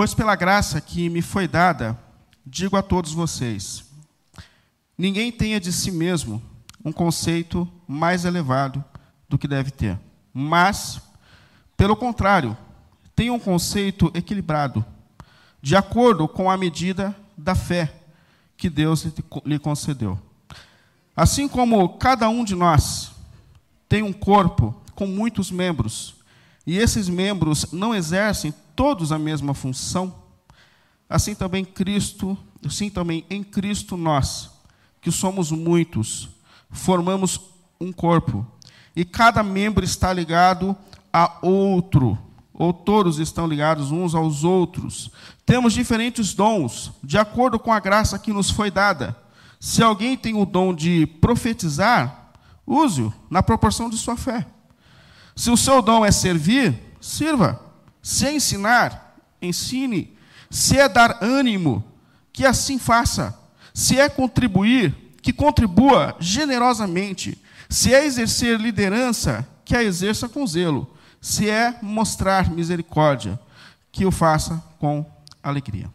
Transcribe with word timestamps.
Pois 0.00 0.14
pela 0.14 0.34
graça 0.34 0.80
que 0.80 1.10
me 1.10 1.20
foi 1.20 1.46
dada, 1.46 1.94
digo 2.46 2.74
a 2.74 2.82
todos 2.82 3.12
vocês: 3.12 3.84
ninguém 4.96 5.30
tenha 5.30 5.60
de 5.60 5.70
si 5.70 5.90
mesmo 5.90 6.42
um 6.82 6.90
conceito 6.90 7.70
mais 7.86 8.24
elevado 8.24 8.82
do 9.28 9.36
que 9.36 9.46
deve 9.46 9.70
ter, 9.70 10.00
mas, 10.32 11.02
pelo 11.76 11.94
contrário, 11.94 12.56
tenha 13.14 13.30
um 13.30 13.38
conceito 13.38 14.10
equilibrado, 14.14 14.82
de 15.60 15.76
acordo 15.76 16.26
com 16.26 16.50
a 16.50 16.56
medida 16.56 17.14
da 17.36 17.54
fé 17.54 17.92
que 18.56 18.70
Deus 18.70 19.06
lhe 19.44 19.58
concedeu. 19.58 20.18
Assim 21.14 21.46
como 21.46 21.98
cada 21.98 22.26
um 22.30 22.42
de 22.42 22.54
nós 22.54 23.10
tem 23.86 24.02
um 24.02 24.14
corpo 24.14 24.74
com 24.94 25.06
muitos 25.06 25.50
membros, 25.50 26.14
e 26.66 26.78
esses 26.78 27.06
membros 27.06 27.70
não 27.70 27.94
exercem 27.94 28.54
todos 28.80 29.12
a 29.12 29.18
mesma 29.18 29.52
função, 29.52 30.14
assim 31.06 31.34
também 31.34 31.66
Cristo, 31.66 32.34
assim 32.64 32.88
também 32.88 33.26
em 33.28 33.44
Cristo 33.44 33.94
nós, 33.94 34.52
que 35.02 35.12
somos 35.12 35.50
muitos, 35.50 36.30
formamos 36.70 37.38
um 37.78 37.92
corpo, 37.92 38.46
e 38.96 39.04
cada 39.04 39.42
membro 39.42 39.84
está 39.84 40.14
ligado 40.14 40.74
a 41.12 41.40
outro, 41.42 42.18
ou 42.54 42.72
todos 42.72 43.18
estão 43.18 43.46
ligados 43.46 43.90
uns 43.90 44.14
aos 44.14 44.44
outros. 44.44 45.10
Temos 45.44 45.74
diferentes 45.74 46.32
dons, 46.32 46.90
de 47.04 47.18
acordo 47.18 47.58
com 47.58 47.74
a 47.74 47.80
graça 47.80 48.18
que 48.18 48.32
nos 48.32 48.48
foi 48.48 48.70
dada. 48.70 49.14
Se 49.60 49.82
alguém 49.82 50.16
tem 50.16 50.34
o 50.34 50.46
dom 50.46 50.72
de 50.72 51.04
profetizar, 51.20 52.32
use-o 52.66 53.12
na 53.28 53.42
proporção 53.42 53.90
de 53.90 53.98
sua 53.98 54.16
fé. 54.16 54.46
Se 55.36 55.50
o 55.50 55.56
seu 55.56 55.82
dom 55.82 56.02
é 56.02 56.10
servir, 56.10 56.96
sirva. 56.98 57.68
Se 58.02 58.26
é 58.26 58.32
ensinar, 58.32 59.16
ensine. 59.40 60.16
Se 60.50 60.78
é 60.78 60.88
dar 60.88 61.22
ânimo, 61.22 61.84
que 62.32 62.46
assim 62.46 62.78
faça. 62.78 63.38
Se 63.72 63.98
é 63.98 64.08
contribuir, 64.08 64.94
que 65.22 65.32
contribua 65.32 66.16
generosamente. 66.18 67.38
Se 67.68 67.94
é 67.94 68.04
exercer 68.04 68.58
liderança, 68.60 69.46
que 69.64 69.76
a 69.76 69.82
exerça 69.82 70.28
com 70.28 70.46
zelo. 70.46 70.96
Se 71.20 71.48
é 71.48 71.78
mostrar 71.82 72.50
misericórdia, 72.50 73.38
que 73.92 74.04
o 74.04 74.10
faça 74.10 74.62
com 74.78 75.04
alegria. 75.42 75.88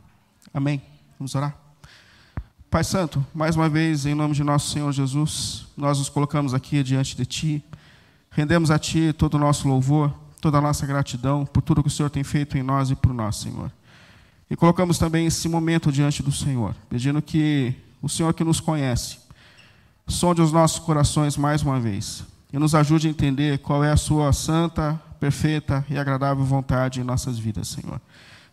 Amém? 0.53 0.81
Vamos 1.19 1.35
orar? 1.35 1.55
Pai 2.69 2.83
Santo, 2.83 3.25
mais 3.33 3.55
uma 3.55 3.69
vez, 3.69 4.05
em 4.05 4.13
nome 4.13 4.33
de 4.33 4.43
nosso 4.43 4.69
Senhor 4.69 4.91
Jesus, 4.91 5.65
nós 5.77 5.97
nos 5.97 6.09
colocamos 6.09 6.53
aqui 6.53 6.83
diante 6.83 7.15
de 7.15 7.25
Ti, 7.25 7.65
rendemos 8.29 8.69
a 8.69 8.77
Ti 8.77 9.13
todo 9.17 9.35
o 9.35 9.39
nosso 9.39 9.67
louvor, 9.67 10.13
toda 10.45 10.59
a 10.59 10.61
nossa 10.61 10.85
gratidão 10.85 11.43
por 11.43 11.63
tudo 11.63 11.81
que 11.81 11.87
o 11.87 11.91
Senhor 11.91 12.07
tem 12.07 12.23
feito 12.23 12.55
em 12.55 12.61
nós 12.61 12.91
e 12.91 12.95
por 12.95 13.11
nós, 13.11 13.37
Senhor. 13.37 13.71
E 14.47 14.55
colocamos 14.55 14.99
também 14.99 15.25
esse 15.25 15.49
momento 15.49 15.91
diante 15.91 16.21
do 16.21 16.31
Senhor, 16.31 16.75
pedindo 16.87 17.19
que 17.19 17.73
o 17.99 18.07
Senhor 18.07 18.31
que 18.31 18.43
nos 18.43 18.59
conhece, 18.59 19.17
sonde 20.07 20.43
os 20.43 20.51
nossos 20.51 20.77
corações 20.77 21.35
mais 21.35 21.63
uma 21.63 21.79
vez 21.79 22.23
e 22.53 22.59
nos 22.59 22.75
ajude 22.75 23.07
a 23.07 23.09
entender 23.09 23.57
qual 23.57 23.83
é 23.83 23.91
a 23.91 23.97
Sua 23.97 24.31
santa, 24.33 25.01
perfeita 25.19 25.83
e 25.89 25.97
agradável 25.97 26.45
vontade 26.45 27.01
em 27.01 27.03
nossas 27.03 27.39
vidas, 27.39 27.67
Senhor. 27.69 27.99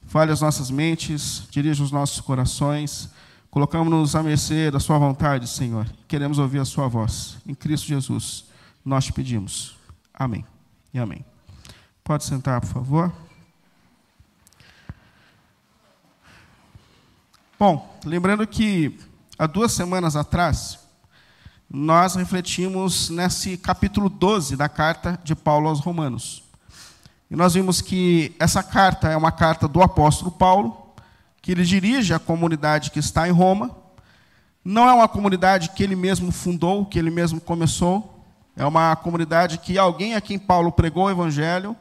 Fale 0.06 0.32
as 0.32 0.40
nossas 0.40 0.70
mentes, 0.70 1.42
dirija 1.50 1.84
os 1.84 1.92
nossos 1.92 2.20
corações, 2.20 3.10
colocamos-nos 3.50 4.16
à 4.16 4.22
mercê 4.22 4.70
da 4.70 4.80
Sua 4.80 4.96
vontade, 4.96 5.46
Senhor. 5.46 5.86
Queremos 6.08 6.38
ouvir 6.38 6.60
a 6.60 6.64
Sua 6.64 6.88
voz. 6.88 7.36
Em 7.46 7.54
Cristo 7.54 7.86
Jesus, 7.86 8.46
nós 8.82 9.04
te 9.04 9.12
pedimos. 9.12 9.76
Amém 10.14 10.42
e 10.94 10.98
amém. 10.98 11.22
Pode 12.04 12.24
sentar, 12.24 12.60
por 12.60 12.66
favor. 12.66 13.12
Bom, 17.56 17.96
lembrando 18.04 18.44
que 18.44 18.98
há 19.38 19.46
duas 19.46 19.70
semanas 19.70 20.16
atrás, 20.16 20.80
nós 21.70 22.16
refletimos 22.16 23.08
nesse 23.08 23.56
capítulo 23.56 24.08
12 24.08 24.56
da 24.56 24.68
carta 24.68 25.16
de 25.22 25.36
Paulo 25.36 25.68
aos 25.68 25.78
Romanos. 25.78 26.42
E 27.30 27.36
nós 27.36 27.54
vimos 27.54 27.80
que 27.80 28.34
essa 28.36 28.64
carta 28.64 29.08
é 29.08 29.16
uma 29.16 29.30
carta 29.30 29.68
do 29.68 29.80
apóstolo 29.80 30.32
Paulo, 30.32 30.76
que 31.40 31.52
ele 31.52 31.64
dirige 31.64 32.12
a 32.12 32.18
comunidade 32.18 32.90
que 32.90 32.98
está 32.98 33.28
em 33.28 33.32
Roma. 33.32 33.70
Não 34.64 34.88
é 34.88 34.92
uma 34.92 35.06
comunidade 35.06 35.70
que 35.70 35.84
ele 35.84 35.94
mesmo 35.94 36.32
fundou, 36.32 36.84
que 36.84 36.98
ele 36.98 37.12
mesmo 37.12 37.40
começou. 37.40 38.26
É 38.56 38.66
uma 38.66 38.96
comunidade 38.96 39.58
que 39.58 39.78
alguém 39.78 40.16
a 40.16 40.20
quem 40.20 40.36
Paulo 40.36 40.72
pregou 40.72 41.04
o 41.04 41.10
evangelho 41.10 41.76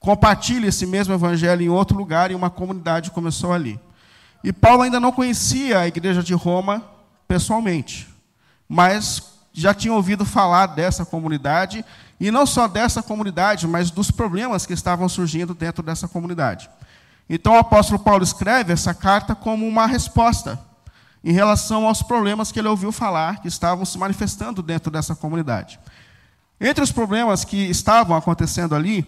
compartilha 0.00 0.66
esse 0.66 0.86
mesmo 0.86 1.12
evangelho 1.12 1.62
em 1.62 1.68
outro 1.68 1.96
lugar 1.96 2.30
e 2.30 2.34
uma 2.34 2.48
comunidade 2.48 3.10
começou 3.10 3.52
ali. 3.52 3.78
E 4.42 4.52
Paulo 4.52 4.82
ainda 4.82 4.98
não 4.98 5.12
conhecia 5.12 5.78
a 5.78 5.86
igreja 5.86 6.22
de 6.22 6.32
Roma 6.32 6.82
pessoalmente, 7.28 8.08
mas 8.66 9.22
já 9.52 9.74
tinha 9.74 9.92
ouvido 9.92 10.24
falar 10.24 10.66
dessa 10.66 11.04
comunidade, 11.04 11.84
e 12.18 12.30
não 12.30 12.46
só 12.46 12.66
dessa 12.66 13.02
comunidade, 13.02 13.66
mas 13.66 13.90
dos 13.90 14.10
problemas 14.10 14.64
que 14.64 14.72
estavam 14.72 15.08
surgindo 15.08 15.54
dentro 15.54 15.82
dessa 15.82 16.08
comunidade. 16.08 16.70
Então 17.28 17.54
o 17.54 17.58
apóstolo 17.58 17.98
Paulo 17.98 18.24
escreve 18.24 18.72
essa 18.72 18.94
carta 18.94 19.34
como 19.34 19.66
uma 19.66 19.86
resposta 19.86 20.58
em 21.22 21.32
relação 21.32 21.86
aos 21.86 22.02
problemas 22.02 22.50
que 22.50 22.58
ele 22.58 22.68
ouviu 22.68 22.90
falar 22.90 23.40
que 23.40 23.48
estavam 23.48 23.84
se 23.84 23.98
manifestando 23.98 24.62
dentro 24.62 24.90
dessa 24.90 25.14
comunidade. 25.14 25.78
Entre 26.58 26.82
os 26.82 26.90
problemas 26.90 27.44
que 27.44 27.56
estavam 27.56 28.16
acontecendo 28.16 28.74
ali, 28.74 29.06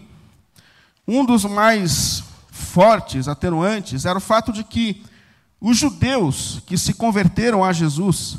um 1.07 1.25
dos 1.25 1.45
mais 1.45 2.23
fortes, 2.49 3.27
atenuantes, 3.27 4.05
era 4.05 4.17
o 4.17 4.21
fato 4.21 4.53
de 4.53 4.63
que 4.63 5.03
os 5.59 5.77
judeus 5.77 6.61
que 6.65 6.77
se 6.77 6.93
converteram 6.93 7.63
a 7.63 7.71
Jesus, 7.71 8.37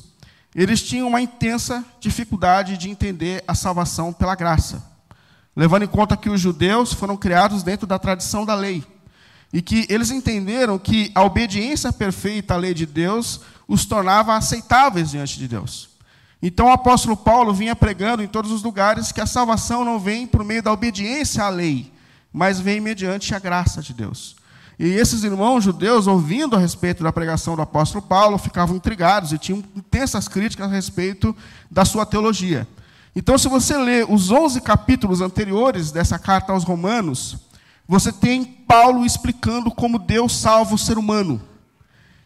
eles 0.55 0.83
tinham 0.83 1.09
uma 1.09 1.21
intensa 1.21 1.85
dificuldade 1.99 2.77
de 2.77 2.91
entender 2.91 3.43
a 3.47 3.55
salvação 3.55 4.13
pela 4.13 4.35
graça, 4.35 4.85
levando 5.57 5.85
em 5.85 5.89
conta 5.89 6.17
que 6.17 6.31
os 6.31 6.41
judeus 6.41 6.93
foram 6.93 7.17
criados 7.17 7.63
dentro 7.63 7.87
da 7.87 7.99
tradição 7.99 8.45
da 8.45 8.55
lei 8.55 8.85
e 9.53 9.63
que 9.63 9.87
eles 9.89 10.11
entenderam 10.11 10.79
que 10.79 11.13
a 11.15 11.23
obediência 11.23 11.93
perfeita 11.93 12.55
à 12.55 12.57
lei 12.57 12.75
de 12.75 12.87
Deus 12.87 13.41
os 13.69 13.85
tornava 13.87 14.35
aceitáveis 14.35 15.13
diante 15.13 15.39
de 15.39 15.47
Deus. 15.47 15.91
Então 16.43 16.67
o 16.67 16.73
apóstolo 16.73 17.17
Paulo 17.17 17.55
vinha 17.55 17.77
pregando 17.77 18.23
em 18.23 18.27
todos 18.27 18.51
os 18.51 18.63
lugares 18.63 19.13
que 19.13 19.21
a 19.21 19.27
salvação 19.27 19.85
não 19.85 19.99
vem 19.99 20.27
por 20.27 20.45
meio 20.45 20.63
da 20.63 20.73
obediência 20.73 21.45
à 21.45 21.49
lei, 21.49 21.94
mas 22.35 22.59
vem 22.59 22.81
mediante 22.81 23.33
a 23.33 23.39
graça 23.39 23.81
de 23.81 23.95
Deus. 23.95 24.35
E 24.77 24.87
esses 24.87 25.23
irmãos 25.23 25.63
judeus, 25.63 26.09
ouvindo 26.09 26.57
a 26.57 26.59
respeito 26.59 27.05
da 27.05 27.13
pregação 27.13 27.55
do 27.55 27.63
apóstolo 27.63 28.03
Paulo, 28.03 28.37
ficavam 28.39 28.75
intrigados 28.75 29.33
e 29.33 29.39
tinham 29.39 29.63
intensas 29.77 30.27
críticas 30.27 30.67
a 30.67 30.75
respeito 30.75 31.35
da 31.71 31.85
sua 31.85 32.05
teologia. 32.05 32.67
Então, 33.15 33.39
se 33.39 33.47
você 33.47 33.77
ler 33.77 34.05
os 34.11 34.33
11 34.33 34.61
capítulos 34.63 35.21
anteriores 35.21 35.93
dessa 35.93 36.19
carta 36.19 36.53
aos 36.53 36.65
Romanos, 36.65 37.37
você 37.87 38.11
tem 38.11 38.45
Paulo 38.45 39.07
explicando 39.07 39.71
como 39.71 39.97
Deus 39.97 40.37
salva 40.37 40.75
o 40.75 40.79
ser 40.79 40.99
humano. 40.99 41.41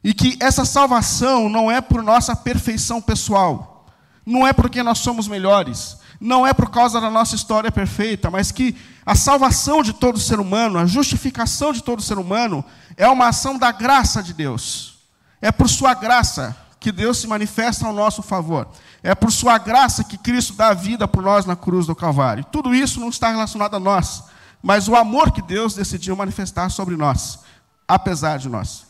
E 0.02 0.14
que 0.14 0.38
essa 0.40 0.64
salvação 0.64 1.50
não 1.50 1.70
é 1.70 1.82
por 1.82 2.02
nossa 2.02 2.34
perfeição 2.34 3.02
pessoal, 3.02 3.86
não 4.24 4.46
é 4.46 4.54
porque 4.54 4.82
nós 4.82 5.00
somos 5.00 5.28
melhores, 5.28 5.98
não 6.20 6.46
é 6.46 6.52
por 6.52 6.70
causa 6.70 7.00
da 7.00 7.10
nossa 7.10 7.34
história 7.34 7.70
perfeita, 7.70 8.30
mas 8.30 8.50
que 8.50 8.76
a 9.06 9.14
salvação 9.14 9.82
de 9.82 9.92
todo 9.92 10.18
ser 10.18 10.40
humano, 10.40 10.78
a 10.78 10.86
justificação 10.86 11.72
de 11.72 11.82
todo 11.82 12.02
ser 12.02 12.18
humano, 12.18 12.64
é 12.96 13.08
uma 13.08 13.28
ação 13.28 13.56
da 13.56 13.70
graça 13.70 14.22
de 14.22 14.32
Deus. 14.32 14.98
É 15.40 15.52
por 15.52 15.68
Sua 15.68 15.94
graça 15.94 16.56
que 16.80 16.90
Deus 16.90 17.18
se 17.18 17.26
manifesta 17.26 17.86
ao 17.86 17.92
nosso 17.92 18.22
favor. 18.22 18.68
É 19.02 19.14
por 19.14 19.30
Sua 19.30 19.58
graça 19.58 20.02
que 20.02 20.18
Cristo 20.18 20.54
dá 20.54 20.68
a 20.68 20.74
vida 20.74 21.06
por 21.06 21.22
nós 21.22 21.46
na 21.46 21.54
cruz 21.54 21.86
do 21.86 21.94
Calvário. 21.94 22.44
Tudo 22.44 22.74
isso 22.74 22.98
não 22.98 23.08
está 23.08 23.30
relacionado 23.30 23.76
a 23.76 23.80
nós, 23.80 24.24
mas 24.60 24.88
o 24.88 24.96
amor 24.96 25.30
que 25.30 25.40
Deus 25.40 25.74
decidiu 25.74 26.16
manifestar 26.16 26.68
sobre 26.70 26.96
nós, 26.96 27.38
apesar 27.86 28.38
de 28.38 28.48
nós. 28.48 28.86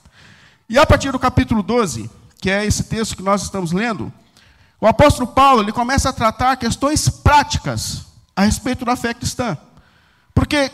E 0.68 0.78
a 0.78 0.86
partir 0.86 1.12
do 1.12 1.18
capítulo 1.18 1.62
12, 1.62 2.10
que 2.40 2.50
é 2.50 2.64
esse 2.64 2.84
texto 2.84 3.16
que 3.16 3.22
nós 3.22 3.42
estamos 3.42 3.72
lendo, 3.72 4.12
o 4.80 4.86
apóstolo 4.86 5.26
Paulo 5.26 5.62
ele 5.62 5.72
começa 5.72 6.08
a 6.08 6.12
tratar 6.12 6.56
questões 6.56 7.08
práticas 7.08 8.02
a 8.34 8.42
respeito 8.42 8.84
da 8.84 8.94
fé 8.94 9.12
cristã. 9.12 9.58
Porque 10.34 10.70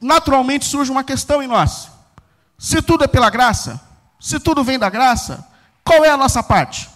naturalmente 0.00 0.66
surge 0.66 0.90
uma 0.90 1.02
questão 1.02 1.42
em 1.42 1.46
nós. 1.46 1.88
Se 2.58 2.82
tudo 2.82 3.04
é 3.04 3.06
pela 3.08 3.30
graça, 3.30 3.80
se 4.20 4.38
tudo 4.38 4.62
vem 4.62 4.78
da 4.78 4.90
graça, 4.90 5.46
qual 5.82 6.04
é 6.04 6.10
a 6.10 6.16
nossa 6.16 6.42
parte? 6.42 6.90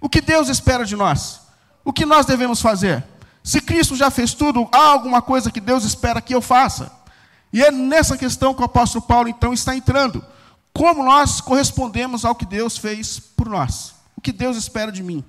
O 0.00 0.08
que 0.08 0.20
Deus 0.20 0.48
espera 0.48 0.84
de 0.84 0.96
nós? 0.96 1.40
O 1.84 1.92
que 1.92 2.04
nós 2.04 2.26
devemos 2.26 2.60
fazer? 2.60 3.04
Se 3.42 3.60
Cristo 3.60 3.94
já 3.94 4.10
fez 4.10 4.34
tudo, 4.34 4.68
há 4.72 4.88
alguma 4.88 5.22
coisa 5.22 5.50
que 5.50 5.60
Deus 5.60 5.84
espera 5.84 6.20
que 6.20 6.34
eu 6.34 6.40
faça? 6.40 6.90
E 7.52 7.62
é 7.62 7.70
nessa 7.70 8.16
questão 8.18 8.52
que 8.52 8.62
o 8.62 8.64
apóstolo 8.64 9.04
Paulo 9.04 9.28
então 9.28 9.52
está 9.52 9.76
entrando. 9.76 10.24
Como 10.72 11.04
nós 11.04 11.40
correspondemos 11.40 12.24
ao 12.24 12.34
que 12.34 12.44
Deus 12.44 12.76
fez 12.76 13.20
por 13.20 13.48
nós? 13.48 13.94
O 14.16 14.20
que 14.20 14.32
Deus 14.32 14.56
espera 14.56 14.90
de 14.90 15.02
mim? 15.02 15.22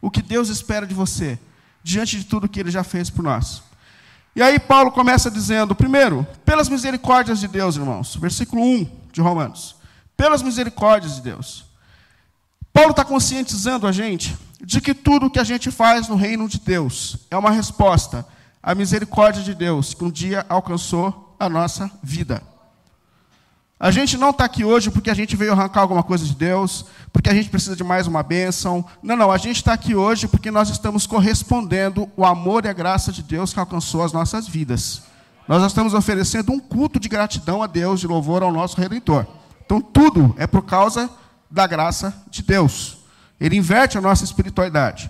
O 0.00 0.10
que 0.10 0.22
Deus 0.22 0.48
espera 0.48 0.86
de 0.86 0.94
você, 0.94 1.38
diante 1.82 2.16
de 2.18 2.24
tudo 2.24 2.48
que 2.48 2.60
Ele 2.60 2.70
já 2.70 2.84
fez 2.84 3.10
por 3.10 3.22
nós. 3.22 3.62
E 4.36 4.42
aí 4.42 4.58
Paulo 4.58 4.92
começa 4.92 5.30
dizendo, 5.30 5.74
primeiro, 5.74 6.26
pelas 6.44 6.68
misericórdias 6.68 7.40
de 7.40 7.48
Deus, 7.48 7.76
irmãos, 7.76 8.14
versículo 8.16 8.62
1 8.62 8.90
de 9.12 9.20
Romanos. 9.20 9.76
pelas 10.16 10.42
misericórdias 10.42 11.14
de 11.14 11.22
Deus. 11.22 11.64
Paulo 12.72 12.90
está 12.90 13.04
conscientizando 13.04 13.86
a 13.86 13.92
gente 13.92 14.36
de 14.60 14.80
que 14.80 14.92
tudo 14.92 15.30
que 15.30 15.38
a 15.38 15.44
gente 15.44 15.70
faz 15.70 16.08
no 16.08 16.16
reino 16.16 16.48
de 16.48 16.58
Deus 16.58 17.18
é 17.30 17.36
uma 17.36 17.52
resposta 17.52 18.26
à 18.60 18.74
misericórdia 18.74 19.42
de 19.42 19.54
Deus 19.54 19.94
que 19.94 20.04
um 20.04 20.10
dia 20.10 20.44
alcançou 20.48 21.36
a 21.38 21.48
nossa 21.48 21.88
vida. 22.02 22.42
A 23.80 23.92
gente 23.92 24.18
não 24.18 24.30
está 24.30 24.44
aqui 24.44 24.64
hoje 24.64 24.90
porque 24.90 25.08
a 25.08 25.14
gente 25.14 25.36
veio 25.36 25.52
arrancar 25.52 25.82
alguma 25.82 26.02
coisa 26.02 26.24
de 26.24 26.34
Deus, 26.34 26.84
porque 27.12 27.30
a 27.30 27.34
gente 27.34 27.48
precisa 27.48 27.76
de 27.76 27.84
mais 27.84 28.08
uma 28.08 28.24
bênção. 28.24 28.84
Não, 29.00 29.14
não, 29.14 29.30
a 29.30 29.38
gente 29.38 29.56
está 29.56 29.72
aqui 29.72 29.94
hoje 29.94 30.26
porque 30.26 30.50
nós 30.50 30.68
estamos 30.68 31.06
correspondendo 31.06 32.10
o 32.16 32.24
amor 32.24 32.64
e 32.64 32.68
a 32.68 32.72
graça 32.72 33.12
de 33.12 33.22
Deus 33.22 33.52
que 33.52 33.60
alcançou 33.60 34.02
as 34.02 34.12
nossas 34.12 34.48
vidas. 34.48 35.02
Nós 35.46 35.62
estamos 35.62 35.94
oferecendo 35.94 36.50
um 36.50 36.58
culto 36.58 36.98
de 36.98 37.08
gratidão 37.08 37.62
a 37.62 37.68
Deus, 37.68 38.00
de 38.00 38.08
louvor 38.08 38.42
ao 38.42 38.52
nosso 38.52 38.76
Redentor. 38.76 39.24
Então, 39.64 39.80
tudo 39.80 40.34
é 40.38 40.46
por 40.46 40.62
causa 40.62 41.08
da 41.48 41.64
graça 41.64 42.12
de 42.28 42.42
Deus. 42.42 42.98
Ele 43.40 43.56
inverte 43.56 43.96
a 43.96 44.00
nossa 44.00 44.24
espiritualidade. 44.24 45.08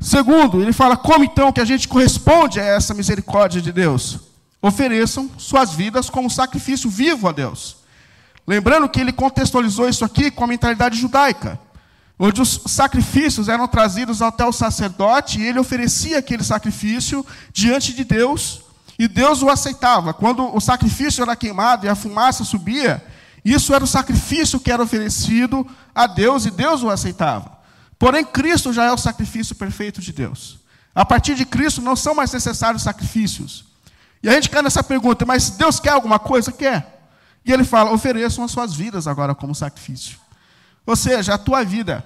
Segundo, 0.00 0.62
ele 0.62 0.72
fala 0.72 0.96
como 0.96 1.24
então 1.24 1.52
que 1.52 1.60
a 1.60 1.64
gente 1.64 1.86
corresponde 1.86 2.58
a 2.58 2.64
essa 2.64 2.94
misericórdia 2.94 3.60
de 3.60 3.70
Deus? 3.70 4.18
Ofereçam 4.62 5.30
suas 5.36 5.72
vidas 5.72 6.08
como 6.08 6.30
sacrifício 6.30 6.88
vivo 6.88 7.28
a 7.28 7.32
Deus. 7.32 7.77
Lembrando 8.48 8.88
que 8.88 8.98
ele 8.98 9.12
contextualizou 9.12 9.90
isso 9.90 10.06
aqui 10.06 10.30
com 10.30 10.42
a 10.42 10.46
mentalidade 10.46 10.98
judaica, 10.98 11.60
onde 12.18 12.40
os 12.40 12.62
sacrifícios 12.64 13.46
eram 13.46 13.68
trazidos 13.68 14.22
até 14.22 14.42
o 14.42 14.54
sacerdote 14.54 15.38
e 15.38 15.44
ele 15.44 15.58
oferecia 15.58 16.18
aquele 16.18 16.42
sacrifício 16.42 17.26
diante 17.52 17.92
de 17.92 18.04
Deus 18.04 18.62
e 18.98 19.06
Deus 19.06 19.42
o 19.42 19.50
aceitava. 19.50 20.14
Quando 20.14 20.56
o 20.56 20.58
sacrifício 20.62 21.20
era 21.20 21.36
queimado 21.36 21.84
e 21.84 21.90
a 21.90 21.94
fumaça 21.94 22.42
subia, 22.42 23.04
isso 23.44 23.74
era 23.74 23.84
o 23.84 23.86
sacrifício 23.86 24.58
que 24.58 24.72
era 24.72 24.82
oferecido 24.82 25.66
a 25.94 26.06
Deus 26.06 26.46
e 26.46 26.50
Deus 26.50 26.82
o 26.82 26.88
aceitava. 26.88 27.52
Porém, 27.98 28.24
Cristo 28.24 28.72
já 28.72 28.84
é 28.84 28.92
o 28.92 28.96
sacrifício 28.96 29.54
perfeito 29.54 30.00
de 30.00 30.10
Deus. 30.10 30.58
A 30.94 31.04
partir 31.04 31.34
de 31.34 31.44
Cristo 31.44 31.82
não 31.82 31.94
são 31.94 32.14
mais 32.14 32.32
necessários 32.32 32.82
sacrifícios. 32.82 33.66
E 34.22 34.28
a 34.30 34.32
gente 34.32 34.48
cai 34.48 34.62
nessa 34.62 34.82
pergunta, 34.82 35.26
mas 35.26 35.50
Deus 35.50 35.78
quer 35.78 35.90
alguma 35.90 36.18
coisa? 36.18 36.50
Quer. 36.50 36.97
E 37.48 37.52
ele 37.52 37.64
fala: 37.64 37.90
ofereçam 37.90 38.44
as 38.44 38.50
suas 38.50 38.74
vidas 38.74 39.08
agora 39.08 39.34
como 39.34 39.54
sacrifício. 39.54 40.18
Ou 40.84 40.94
seja, 40.94 41.34
a 41.34 41.38
tua 41.38 41.64
vida, 41.64 42.04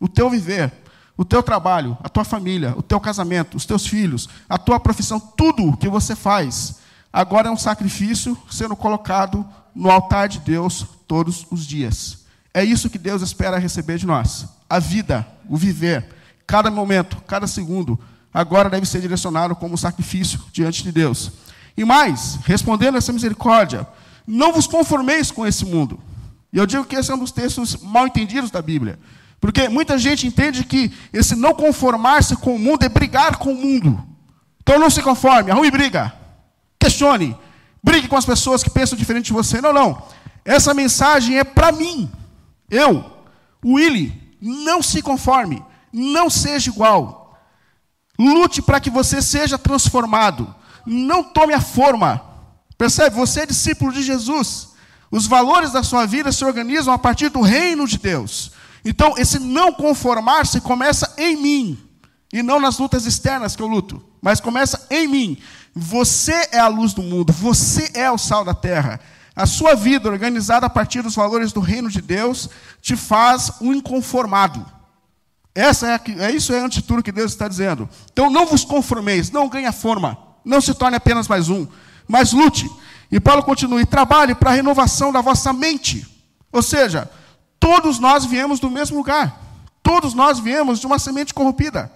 o 0.00 0.08
teu 0.08 0.28
viver, 0.28 0.72
o 1.16 1.24
teu 1.24 1.44
trabalho, 1.44 1.96
a 2.02 2.08
tua 2.08 2.24
família, 2.24 2.74
o 2.76 2.82
teu 2.82 2.98
casamento, 2.98 3.56
os 3.56 3.64
teus 3.64 3.86
filhos, 3.86 4.28
a 4.48 4.58
tua 4.58 4.80
profissão, 4.80 5.20
tudo 5.20 5.76
que 5.76 5.88
você 5.88 6.16
faz, 6.16 6.80
agora 7.12 7.48
é 7.48 7.50
um 7.50 7.56
sacrifício 7.56 8.36
sendo 8.50 8.74
colocado 8.74 9.46
no 9.72 9.90
altar 9.90 10.28
de 10.28 10.40
Deus 10.40 10.84
todos 11.06 11.46
os 11.50 11.64
dias. 11.64 12.24
É 12.52 12.64
isso 12.64 12.90
que 12.90 12.98
Deus 12.98 13.22
espera 13.22 13.58
receber 13.58 13.96
de 13.96 14.06
nós. 14.06 14.46
A 14.68 14.80
vida, 14.80 15.26
o 15.48 15.56
viver, 15.56 16.04
cada 16.46 16.68
momento, 16.68 17.22
cada 17.28 17.46
segundo, 17.46 17.98
agora 18.34 18.68
deve 18.68 18.86
ser 18.86 19.00
direcionado 19.00 19.54
como 19.54 19.78
sacrifício 19.78 20.40
diante 20.52 20.82
de 20.82 20.90
Deus. 20.90 21.30
E 21.76 21.84
mais, 21.84 22.40
respondendo 22.44 22.96
a 22.96 22.98
essa 22.98 23.12
misericórdia, 23.12 23.86
não 24.26 24.52
vos 24.52 24.66
conformeis 24.66 25.30
com 25.30 25.46
esse 25.46 25.64
mundo. 25.64 26.00
E 26.52 26.58
eu 26.58 26.66
digo 26.66 26.84
que 26.84 26.96
esse 26.96 27.10
é 27.10 27.14
um 27.14 27.18
dos 27.18 27.32
textos 27.32 27.76
mal 27.76 28.06
entendidos 28.06 28.50
da 28.50 28.60
Bíblia. 28.60 28.98
Porque 29.40 29.68
muita 29.68 29.96
gente 29.96 30.26
entende 30.26 30.64
que 30.64 30.92
esse 31.12 31.34
não 31.34 31.54
conformar-se 31.54 32.36
com 32.36 32.54
o 32.54 32.58
mundo 32.58 32.84
é 32.84 32.88
brigar 32.88 33.36
com 33.36 33.52
o 33.52 33.54
mundo. 33.54 34.04
Então 34.62 34.78
não 34.78 34.90
se 34.90 35.02
conforme, 35.02 35.50
arrume 35.50 35.70
briga. 35.70 36.12
Questione. 36.78 37.36
Brigue 37.82 38.08
com 38.08 38.16
as 38.16 38.26
pessoas 38.26 38.62
que 38.62 38.68
pensam 38.68 38.98
diferente 38.98 39.26
de 39.26 39.32
você. 39.32 39.60
Não, 39.60 39.72
não. 39.72 40.02
Essa 40.44 40.74
mensagem 40.74 41.38
é 41.38 41.44
para 41.44 41.72
mim. 41.72 42.10
Eu, 42.70 43.04
Willy, 43.64 44.36
não 44.40 44.82
se 44.82 45.00
conforme. 45.00 45.64
Não 45.92 46.28
seja 46.28 46.70
igual. 46.70 47.38
Lute 48.18 48.60
para 48.60 48.80
que 48.80 48.90
você 48.90 49.22
seja 49.22 49.58
transformado. 49.58 50.54
Não 50.84 51.24
tome 51.24 51.54
a 51.54 51.60
forma 51.60 52.29
Percebe? 52.80 53.14
Você 53.14 53.40
é 53.40 53.46
discípulo 53.46 53.92
de 53.92 54.02
Jesus. 54.02 54.70
Os 55.10 55.26
valores 55.26 55.70
da 55.70 55.82
sua 55.82 56.06
vida 56.06 56.32
se 56.32 56.42
organizam 56.42 56.94
a 56.94 56.98
partir 56.98 57.28
do 57.28 57.42
reino 57.42 57.86
de 57.86 57.98
Deus. 57.98 58.52
Então, 58.82 59.12
esse 59.18 59.38
não 59.38 59.70
conformar-se 59.70 60.62
começa 60.62 61.12
em 61.18 61.36
mim. 61.36 61.78
E 62.32 62.42
não 62.42 62.58
nas 62.58 62.78
lutas 62.78 63.04
externas 63.04 63.54
que 63.54 63.62
eu 63.62 63.66
luto. 63.66 64.02
Mas 64.22 64.40
começa 64.40 64.86
em 64.88 65.06
mim. 65.06 65.36
Você 65.74 66.48
é 66.52 66.58
a 66.58 66.68
luz 66.68 66.94
do 66.94 67.02
mundo. 67.02 67.34
Você 67.34 67.90
é 67.92 68.10
o 68.10 68.16
sal 68.16 68.46
da 68.46 68.54
terra. 68.54 68.98
A 69.36 69.44
sua 69.44 69.74
vida, 69.74 70.08
organizada 70.08 70.64
a 70.64 70.70
partir 70.70 71.02
dos 71.02 71.14
valores 71.14 71.52
do 71.52 71.60
reino 71.60 71.90
de 71.90 72.00
Deus, 72.00 72.48
te 72.80 72.96
faz 72.96 73.52
um 73.60 73.74
inconformado. 73.74 74.64
Essa 75.54 75.86
é, 75.86 76.00
é 76.18 76.30
isso 76.30 76.54
é 76.54 76.60
antes 76.60 76.82
tudo 76.82 77.02
que 77.02 77.12
Deus 77.12 77.32
está 77.32 77.46
dizendo. 77.46 77.86
Então 78.10 78.30
não 78.30 78.46
vos 78.46 78.64
conformeis, 78.64 79.30
não 79.30 79.50
ganhe 79.50 79.70
forma, 79.70 80.16
não 80.42 80.62
se 80.62 80.72
torne 80.72 80.96
apenas 80.96 81.28
mais 81.28 81.50
um, 81.50 81.66
mas 82.10 82.32
lute. 82.32 82.68
E 83.10 83.20
Paulo 83.20 83.42
continua: 83.42 83.80
e 83.80 83.86
trabalhe 83.86 84.34
para 84.34 84.50
a 84.50 84.54
renovação 84.54 85.12
da 85.12 85.20
vossa 85.20 85.52
mente. 85.52 86.06
Ou 86.52 86.62
seja, 86.62 87.08
todos 87.58 87.98
nós 87.98 88.24
viemos 88.24 88.58
do 88.58 88.70
mesmo 88.70 88.96
lugar. 88.96 89.40
Todos 89.82 90.12
nós 90.12 90.38
viemos 90.38 90.80
de 90.80 90.86
uma 90.86 90.98
semente 90.98 91.32
corrompida. 91.32 91.90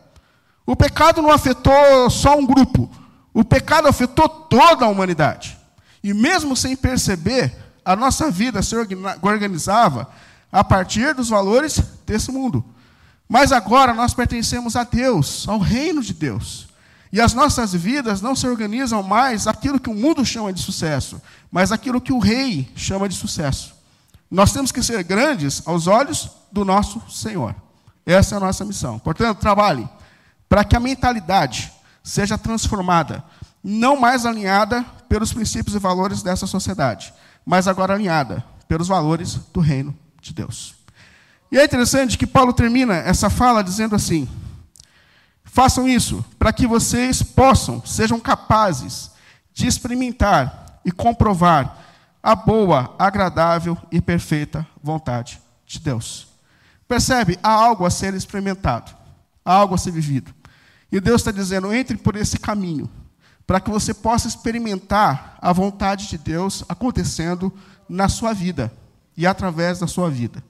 O 0.65 0.75
pecado 0.75 1.21
não 1.21 1.31
afetou 1.31 2.09
só 2.09 2.39
um 2.39 2.47
grupo. 2.47 2.89
O 3.35 3.45
pecado 3.45 3.89
afetou 3.89 4.29
toda 4.29 4.87
a 4.87 4.89
humanidade. 4.89 5.59
E 6.03 6.15
mesmo 6.15 6.57
sem 6.57 6.77
perceber, 6.77 7.55
a 7.85 7.97
nossa 7.97 8.31
vida 8.31 8.63
se 8.63 8.75
organizava 9.21 10.09
a 10.51 10.63
partir 10.63 11.15
dos 11.15 11.29
valores 11.29 11.83
desse 12.07 12.31
mundo. 12.31 12.65
Mas 13.29 13.53
agora 13.53 13.93
nós 13.93 14.15
pertencemos 14.15 14.77
a 14.77 14.85
Deus, 14.85 15.49
ao 15.49 15.59
reino 15.59 16.01
de 16.01 16.15
Deus. 16.15 16.69
E 17.15 17.21
as 17.21 17.33
nossas 17.33 17.73
vidas 17.73 18.21
não 18.21 18.35
se 18.35 18.45
organizam 18.45 19.01
mais 19.01 19.47
aquilo 19.47 19.79
que 19.79 19.89
o 19.89 19.95
mundo 19.95 20.27
chama 20.27 20.53
de 20.53 20.61
sucesso, 20.61 21.23
mas 21.49 21.71
aquilo 21.71 22.01
que 22.01 22.13
o 22.13 22.19
rei 22.19 22.69
chama 22.75 23.09
de 23.09 23.15
sucesso. 23.15 23.73
Nós 24.29 24.53
temos 24.53 24.73
que 24.73 24.83
ser 24.83 25.01
grandes 25.05 25.63
aos 25.65 25.87
olhos 25.87 26.29
do 26.51 26.65
nosso 26.65 27.01
Senhor. 27.09 27.55
Essa 28.05 28.35
é 28.35 28.37
a 28.39 28.41
nossa 28.41 28.65
missão. 28.65 28.99
Portanto, 28.99 29.39
trabalhe 29.39 29.89
para 30.49 30.65
que 30.65 30.75
a 30.75 30.81
mentalidade 30.81 31.73
seja 32.03 32.37
transformada, 32.37 33.23
não 33.63 33.97
mais 33.97 34.27
alinhada 34.27 34.85
pelos 35.09 35.33
princípios 35.33 35.77
e 35.77 35.79
valores 35.79 36.21
dessa 36.21 36.49
sociedade, 36.49 37.15
mas 37.47 37.69
agora 37.69 37.95
alinhada 37.95 38.45
pelos 38.67 38.89
valores 38.89 39.37
do 39.53 39.61
reino 39.61 39.97
de 40.21 40.35
Deus. 40.35 40.75
E 41.53 41.59
é 41.59 41.65
interessante 41.65 42.19
que 42.19 42.27
Paulo 42.27 42.53
termina 42.53 42.97
essa 42.97 43.31
fala 43.31 43.63
dizendo 43.63 43.95
assim: 43.95 44.29
Façam 45.55 45.87
isso 45.87 46.25
para 46.37 46.53
que 46.53 46.67
vocês 46.67 47.23
possam, 47.23 47.81
sejam 47.87 48.19
capazes 48.19 49.13
de 49.53 49.69
experimentar 49.69 50.81
e 50.85 50.91
comprovar 50.91 51.79
a 52.21 52.35
boa, 52.35 52.93
agradável 52.99 53.79
e 53.89 54.01
perfeita 54.01 54.67
vontade 54.83 55.41
de 55.65 55.79
Deus. 55.79 56.27
Percebe? 56.89 57.39
Há 57.41 57.53
algo 57.53 57.87
a 57.87 57.91
ser 57.91 58.15
experimentado, 58.15 58.91
há 59.45 59.55
algo 59.55 59.77
a 59.77 59.79
ser 59.79 59.93
vivido. 59.93 60.35
E 60.91 60.99
Deus 60.99 61.21
está 61.21 61.31
dizendo: 61.31 61.73
entre 61.73 61.97
por 61.99 62.17
esse 62.17 62.37
caminho, 62.37 62.91
para 63.47 63.61
que 63.61 63.71
você 63.71 63.95
possa 63.95 64.27
experimentar 64.27 65.39
a 65.41 65.53
vontade 65.53 66.09
de 66.09 66.19
Deus 66.19 66.65
acontecendo 66.69 67.53
na 67.89 68.09
sua 68.09 68.33
vida 68.33 68.73
e 69.17 69.25
através 69.25 69.79
da 69.79 69.87
sua 69.87 70.11
vida. 70.11 70.43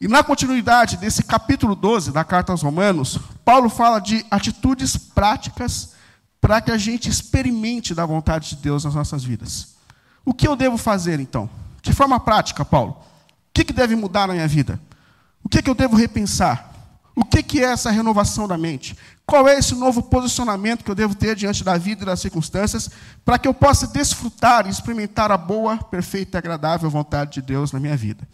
E 0.00 0.06
na 0.06 0.22
continuidade 0.22 0.96
desse 0.96 1.24
capítulo 1.24 1.74
12 1.74 2.12
da 2.12 2.22
carta 2.22 2.52
aos 2.52 2.62
Romanos, 2.62 3.18
Paulo 3.44 3.68
fala 3.68 3.98
de 3.98 4.24
atitudes 4.30 4.96
práticas 4.96 5.94
para 6.40 6.60
que 6.60 6.70
a 6.70 6.78
gente 6.78 7.08
experimente 7.08 7.94
da 7.96 8.06
vontade 8.06 8.50
de 8.50 8.56
Deus 8.56 8.84
nas 8.84 8.94
nossas 8.94 9.24
vidas. 9.24 9.74
O 10.24 10.32
que 10.32 10.46
eu 10.46 10.54
devo 10.54 10.76
fazer 10.76 11.18
então? 11.18 11.50
De 11.82 11.92
forma 11.92 12.20
prática, 12.20 12.64
Paulo. 12.64 12.92
O 12.92 12.96
que, 13.52 13.64
que 13.64 13.72
deve 13.72 13.96
mudar 13.96 14.28
na 14.28 14.34
minha 14.34 14.46
vida? 14.46 14.80
O 15.42 15.48
que, 15.48 15.60
que 15.60 15.68
eu 15.68 15.74
devo 15.74 15.96
repensar? 15.96 16.72
O 17.16 17.24
que, 17.24 17.42
que 17.42 17.64
é 17.64 17.72
essa 17.72 17.90
renovação 17.90 18.46
da 18.46 18.56
mente? 18.56 18.96
Qual 19.26 19.48
é 19.48 19.58
esse 19.58 19.74
novo 19.74 20.00
posicionamento 20.04 20.84
que 20.84 20.90
eu 20.92 20.94
devo 20.94 21.16
ter 21.16 21.34
diante 21.34 21.64
da 21.64 21.76
vida 21.76 22.04
e 22.04 22.06
das 22.06 22.20
circunstâncias 22.20 22.88
para 23.24 23.36
que 23.36 23.48
eu 23.48 23.52
possa 23.52 23.88
desfrutar 23.88 24.64
e 24.68 24.70
experimentar 24.70 25.32
a 25.32 25.36
boa, 25.36 25.76
perfeita 25.78 26.36
e 26.36 26.38
agradável 26.38 26.88
vontade 26.88 27.32
de 27.32 27.42
Deus 27.42 27.72
na 27.72 27.80
minha 27.80 27.96
vida? 27.96 28.28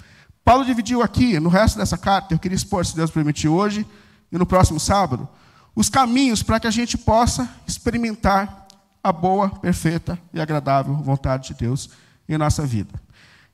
Paulo 0.44 0.64
dividiu 0.64 1.02
aqui, 1.02 1.40
no 1.40 1.48
resto 1.48 1.78
dessa 1.78 1.96
carta, 1.96 2.34
eu 2.34 2.38
queria 2.38 2.56
expor, 2.56 2.84
se 2.84 2.94
Deus 2.94 3.10
permitir, 3.10 3.48
hoje 3.48 3.86
e 4.30 4.36
no 4.36 4.44
próximo 4.44 4.78
sábado, 4.78 5.26
os 5.74 5.88
caminhos 5.88 6.42
para 6.42 6.60
que 6.60 6.66
a 6.66 6.70
gente 6.70 6.98
possa 6.98 7.48
experimentar 7.66 8.66
a 9.02 9.12
boa, 9.12 9.48
perfeita 9.48 10.18
e 10.32 10.40
agradável 10.40 10.94
vontade 10.94 11.48
de 11.48 11.54
Deus 11.54 11.90
em 12.28 12.36
nossa 12.36 12.64
vida. 12.64 13.00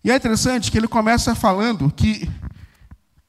E 0.02 0.10
é 0.10 0.16
interessante 0.16 0.70
que 0.70 0.78
ele 0.78 0.88
começa 0.88 1.34
falando 1.34 1.90
que 1.90 2.28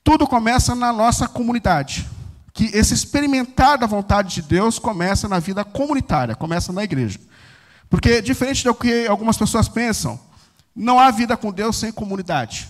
tudo 0.03 0.25
começa 0.25 0.73
na 0.73 0.91
nossa 0.91 1.27
comunidade. 1.27 2.07
Que 2.53 2.65
esse 2.65 2.93
experimentar 2.93 3.77
da 3.77 3.87
vontade 3.87 4.35
de 4.35 4.41
Deus 4.41 4.79
começa 4.79 5.27
na 5.27 5.39
vida 5.39 5.63
comunitária, 5.63 6.35
começa 6.35 6.73
na 6.73 6.83
igreja. 6.83 7.19
Porque, 7.89 8.21
diferente 8.21 8.63
do 8.63 8.73
que 8.73 9.07
algumas 9.07 9.37
pessoas 9.37 9.67
pensam, 9.67 10.19
não 10.75 10.99
há 10.99 11.11
vida 11.11 11.35
com 11.37 11.51
Deus 11.51 11.77
sem 11.77 11.91
comunidade. 11.91 12.67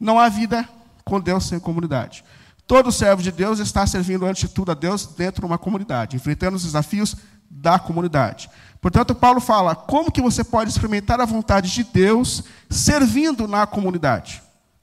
Não 0.00 0.18
há 0.18 0.28
vida 0.30 0.66
com 1.04 1.20
Deus 1.20 1.44
sem 1.44 1.60
comunidade. 1.60 2.24
Todo 2.66 2.90
servo 2.90 3.22
de 3.22 3.30
Deus 3.30 3.58
está 3.58 3.86
servindo, 3.86 4.24
antes 4.24 4.48
de 4.48 4.54
tudo, 4.54 4.70
a 4.70 4.74
Deus 4.74 5.04
dentro 5.04 5.42
de 5.42 5.46
uma 5.46 5.58
comunidade, 5.58 6.16
enfrentando 6.16 6.56
os 6.56 6.62
desafios 6.62 7.16
da 7.50 7.78
comunidade. 7.78 8.48
Portanto, 8.80 9.14
Paulo 9.14 9.40
fala: 9.40 9.74
como 9.74 10.10
que 10.10 10.22
você 10.22 10.42
pode 10.42 10.70
experimentar 10.70 11.20
a 11.20 11.26
vontade 11.26 11.70
de 11.70 11.84
Deus 11.84 12.44
servindo 12.70 13.46
na 13.46 13.66
comunidade, 13.66 14.40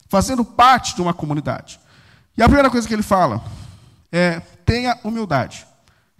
fazendo 0.09 0.45
parte 0.45 0.95
de 0.95 1.01
uma 1.01 1.13
comunidade? 1.13 1.79
E 2.37 2.43
a 2.43 2.45
primeira 2.45 2.69
coisa 2.69 2.87
que 2.87 2.93
ele 2.93 3.01
fala 3.01 3.41
é: 4.11 4.41
tenha 4.65 4.99
humildade. 5.03 5.65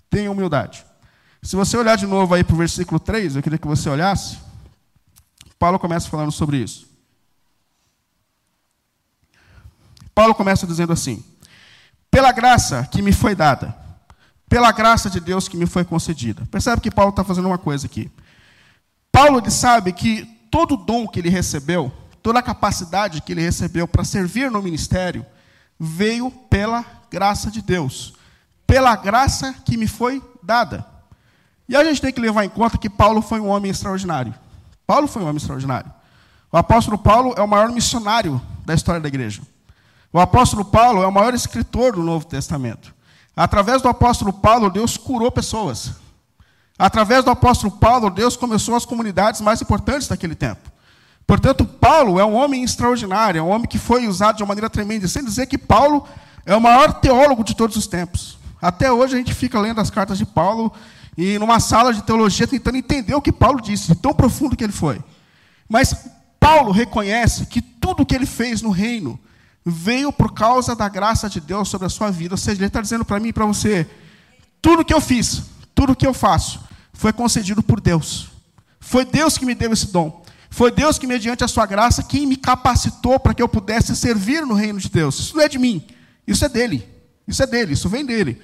Tenha 0.09 0.31
humildade. 0.31 0.85
Se 1.43 1.55
você 1.55 1.77
olhar 1.77 1.97
de 1.97 2.07
novo 2.07 2.33
aí 2.33 2.43
para 2.43 2.55
o 2.55 2.57
versículo 2.57 2.99
3, 2.99 3.35
eu 3.35 3.43
queria 3.43 3.59
que 3.59 3.67
você 3.67 3.89
olhasse. 3.89 4.37
Paulo 5.59 5.77
começa 5.77 6.09
falando 6.09 6.31
sobre 6.31 6.57
isso. 6.57 6.86
Paulo 10.17 10.33
começa 10.33 10.65
dizendo 10.65 10.91
assim: 10.91 11.23
pela 12.09 12.31
graça 12.31 12.89
que 12.91 13.03
me 13.03 13.13
foi 13.13 13.35
dada, 13.35 13.77
pela 14.49 14.71
graça 14.71 15.11
de 15.11 15.19
Deus 15.19 15.47
que 15.47 15.55
me 15.55 15.67
foi 15.67 15.85
concedida. 15.85 16.43
Percebe 16.49 16.81
que 16.81 16.89
Paulo 16.89 17.11
está 17.11 17.23
fazendo 17.23 17.45
uma 17.45 17.59
coisa 17.59 17.85
aqui. 17.85 18.09
Paulo 19.11 19.37
ele 19.37 19.51
sabe 19.51 19.93
que 19.93 20.25
todo 20.49 20.75
dom 20.75 21.07
que 21.07 21.19
ele 21.19 21.29
recebeu, 21.29 21.93
toda 22.23 22.39
a 22.39 22.41
capacidade 22.41 23.21
que 23.21 23.31
ele 23.31 23.41
recebeu 23.41 23.87
para 23.87 24.03
servir 24.03 24.49
no 24.49 24.59
ministério, 24.59 25.23
veio 25.79 26.31
pela 26.31 26.83
graça 27.11 27.51
de 27.51 27.61
Deus, 27.61 28.15
pela 28.65 28.95
graça 28.95 29.53
que 29.63 29.77
me 29.77 29.85
foi 29.85 30.19
dada. 30.41 30.83
E 31.69 31.75
a 31.75 31.83
gente 31.83 32.01
tem 32.01 32.11
que 32.11 32.19
levar 32.19 32.43
em 32.43 32.49
conta 32.49 32.79
que 32.79 32.89
Paulo 32.89 33.21
foi 33.21 33.39
um 33.39 33.49
homem 33.49 33.69
extraordinário. 33.69 34.33
Paulo 34.87 35.07
foi 35.07 35.21
um 35.21 35.25
homem 35.25 35.37
extraordinário. 35.37 35.93
O 36.51 36.57
apóstolo 36.57 36.97
Paulo 36.97 37.35
é 37.37 37.41
o 37.43 37.47
maior 37.47 37.71
missionário 37.71 38.41
da 38.65 38.73
história 38.73 38.99
da 38.99 39.07
igreja. 39.07 39.43
O 40.11 40.19
apóstolo 40.19 40.63
Paulo 40.63 41.03
é 41.03 41.07
o 41.07 41.11
maior 41.11 41.33
escritor 41.33 41.93
do 41.93 42.03
Novo 42.03 42.25
Testamento. 42.25 42.95
Através 43.35 43.81
do 43.81 43.89
apóstolo 43.89 44.31
Paulo, 44.31 44.69
Deus 44.69 44.97
curou 44.97 45.31
pessoas. 45.31 45.91
Através 46.79 47.23
do 47.23 47.31
apóstolo 47.31 47.71
Paulo, 47.71 48.09
Deus 48.09 48.37
começou 48.37 48.75
as 48.75 48.85
comunidades 48.85 49.41
mais 49.41 49.61
importantes 49.61 50.07
daquele 50.07 50.35
tempo. 50.35 50.71
Portanto, 51.25 51.65
Paulo 51.65 52.19
é 52.19 52.25
um 52.25 52.35
homem 52.35 52.63
extraordinário, 52.63 53.39
é 53.39 53.41
um 53.41 53.49
homem 53.49 53.67
que 53.67 53.77
foi 53.77 54.07
usado 54.07 54.37
de 54.37 54.43
uma 54.43 54.47
maneira 54.47 54.69
tremenda. 54.69 55.07
Sem 55.07 55.23
dizer 55.25 55.45
que 55.47 55.57
Paulo 55.57 56.07
é 56.45 56.55
o 56.55 56.61
maior 56.61 56.93
teólogo 56.93 57.43
de 57.43 57.55
todos 57.55 57.75
os 57.75 57.85
tempos. 57.85 58.37
Até 58.61 58.91
hoje 58.91 59.15
a 59.15 59.17
gente 59.17 59.33
fica 59.33 59.59
lendo 59.59 59.81
as 59.81 59.89
cartas 59.89 60.17
de 60.17 60.25
Paulo 60.25 60.71
e 61.17 61.37
numa 61.37 61.59
sala 61.59 61.93
de 61.93 62.01
teologia 62.01 62.47
tentando 62.47 62.77
entender 62.77 63.13
o 63.13 63.21
que 63.21 63.31
Paulo 63.31 63.61
disse, 63.61 63.87
de 63.87 63.95
tão 63.95 64.13
profundo 64.13 64.55
que 64.55 64.63
ele 64.63 64.71
foi. 64.71 65.01
Mas 65.67 66.07
Paulo 66.39 66.71
reconhece 66.71 67.45
que 67.47 67.61
tudo 67.61 68.05
que 68.05 68.15
ele 68.15 68.25
fez 68.25 68.61
no 68.61 68.69
reino 68.69 69.19
veio 69.69 70.11
por 70.11 70.33
causa 70.33 70.75
da 70.75 70.87
graça 70.87 71.29
de 71.29 71.39
Deus 71.39 71.69
sobre 71.69 71.87
a 71.87 71.89
sua 71.89 72.09
vida. 72.09 72.33
Ou 72.33 72.37
seja, 72.37 72.57
ele 72.57 72.67
está 72.67 72.81
dizendo 72.81 73.05
para 73.05 73.19
mim 73.19 73.29
e 73.29 73.33
para 73.33 73.45
você: 73.45 73.87
tudo 74.61 74.85
que 74.85 74.93
eu 74.93 75.01
fiz, 75.01 75.43
tudo 75.75 75.95
que 75.95 76.07
eu 76.07 76.13
faço, 76.13 76.59
foi 76.93 77.11
concedido 77.11 77.61
por 77.61 77.81
Deus. 77.81 78.29
Foi 78.79 79.03
Deus 79.03 79.37
que 79.37 79.45
me 79.45 79.53
deu 79.53 79.73
esse 79.73 79.87
dom. 79.87 80.23
Foi 80.49 80.71
Deus 80.71 80.97
que, 80.97 81.05
mediante 81.05 81.43
a 81.43 81.47
sua 81.47 81.65
graça, 81.65 82.01
quem 82.01 82.25
me 82.25 82.37
capacitou 82.37 83.19
para 83.19 83.33
que 83.33 83.41
eu 83.41 83.49
pudesse 83.49 83.95
servir 83.95 84.45
no 84.45 84.53
reino 84.53 84.79
de 84.79 84.89
Deus. 84.89 85.19
Isso 85.19 85.35
não 85.35 85.43
é 85.43 85.49
de 85.49 85.59
mim, 85.59 85.85
isso 86.25 86.45
é 86.45 86.49
dele. 86.49 86.87
Isso 87.27 87.43
é 87.43 87.45
dele, 87.45 87.73
isso 87.73 87.89
vem 87.89 88.05
dele. 88.05 88.41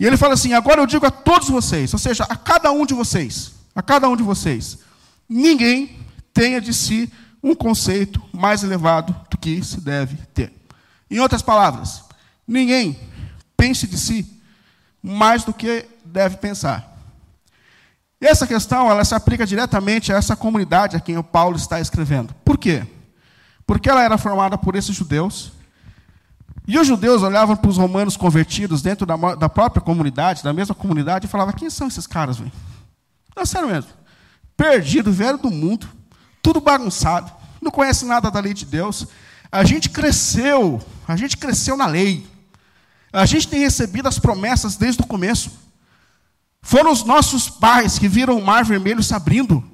E 0.00 0.06
ele 0.06 0.16
fala 0.16 0.34
assim: 0.34 0.54
agora 0.54 0.80
eu 0.80 0.86
digo 0.86 1.04
a 1.04 1.10
todos 1.10 1.48
vocês, 1.48 1.92
ou 1.92 1.98
seja, 1.98 2.24
a 2.24 2.36
cada 2.36 2.72
um 2.72 2.86
de 2.86 2.94
vocês, 2.94 3.52
a 3.74 3.82
cada 3.82 4.08
um 4.08 4.16
de 4.16 4.22
vocês, 4.22 4.78
ninguém 5.28 5.98
tenha 6.32 6.60
de 6.60 6.72
si 6.72 7.12
um 7.44 7.54
conceito 7.54 8.22
mais 8.32 8.64
elevado 8.64 9.14
do 9.30 9.36
que 9.36 9.62
se 9.62 9.78
deve 9.78 10.16
ter. 10.32 10.50
Em 11.10 11.20
outras 11.20 11.42
palavras, 11.42 12.02
ninguém 12.48 12.98
pense 13.54 13.86
de 13.86 13.98
si 13.98 14.40
mais 15.02 15.44
do 15.44 15.52
que 15.52 15.86
deve 16.06 16.38
pensar. 16.38 16.96
E 18.18 18.26
essa 18.26 18.46
questão 18.46 18.90
ela 18.90 19.04
se 19.04 19.14
aplica 19.14 19.44
diretamente 19.44 20.10
a 20.10 20.16
essa 20.16 20.34
comunidade 20.34 20.96
a 20.96 21.00
quem 21.00 21.18
o 21.18 21.22
Paulo 21.22 21.56
está 21.56 21.78
escrevendo. 21.78 22.34
Por 22.42 22.56
quê? 22.56 22.86
Porque 23.66 23.90
ela 23.90 24.02
era 24.02 24.16
formada 24.16 24.56
por 24.56 24.74
esses 24.74 24.96
judeus. 24.96 25.52
E 26.66 26.78
os 26.78 26.86
judeus 26.86 27.22
olhavam 27.22 27.54
para 27.54 27.68
os 27.68 27.76
romanos 27.76 28.16
convertidos 28.16 28.80
dentro 28.80 29.04
da, 29.04 29.16
da 29.34 29.50
própria 29.50 29.82
comunidade, 29.82 30.42
da 30.42 30.54
mesma 30.54 30.74
comunidade, 30.74 31.26
e 31.26 31.28
falavam: 31.28 31.52
quem 31.52 31.68
são 31.68 31.88
esses 31.88 32.06
caras, 32.06 32.38
velho? 32.38 32.52
Não, 33.36 33.44
sério 33.44 33.68
mesmo. 33.68 33.90
Perdido, 34.56 35.12
velho 35.12 35.36
do 35.36 35.50
mundo 35.50 35.86
tudo 36.44 36.60
bagunçado, 36.60 37.32
não 37.58 37.70
conhece 37.70 38.04
nada 38.04 38.30
da 38.30 38.38
lei 38.38 38.52
de 38.52 38.66
Deus. 38.66 39.06
A 39.50 39.64
gente 39.64 39.88
cresceu, 39.88 40.78
a 41.08 41.16
gente 41.16 41.38
cresceu 41.38 41.74
na 41.74 41.86
lei. 41.86 42.26
A 43.10 43.24
gente 43.24 43.48
tem 43.48 43.60
recebido 43.60 44.06
as 44.06 44.18
promessas 44.18 44.76
desde 44.76 45.00
o 45.00 45.06
começo. 45.06 45.50
Foram 46.60 46.92
os 46.92 47.02
nossos 47.02 47.48
pais 47.48 47.98
que 47.98 48.08
viram 48.08 48.38
o 48.38 48.44
mar 48.44 48.62
vermelho 48.62 49.02
se 49.02 49.14
abrindo. 49.14 49.64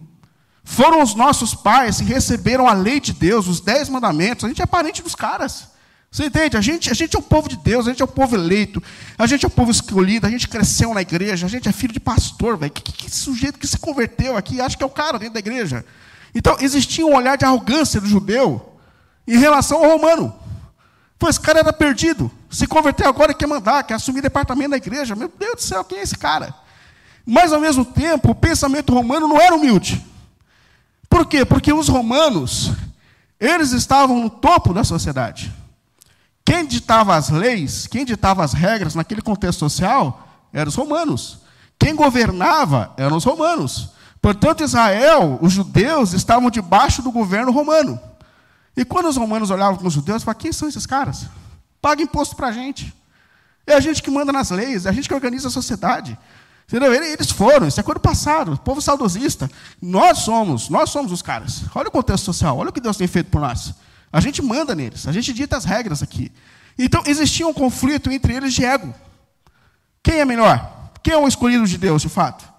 Foram 0.62 1.02
os 1.02 1.16
nossos 1.16 1.54
pais 1.54 1.96
que 1.96 2.04
receberam 2.04 2.68
a 2.68 2.72
lei 2.72 3.00
de 3.00 3.12
Deus, 3.12 3.48
os 3.48 3.60
dez 3.60 3.88
mandamentos. 3.88 4.44
A 4.44 4.48
gente 4.48 4.62
é 4.62 4.66
parente 4.66 5.02
dos 5.02 5.16
caras. 5.16 5.70
Você 6.08 6.26
entende? 6.26 6.56
A 6.56 6.60
gente, 6.60 6.88
a 6.88 6.94
gente 6.94 7.16
é 7.16 7.18
o 7.18 7.22
povo 7.22 7.48
de 7.48 7.56
Deus, 7.56 7.86
a 7.86 7.90
gente 7.90 8.02
é 8.02 8.04
o 8.04 8.08
povo 8.08 8.36
eleito, 8.36 8.82
a 9.18 9.26
gente 9.26 9.44
é 9.44 9.48
o 9.48 9.50
povo 9.50 9.70
escolhido, 9.70 10.26
a 10.26 10.30
gente 10.30 10.46
cresceu 10.48 10.92
na 10.94 11.02
igreja, 11.02 11.46
a 11.46 11.48
gente 11.48 11.68
é 11.68 11.72
filho 11.72 11.92
de 11.92 12.00
pastor, 12.00 12.56
velho. 12.56 12.70
Que, 12.70 12.82
que, 12.82 12.92
que 12.92 13.10
sujeito 13.10 13.58
que 13.58 13.66
se 13.66 13.78
converteu 13.78 14.36
aqui 14.36 14.60
acha 14.60 14.76
que 14.76 14.82
é 14.82 14.86
o 14.86 14.90
cara 14.90 15.18
dentro 15.18 15.34
da 15.34 15.40
igreja? 15.40 15.84
Então, 16.34 16.56
existia 16.60 17.04
um 17.04 17.14
olhar 17.14 17.36
de 17.36 17.44
arrogância 17.44 18.00
do 18.00 18.06
judeu 18.06 18.74
em 19.26 19.38
relação 19.38 19.84
ao 19.84 19.90
romano. 19.90 20.34
Pois 21.18 21.36
esse 21.36 21.44
cara 21.44 21.60
era 21.60 21.72
perdido. 21.72 22.30
Se 22.48 22.66
converteu 22.66 23.08
agora, 23.08 23.34
quer 23.34 23.46
mandar, 23.46 23.82
quer 23.84 23.94
assumir 23.94 24.22
departamento 24.22 24.70
da 24.70 24.76
igreja. 24.76 25.14
Meu 25.14 25.30
Deus 25.38 25.56
do 25.56 25.62
céu, 25.62 25.84
quem 25.84 25.98
é 25.98 26.02
esse 26.02 26.16
cara? 26.16 26.54
Mas, 27.26 27.52
ao 27.52 27.60
mesmo 27.60 27.84
tempo, 27.84 28.30
o 28.30 28.34
pensamento 28.34 28.94
romano 28.94 29.28
não 29.28 29.40
era 29.40 29.54
humilde. 29.54 30.04
Por 31.08 31.26
quê? 31.26 31.44
Porque 31.44 31.72
os 31.72 31.88
romanos, 31.88 32.70
eles 33.38 33.72
estavam 33.72 34.20
no 34.20 34.30
topo 34.30 34.72
da 34.72 34.84
sociedade. 34.84 35.52
Quem 36.44 36.66
ditava 36.66 37.14
as 37.14 37.28
leis, 37.28 37.86
quem 37.86 38.04
ditava 38.04 38.42
as 38.42 38.52
regras 38.52 38.94
naquele 38.94 39.20
contexto 39.20 39.60
social, 39.60 40.26
eram 40.52 40.68
os 40.68 40.74
romanos. 40.74 41.40
Quem 41.78 41.94
governava 41.94 42.92
eram 42.96 43.16
os 43.16 43.24
romanos. 43.24 43.90
Portanto, 44.20 44.62
Israel, 44.62 45.38
os 45.40 45.52
judeus, 45.52 46.12
estavam 46.12 46.50
debaixo 46.50 47.02
do 47.02 47.10
governo 47.10 47.50
romano. 47.50 47.98
E 48.76 48.84
quando 48.84 49.08
os 49.08 49.16
romanos 49.16 49.50
olhavam 49.50 49.76
para 49.76 49.86
os 49.86 49.94
judeus, 49.94 50.22
falavam: 50.22 50.40
quem 50.40 50.52
são 50.52 50.68
esses 50.68 50.86
caras? 50.86 51.26
Paga 51.80 52.02
imposto 52.02 52.36
para 52.36 52.48
a 52.48 52.52
gente. 52.52 52.94
É 53.66 53.74
a 53.74 53.80
gente 53.80 54.02
que 54.02 54.10
manda 54.10 54.32
nas 54.32 54.50
leis, 54.50 54.86
é 54.86 54.88
a 54.88 54.92
gente 54.92 55.08
que 55.08 55.14
organiza 55.14 55.48
a 55.48 55.50
sociedade. 55.50 56.18
Eles 56.72 57.30
foram, 57.30 57.66
isso 57.66 57.80
é 57.80 57.82
coisa 57.82 57.98
do 57.98 58.02
passado, 58.02 58.56
povo 58.58 58.80
saudosista. 58.80 59.50
Nós 59.82 60.18
somos, 60.18 60.68
nós 60.68 60.90
somos 60.90 61.10
os 61.10 61.20
caras. 61.20 61.64
Olha 61.74 61.88
o 61.88 61.90
contexto 61.90 62.24
social, 62.24 62.56
olha 62.56 62.70
o 62.70 62.72
que 62.72 62.80
Deus 62.80 62.96
tem 62.96 63.08
feito 63.08 63.28
por 63.28 63.40
nós. 63.40 63.74
A 64.12 64.20
gente 64.20 64.40
manda 64.40 64.74
neles, 64.74 65.06
a 65.08 65.12
gente 65.12 65.32
dita 65.32 65.56
as 65.56 65.64
regras 65.64 66.02
aqui. 66.02 66.30
Então 66.78 67.02
existia 67.06 67.46
um 67.46 67.52
conflito 67.52 68.10
entre 68.10 68.34
eles 68.34 68.54
de 68.54 68.64
ego. 68.64 68.94
Quem 70.02 70.20
é 70.20 70.24
melhor? 70.24 70.90
Quem 71.02 71.14
é 71.14 71.16
o 71.16 71.26
escolhido 71.26 71.66
de 71.66 71.76
Deus, 71.76 72.02
de 72.02 72.08
fato? 72.08 72.49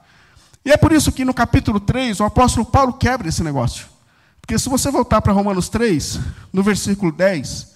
E 0.63 0.71
é 0.71 0.77
por 0.77 0.91
isso 0.91 1.11
que 1.11 1.25
no 1.25 1.33
capítulo 1.33 1.79
3, 1.79 2.19
o 2.19 2.23
apóstolo 2.23 2.65
Paulo 2.65 2.93
quebra 2.93 3.27
esse 3.27 3.43
negócio. 3.43 3.87
Porque 4.39 4.57
se 4.57 4.69
você 4.69 4.91
voltar 4.91 5.21
para 5.21 5.33
Romanos 5.33 5.69
3, 5.69 6.19
no 6.51 6.61
versículo 6.61 7.11
10, 7.11 7.75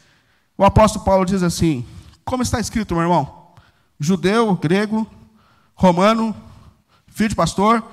o 0.58 0.64
apóstolo 0.64 1.04
Paulo 1.04 1.26
diz 1.26 1.42
assim: 1.42 1.86
Como 2.24 2.44
está 2.44 2.60
escrito, 2.60 2.94
meu 2.94 3.04
irmão? 3.04 3.46
Judeu, 4.00 4.56
grego, 4.56 5.08
romano, 5.74 6.36
filho 7.08 7.30
de 7.30 7.36
pastor, 7.36 7.84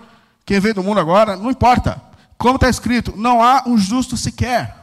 quem 0.45 0.61
veio 0.61 0.75
do 0.75 0.83
mundo 0.83 1.01
agora, 1.01 1.37
não 1.37 1.51
importa. 1.51 2.01
Como 2.37 2.57
está 2.57 2.69
escrito, 2.69 3.15
não 3.17 3.43
há 3.43 3.63
um 3.67 3.79
justo 3.79 4.17
sequer. 4.17 4.77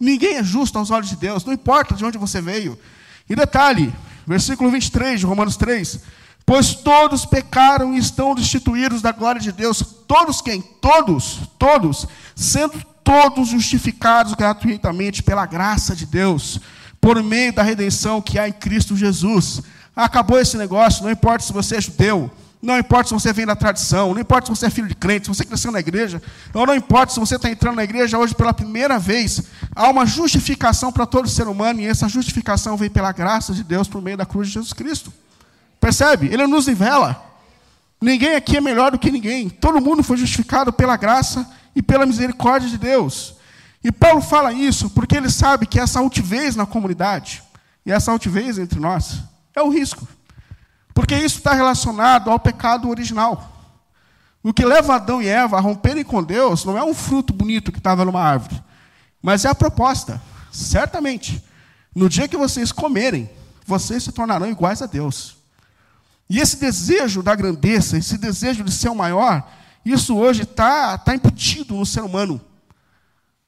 Ninguém 0.00 0.36
é 0.36 0.44
justo 0.44 0.78
aos 0.78 0.90
olhos 0.90 1.08
de 1.08 1.16
Deus, 1.16 1.44
não 1.44 1.52
importa 1.52 1.94
de 1.94 2.04
onde 2.04 2.18
você 2.18 2.40
veio. 2.40 2.78
E 3.28 3.36
detalhe, 3.36 3.94
versículo 4.26 4.70
23 4.70 5.20
de 5.20 5.26
Romanos 5.26 5.56
3: 5.56 6.00
Pois 6.48 6.74
todos 6.74 7.26
pecaram 7.26 7.92
e 7.92 7.98
estão 7.98 8.34
destituídos 8.34 9.02
da 9.02 9.12
glória 9.12 9.38
de 9.38 9.52
Deus. 9.52 9.82
Todos 10.06 10.40
quem? 10.40 10.62
Todos, 10.62 11.40
todos, 11.58 12.06
sendo 12.34 12.82
todos 13.04 13.48
justificados 13.48 14.32
gratuitamente 14.32 15.22
pela 15.22 15.44
graça 15.44 15.94
de 15.94 16.06
Deus, 16.06 16.58
por 16.98 17.22
meio 17.22 17.52
da 17.52 17.62
redenção 17.62 18.22
que 18.22 18.38
há 18.38 18.48
em 18.48 18.52
Cristo 18.52 18.96
Jesus. 18.96 19.60
Acabou 19.94 20.40
esse 20.40 20.56
negócio, 20.56 21.04
não 21.04 21.10
importa 21.10 21.44
se 21.44 21.52
você 21.52 21.76
é 21.76 21.80
judeu, 21.82 22.30
não 22.62 22.78
importa 22.78 23.08
se 23.08 23.14
você 23.14 23.30
vem 23.30 23.44
da 23.44 23.54
tradição, 23.54 24.14
não 24.14 24.20
importa 24.22 24.46
se 24.46 24.58
você 24.58 24.68
é 24.68 24.70
filho 24.70 24.88
de 24.88 24.94
crente, 24.94 25.26
se 25.26 25.28
você 25.28 25.44
cresceu 25.44 25.70
na 25.70 25.80
igreja, 25.80 26.22
ou 26.54 26.66
não 26.66 26.74
importa 26.74 27.12
se 27.12 27.20
você 27.20 27.36
está 27.36 27.50
entrando 27.50 27.76
na 27.76 27.84
igreja 27.84 28.16
hoje 28.16 28.34
pela 28.34 28.54
primeira 28.54 28.98
vez, 28.98 29.42
há 29.76 29.90
uma 29.90 30.06
justificação 30.06 30.90
para 30.90 31.04
todo 31.04 31.28
ser 31.28 31.46
humano, 31.46 31.82
e 31.82 31.86
essa 31.86 32.08
justificação 32.08 32.74
vem 32.74 32.88
pela 32.88 33.12
graça 33.12 33.52
de 33.52 33.62
Deus 33.62 33.86
por 33.86 34.00
meio 34.00 34.16
da 34.16 34.24
cruz 34.24 34.48
de 34.48 34.54
Jesus 34.54 34.72
Cristo. 34.72 35.12
Percebe? 35.80 36.26
Ele 36.26 36.46
nos 36.46 36.66
nivela. 36.66 37.24
Ninguém 38.00 38.34
aqui 38.34 38.56
é 38.56 38.60
melhor 38.60 38.92
do 38.92 38.98
que 38.98 39.10
ninguém. 39.10 39.48
Todo 39.48 39.80
mundo 39.80 40.02
foi 40.02 40.16
justificado 40.16 40.72
pela 40.72 40.96
graça 40.96 41.48
e 41.74 41.82
pela 41.82 42.06
misericórdia 42.06 42.68
de 42.68 42.78
Deus. 42.78 43.34
E 43.82 43.92
Paulo 43.92 44.20
fala 44.20 44.52
isso 44.52 44.90
porque 44.90 45.16
ele 45.16 45.30
sabe 45.30 45.66
que 45.66 45.78
essa 45.78 46.00
altivez 46.00 46.56
na 46.56 46.66
comunidade 46.66 47.42
e 47.86 47.92
essa 47.92 48.10
altivez 48.10 48.58
entre 48.58 48.78
nós 48.78 49.22
é 49.54 49.62
o 49.62 49.70
risco. 49.70 50.06
Porque 50.92 51.14
isso 51.14 51.38
está 51.38 51.54
relacionado 51.54 52.30
ao 52.30 52.40
pecado 52.40 52.88
original. 52.88 53.58
O 54.42 54.52
que 54.52 54.64
leva 54.64 54.96
Adão 54.96 55.22
e 55.22 55.28
Eva 55.28 55.56
a 55.56 55.60
romperem 55.60 56.04
com 56.04 56.22
Deus 56.22 56.64
não 56.64 56.76
é 56.76 56.84
um 56.84 56.94
fruto 56.94 57.32
bonito 57.32 57.72
que 57.72 57.78
estava 57.78 58.04
numa 58.04 58.20
árvore, 58.20 58.62
mas 59.22 59.44
é 59.44 59.48
a 59.48 59.54
proposta. 59.54 60.20
Certamente, 60.50 61.42
no 61.94 62.08
dia 62.08 62.28
que 62.28 62.36
vocês 62.36 62.72
comerem, 62.72 63.30
vocês 63.66 64.02
se 64.02 64.12
tornarão 64.12 64.48
iguais 64.48 64.82
a 64.82 64.86
Deus. 64.86 65.37
E 66.28 66.38
esse 66.38 66.56
desejo 66.56 67.22
da 67.22 67.34
grandeza, 67.34 67.96
esse 67.96 68.18
desejo 68.18 68.62
de 68.62 68.72
ser 68.72 68.90
o 68.90 68.94
maior, 68.94 69.50
isso 69.84 70.16
hoje 70.16 70.42
está 70.42 70.98
tá 70.98 71.14
imputido 71.14 71.74
no 71.74 71.86
ser 71.86 72.02
humano. 72.02 72.40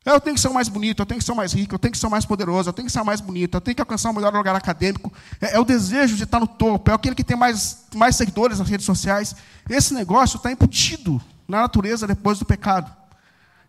Eu 0.03 0.19
tenho 0.19 0.35
que 0.35 0.41
ser 0.41 0.49
o 0.49 0.55
mais 0.55 0.67
bonito, 0.69 1.03
eu 1.03 1.07
tenho 1.07 1.19
que 1.19 1.25
ser 1.25 1.33
o 1.33 1.37
mais 1.37 1.53
rico, 1.53 1.75
eu 1.75 1.79
tenho 1.79 1.93
que 1.93 1.99
ser 1.99 2.07
o 2.07 2.11
mais 2.11 2.25
poderoso, 2.25 2.71
eu 2.71 2.73
tenho 2.73 2.87
que 2.87 2.93
ser 2.93 3.03
o 3.03 3.05
mais 3.05 3.21
bonito, 3.21 3.55
eu 3.55 3.61
tenho 3.61 3.75
que 3.75 3.83
alcançar 3.83 4.11
o 4.11 4.15
melhor 4.15 4.35
lugar 4.35 4.57
acadêmico. 4.57 5.13
É, 5.41 5.57
é 5.57 5.61
o 5.61 5.65
desejo 5.65 6.17
de 6.17 6.25
estar 6.25 6.41
no 6.41 6.47
topo, 6.47 6.91
é 6.91 6.95
aquele 6.95 7.15
que 7.15 7.23
tem 7.23 7.37
mais, 7.37 7.85
mais 7.95 8.17
seguidores 8.17 8.59
nas 8.59 8.69
redes 8.69 8.87
sociais. 8.87 9.37
Esse 9.69 9.93
negócio 9.93 10.39
está 10.39 10.51
imputido 10.51 11.21
na 11.47 11.61
natureza 11.61 12.07
depois 12.07 12.39
do 12.39 12.47
pecado. 12.47 12.91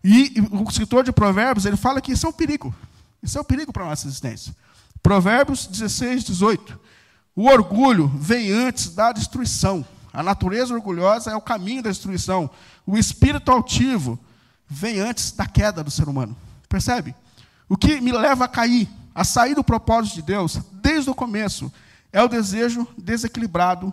E, 0.02 0.38
e 0.38 0.40
o 0.50 0.64
escritor 0.68 1.04
de 1.04 1.12
Provérbios, 1.12 1.66
ele 1.66 1.76
fala 1.76 2.00
que 2.00 2.12
isso 2.12 2.26
é 2.26 2.30
um 2.30 2.32
perigo. 2.32 2.74
Isso 3.22 3.36
é 3.36 3.40
um 3.40 3.44
perigo 3.44 3.70
para 3.70 3.84
a 3.84 3.88
nossa 3.90 4.06
existência. 4.06 4.56
Provérbios 5.02 5.66
16, 5.66 6.24
18. 6.24 6.80
O 7.34 7.46
orgulho 7.46 8.08
vem 8.08 8.50
antes 8.52 8.94
da 8.94 9.12
destruição. 9.12 9.84
A 10.12 10.22
natureza 10.22 10.74
orgulhosa 10.74 11.30
é 11.30 11.36
o 11.36 11.40
caminho 11.40 11.82
da 11.82 11.90
destruição. 11.90 12.50
O 12.86 12.98
espírito 12.98 13.50
altivo 13.50 14.18
vem 14.68 15.00
antes 15.00 15.32
da 15.32 15.46
queda 15.46 15.82
do 15.82 15.90
ser 15.90 16.08
humano. 16.08 16.36
Percebe? 16.68 17.14
O 17.68 17.76
que 17.76 18.00
me 18.00 18.12
leva 18.12 18.44
a 18.44 18.48
cair, 18.48 18.88
a 19.14 19.24
sair 19.24 19.54
do 19.54 19.64
propósito 19.64 20.16
de 20.16 20.22
Deus, 20.22 20.58
desde 20.72 21.08
o 21.08 21.14
começo, 21.14 21.72
é 22.12 22.22
o 22.22 22.28
desejo 22.28 22.86
desequilibrado 22.98 23.92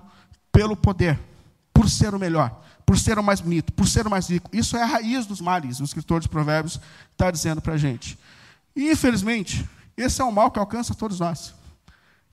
pelo 0.52 0.76
poder, 0.76 1.18
por 1.74 1.90
ser 1.90 2.14
o 2.14 2.20
melhor, 2.20 2.62
por 2.86 2.98
ser 2.98 3.18
o 3.18 3.24
mais 3.24 3.40
bonito, 3.40 3.72
por 3.72 3.88
ser 3.88 4.06
o 4.06 4.10
mais 4.10 4.30
rico. 4.30 4.50
Isso 4.52 4.76
é 4.76 4.84
a 4.84 4.86
raiz 4.86 5.26
dos 5.26 5.40
males, 5.40 5.80
o 5.80 5.86
escritor 5.86 6.20
de 6.20 6.28
Provérbios 6.28 6.80
está 7.12 7.32
dizendo 7.32 7.62
para 7.62 7.76
a 7.76 7.78
gente. 7.78 8.20
E, 8.76 8.92
infelizmente, 8.92 9.66
esse 9.96 10.22
é 10.22 10.26
um 10.26 10.32
mal 10.32 10.52
que 10.52 10.60
alcança 10.60 10.94
todos 10.94 11.20
nós. 11.20 11.54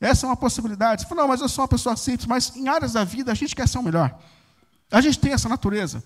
Essa 0.01 0.27
é 0.27 0.29
uma 0.29 0.37
possibilidade. 0.37 1.03
Você 1.03 1.09
fala, 1.09 1.23
não, 1.23 1.29
mas 1.29 1.41
eu 1.41 1.49
sou 1.49 1.63
uma 1.63 1.69
pessoa 1.69 1.97
simples, 1.97 2.27
mas 2.27 2.55
em 2.55 2.69
áreas 2.69 2.93
da 2.93 3.05
vida 3.05 3.33
a 3.33 3.35
gente 3.35 3.55
quer 3.55 3.67
ser 3.67 3.79
o 3.79 3.83
melhor. 3.83 4.17
A 4.91 5.01
gente 5.01 5.19
tem 5.19 5.33
essa 5.33 5.49
natureza. 5.49 6.03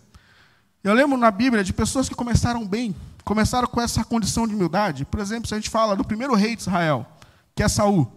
Eu 0.82 0.94
lembro 0.94 1.18
na 1.18 1.30
Bíblia 1.30 1.62
de 1.62 1.73
pessoas 1.73 2.09
que 2.09 2.14
começaram 2.14 2.66
bem, 2.66 2.94
começaram 3.25 3.68
com 3.68 3.80
essa 3.80 4.04
condição 4.04 4.47
de 4.47 4.54
humildade. 4.54 5.04
Por 5.04 5.20
exemplo, 5.20 5.47
se 5.47 5.54
a 5.54 5.59
gente 5.59 5.68
fala 5.68 5.94
do 5.94 6.04
primeiro 6.04 6.35
rei 6.35 6.56
de 6.56 6.62
Israel, 6.62 7.06
que 7.54 7.62
é 7.62 7.68
Saul. 7.68 8.11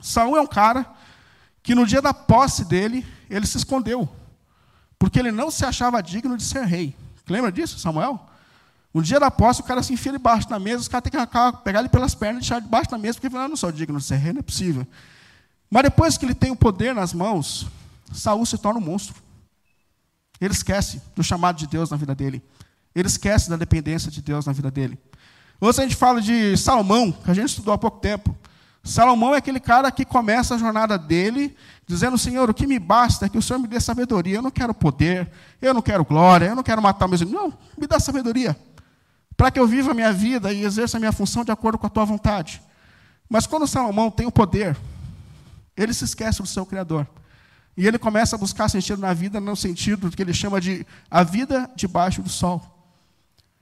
Saul 0.00 0.36
é 0.36 0.40
um 0.40 0.46
cara 0.46 0.86
que 1.62 1.74
no 1.74 1.86
dia 1.86 2.02
da 2.02 2.12
posse 2.12 2.64
dele, 2.64 3.06
ele 3.30 3.46
se 3.46 3.56
escondeu, 3.56 4.08
porque 4.98 5.18
ele 5.18 5.32
não 5.32 5.50
se 5.50 5.64
achava 5.64 6.02
digno 6.02 6.36
de 6.36 6.44
ser 6.44 6.64
rei. 6.64 6.94
Lembra 7.28 7.50
disso, 7.50 7.78
Samuel? 7.78 8.28
No 8.94 9.02
dia 9.02 9.18
da 9.18 9.30
posse, 9.30 9.60
o 9.60 9.64
cara 9.64 9.82
se 9.82 9.92
enfia 9.92 10.12
debaixo 10.12 10.48
da 10.48 10.58
mesa, 10.58 10.80
os 10.80 10.88
caras 10.88 11.08
têm 11.08 11.20
que 11.20 11.58
pegar 11.64 11.80
ele 11.80 11.88
pelas 11.88 12.14
pernas 12.14 12.38
e 12.38 12.40
deixar 12.40 12.60
debaixo 12.60 12.90
da 12.90 12.98
mesa, 12.98 13.14
porque 13.14 13.26
ele 13.26 13.32
fala, 13.32 13.46
ah, 13.46 13.48
não 13.48 13.56
sou 13.56 13.72
digno 13.72 13.98
de 13.98 14.04
ser 14.04 14.16
rei, 14.16 14.32
não 14.32 14.40
é 14.40 14.42
possível. 14.42 14.86
Mas 15.70 15.84
depois 15.84 16.18
que 16.18 16.26
ele 16.26 16.34
tem 16.34 16.50
o 16.50 16.56
poder 16.56 16.94
nas 16.94 17.14
mãos, 17.14 17.66
Saul 18.12 18.44
se 18.44 18.58
torna 18.58 18.78
um 18.78 18.82
monstro. 18.82 19.14
Ele 20.38 20.52
esquece 20.52 21.00
do 21.16 21.22
chamado 21.22 21.56
de 21.56 21.66
Deus 21.66 21.88
na 21.88 21.96
vida 21.96 22.14
dele. 22.14 22.42
Ele 22.94 23.08
esquece 23.08 23.48
da 23.48 23.56
dependência 23.56 24.10
de 24.10 24.20
Deus 24.20 24.44
na 24.44 24.52
vida 24.52 24.70
dele. 24.70 24.98
Hoje 25.58 25.80
a 25.80 25.82
gente 25.84 25.96
fala 25.96 26.20
de 26.20 26.54
Salomão, 26.58 27.12
que 27.12 27.30
a 27.30 27.34
gente 27.34 27.48
estudou 27.48 27.72
há 27.72 27.78
pouco 27.78 28.00
tempo. 28.00 28.36
Salomão 28.84 29.34
é 29.34 29.38
aquele 29.38 29.60
cara 29.60 29.90
que 29.90 30.04
começa 30.04 30.54
a 30.54 30.58
jornada 30.58 30.98
dele 30.98 31.56
dizendo: 31.86 32.18
Senhor, 32.18 32.50
o 32.50 32.54
que 32.54 32.66
me 32.66 32.78
basta 32.78 33.24
é 33.24 33.28
que 33.28 33.38
o 33.38 33.42
Senhor 33.42 33.60
me 33.60 33.68
dê 33.68 33.80
sabedoria. 33.80 34.36
Eu 34.36 34.42
não 34.42 34.50
quero 34.50 34.74
poder, 34.74 35.30
eu 35.62 35.72
não 35.72 35.80
quero 35.80 36.04
glória, 36.04 36.46
eu 36.46 36.56
não 36.56 36.62
quero 36.64 36.82
matar 36.82 37.08
meus 37.08 37.20
irmãos. 37.22 37.34
Não, 37.34 37.58
me 37.78 37.86
dá 37.86 37.98
sabedoria 37.98 38.54
para 39.42 39.50
que 39.50 39.58
eu 39.58 39.66
viva 39.66 39.90
a 39.90 39.94
minha 39.94 40.12
vida 40.12 40.52
e 40.52 40.62
exerça 40.62 40.98
a 40.98 41.00
minha 41.00 41.10
função 41.10 41.44
de 41.44 41.50
acordo 41.50 41.76
com 41.76 41.84
a 41.84 41.90
tua 41.90 42.04
vontade. 42.04 42.62
Mas 43.28 43.44
quando 43.44 43.66
Salomão 43.66 44.08
tem 44.08 44.24
o 44.24 44.30
poder, 44.30 44.76
ele 45.76 45.92
se 45.92 46.04
esquece 46.04 46.40
do 46.40 46.46
seu 46.46 46.64
Criador. 46.64 47.08
E 47.76 47.84
ele 47.84 47.98
começa 47.98 48.36
a 48.36 48.38
buscar 48.38 48.68
sentido 48.68 49.00
na 49.00 49.12
vida, 49.12 49.40
no 49.40 49.56
sentido 49.56 50.12
que 50.12 50.22
ele 50.22 50.32
chama 50.32 50.60
de 50.60 50.86
a 51.10 51.24
vida 51.24 51.68
debaixo 51.74 52.22
do 52.22 52.28
sol. 52.28 52.62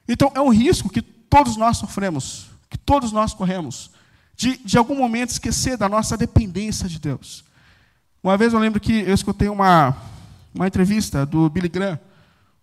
Então, 0.06 0.30
é 0.34 0.40
um 0.42 0.50
risco 0.50 0.90
que 0.90 1.00
todos 1.00 1.56
nós 1.56 1.78
sofremos, 1.78 2.50
que 2.68 2.76
todos 2.76 3.10
nós 3.10 3.32
corremos, 3.32 3.90
de, 4.36 4.58
de 4.58 4.76
algum 4.76 4.94
momento 4.94 5.30
esquecer 5.30 5.78
da 5.78 5.88
nossa 5.88 6.14
dependência 6.14 6.90
de 6.90 6.98
Deus. 6.98 7.42
Uma 8.22 8.36
vez 8.36 8.52
eu 8.52 8.58
lembro 8.58 8.80
que 8.80 9.00
eu 9.00 9.14
escutei 9.14 9.48
uma, 9.48 9.96
uma 10.54 10.66
entrevista 10.66 11.24
do 11.24 11.48
Billy 11.48 11.70
Graham, 11.70 11.98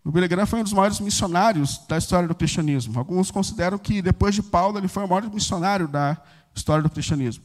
o 0.07 0.11
Billy 0.11 0.25
Graham 0.25 0.45
foi 0.45 0.61
um 0.61 0.63
dos 0.63 0.71
maiores 0.71 1.01
missionários 1.01 1.81
da 1.85 1.97
história 1.97 2.29
do 2.29 2.33
cristianismo. 2.33 2.97
Alguns 2.97 3.29
consideram 3.29 3.77
que, 3.77 4.01
depois 4.01 4.33
de 4.33 4.41
Paulo, 4.41 4.77
ele 4.77 4.87
foi 4.87 5.03
o 5.03 5.07
maior 5.07 5.29
missionário 5.29 5.85
da 5.85 6.15
história 6.55 6.81
do 6.81 6.89
cristianismo. 6.89 7.43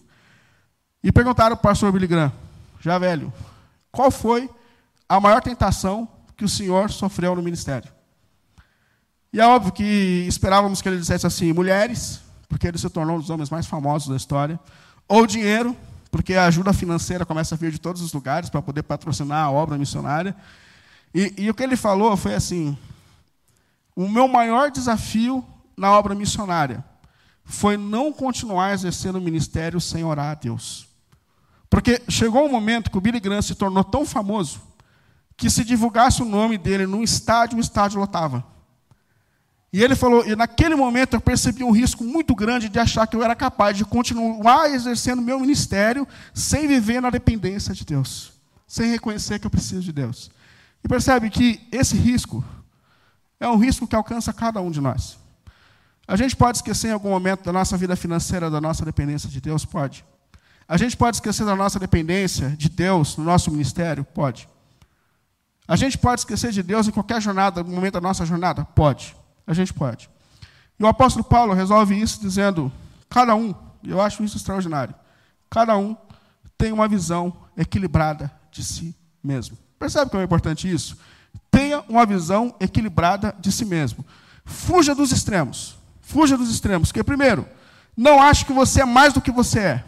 E 1.03 1.11
perguntaram 1.11 1.57
para 1.57 1.71
o 1.71 1.73
pastor 1.73 1.91
Billy 1.91 2.07
Graham, 2.07 2.33
já 2.79 2.97
velho, 3.01 3.33
qual 3.91 4.13
foi 4.13 4.49
a 5.09 5.19
maior 5.19 5.43
tentação 5.43 6.07
que 6.37 6.45
o 6.45 6.49
senhor 6.49 6.89
sofreu 6.93 7.35
no 7.35 7.43
ministério? 7.43 7.91
E 9.33 9.41
é 9.41 9.45
óbvio 9.45 9.73
que 9.73 10.25
esperávamos 10.29 10.81
que 10.81 10.89
ele 10.89 10.99
dissesse 10.99 11.27
assim: 11.27 11.53
mulheres, 11.53 12.21
porque 12.49 12.69
ele 12.69 12.79
se 12.79 12.89
tornou 12.89 13.17
um 13.17 13.19
dos 13.19 13.29
homens 13.29 13.51
mais 13.51 13.67
famosos 13.67 14.09
da 14.09 14.15
história, 14.15 14.61
ou 15.09 15.27
dinheiro, 15.27 15.77
porque 16.13 16.35
a 16.35 16.47
ajuda 16.47 16.73
financeira 16.73 17.27
começa 17.27 17.57
a 17.57 17.59
vir 17.59 17.73
de 17.73 17.81
todos 17.81 18.01
os 18.03 18.13
lugares 18.13 18.49
para 18.49 18.63
poder 18.63 18.85
patrocinar 18.85 19.47
a 19.47 19.51
obra 19.51 19.77
missionária. 19.77 20.37
E, 21.15 21.35
e 21.37 21.51
o 21.51 21.55
que 21.55 21.63
ele 21.63 21.77
falou 21.77 22.17
foi 22.17 22.35
assim: 22.35 22.77
o 23.95 24.09
meu 24.09 24.27
maior 24.27 24.71
desafio 24.71 25.45
na 25.77 25.91
obra 25.91 26.15
missionária 26.15 26.85
foi 27.45 27.77
não 27.77 28.13
continuar 28.13 28.73
exercendo 28.73 29.17
o 29.17 29.21
ministério 29.21 29.81
sem 29.81 30.05
orar 30.05 30.31
a 30.31 30.35
Deus. 30.35 30.87
Porque 31.69 32.03
chegou 32.09 32.47
um 32.47 32.51
momento 32.51 32.91
que 32.91 32.99
o 32.99 33.01
Billy 33.01 33.19
Graham 33.19 33.43
se 33.43 33.55
tornou 33.55 33.83
tão 33.83 34.05
famoso 34.05 34.61
que 35.37 35.51
se 35.51 35.65
divulgasse 35.65 36.23
o 36.23 36.27
nome 36.27 36.57
dele 36.57 36.87
num 36.87 37.03
estádio, 37.03 37.59
o 37.59 37.61
estádio 37.61 37.99
lotava. 37.99 38.45
E 39.73 39.83
ele 39.83 39.97
falou, 39.97 40.25
e 40.27 40.37
naquele 40.37 40.75
momento 40.75 41.15
eu 41.17 41.21
percebi 41.21 41.65
um 41.65 41.71
risco 41.71 42.05
muito 42.05 42.35
grande 42.35 42.69
de 42.69 42.79
achar 42.79 43.07
que 43.07 43.17
eu 43.17 43.23
era 43.23 43.35
capaz 43.35 43.77
de 43.77 43.87
continuar 43.87 44.71
exercendo 44.71 45.23
meu 45.23 45.41
ministério 45.41 46.07
sem 46.35 46.69
viver 46.69 47.01
na 47.01 47.09
dependência 47.09 47.73
de 47.73 47.85
Deus, 47.85 48.33
sem 48.69 48.91
reconhecer 48.91 49.39
que 49.39 49.47
eu 49.47 49.51
preciso 49.51 49.81
de 49.81 49.93
Deus. 49.93 50.31
E 50.85 50.89
percebe 50.89 51.31
que 51.31 51.67
esse 51.71 51.97
risco 51.97 52.45
é 53.39 53.49
um 53.49 53.57
risco 53.57 53.87
que 53.87 53.97
alcança 53.97 54.33
cada 54.33 54.61
um 54.61 54.71
de 54.71 54.81
nós. 54.81 55.19
A 56.07 56.17
gente 56.17 56.37
pode 56.37 56.59
esquecer 56.59 56.89
em 56.89 56.93
algum 56.93 57.11
momento 57.11 57.45
da 57.45 57.53
nossa 57.53 57.77
vida 57.77 57.95
financeira, 57.97 58.51
da 58.51 58.61
nossa 58.61 58.85
dependência 58.85 59.29
de 59.29 59.41
Deus? 59.41 59.65
Pode. 59.65 60.05
A 60.69 60.77
gente 60.77 60.97
pode 60.97 61.17
esquecer 61.17 61.45
da 61.45 61.55
nossa 61.55 61.79
dependência 61.79 62.51
de 62.51 62.69
Deus 62.69 63.17
no 63.17 63.25
nosso 63.25 63.51
ministério? 63.51 64.05
Pode. 64.05 64.49
A 65.67 65.77
gente 65.77 65.97
pode 65.97 66.23
esquecer 66.23 66.51
de 66.51 66.63
Deus 66.63 66.89
em 66.89 66.91
qualquer 66.91 67.21
jornada, 67.21 67.63
no 67.63 67.71
momento 67.71 67.95
da 67.95 68.01
nossa 68.01 68.27
jornada? 68.27 68.65
Pode. 68.65 69.17
A 69.47 69.55
gente 69.55 69.73
pode. 69.73 70.11
E 70.79 70.85
o 70.85 70.87
apóstolo 70.87 71.25
Paulo 71.25 71.53
resolve 71.53 72.01
isso 72.01 72.21
dizendo: 72.21 72.73
cada 73.09 73.35
um, 73.35 73.55
e 73.83 73.91
eu 73.91 74.01
acho 74.01 74.25
isso 74.25 74.37
extraordinário, 74.37 74.95
cada 75.49 75.77
um 75.77 75.97
tem 76.59 76.73
uma 76.73 76.89
visão 76.89 77.33
equilibrada 77.57 78.31
de 78.51 78.65
si 78.65 78.97
mesmo. 79.23 79.57
Percebe 79.83 80.13
como 80.13 80.21
é 80.21 80.25
importante 80.25 80.73
isso? 80.73 80.97
Tenha 81.51 81.83
uma 81.89 82.07
visão 82.07 82.55
equilibrada 82.61 83.35
de 83.41 83.51
si 83.51 83.65
mesmo. 83.65 84.07
Fuja 84.45 84.95
dos 84.95 85.11
extremos. 85.11 85.77
Fuja 86.01 86.39
dos 86.39 86.53
extremos. 86.53 86.91
Porque, 86.91 87.03
primeiro, 87.03 87.45
não 87.97 88.23
ache 88.23 88.45
que 88.45 88.53
você 88.53 88.83
é 88.83 88.85
mais 88.85 89.13
do 89.13 89.21
que 89.21 89.33
você 89.33 89.59
é. 89.59 89.85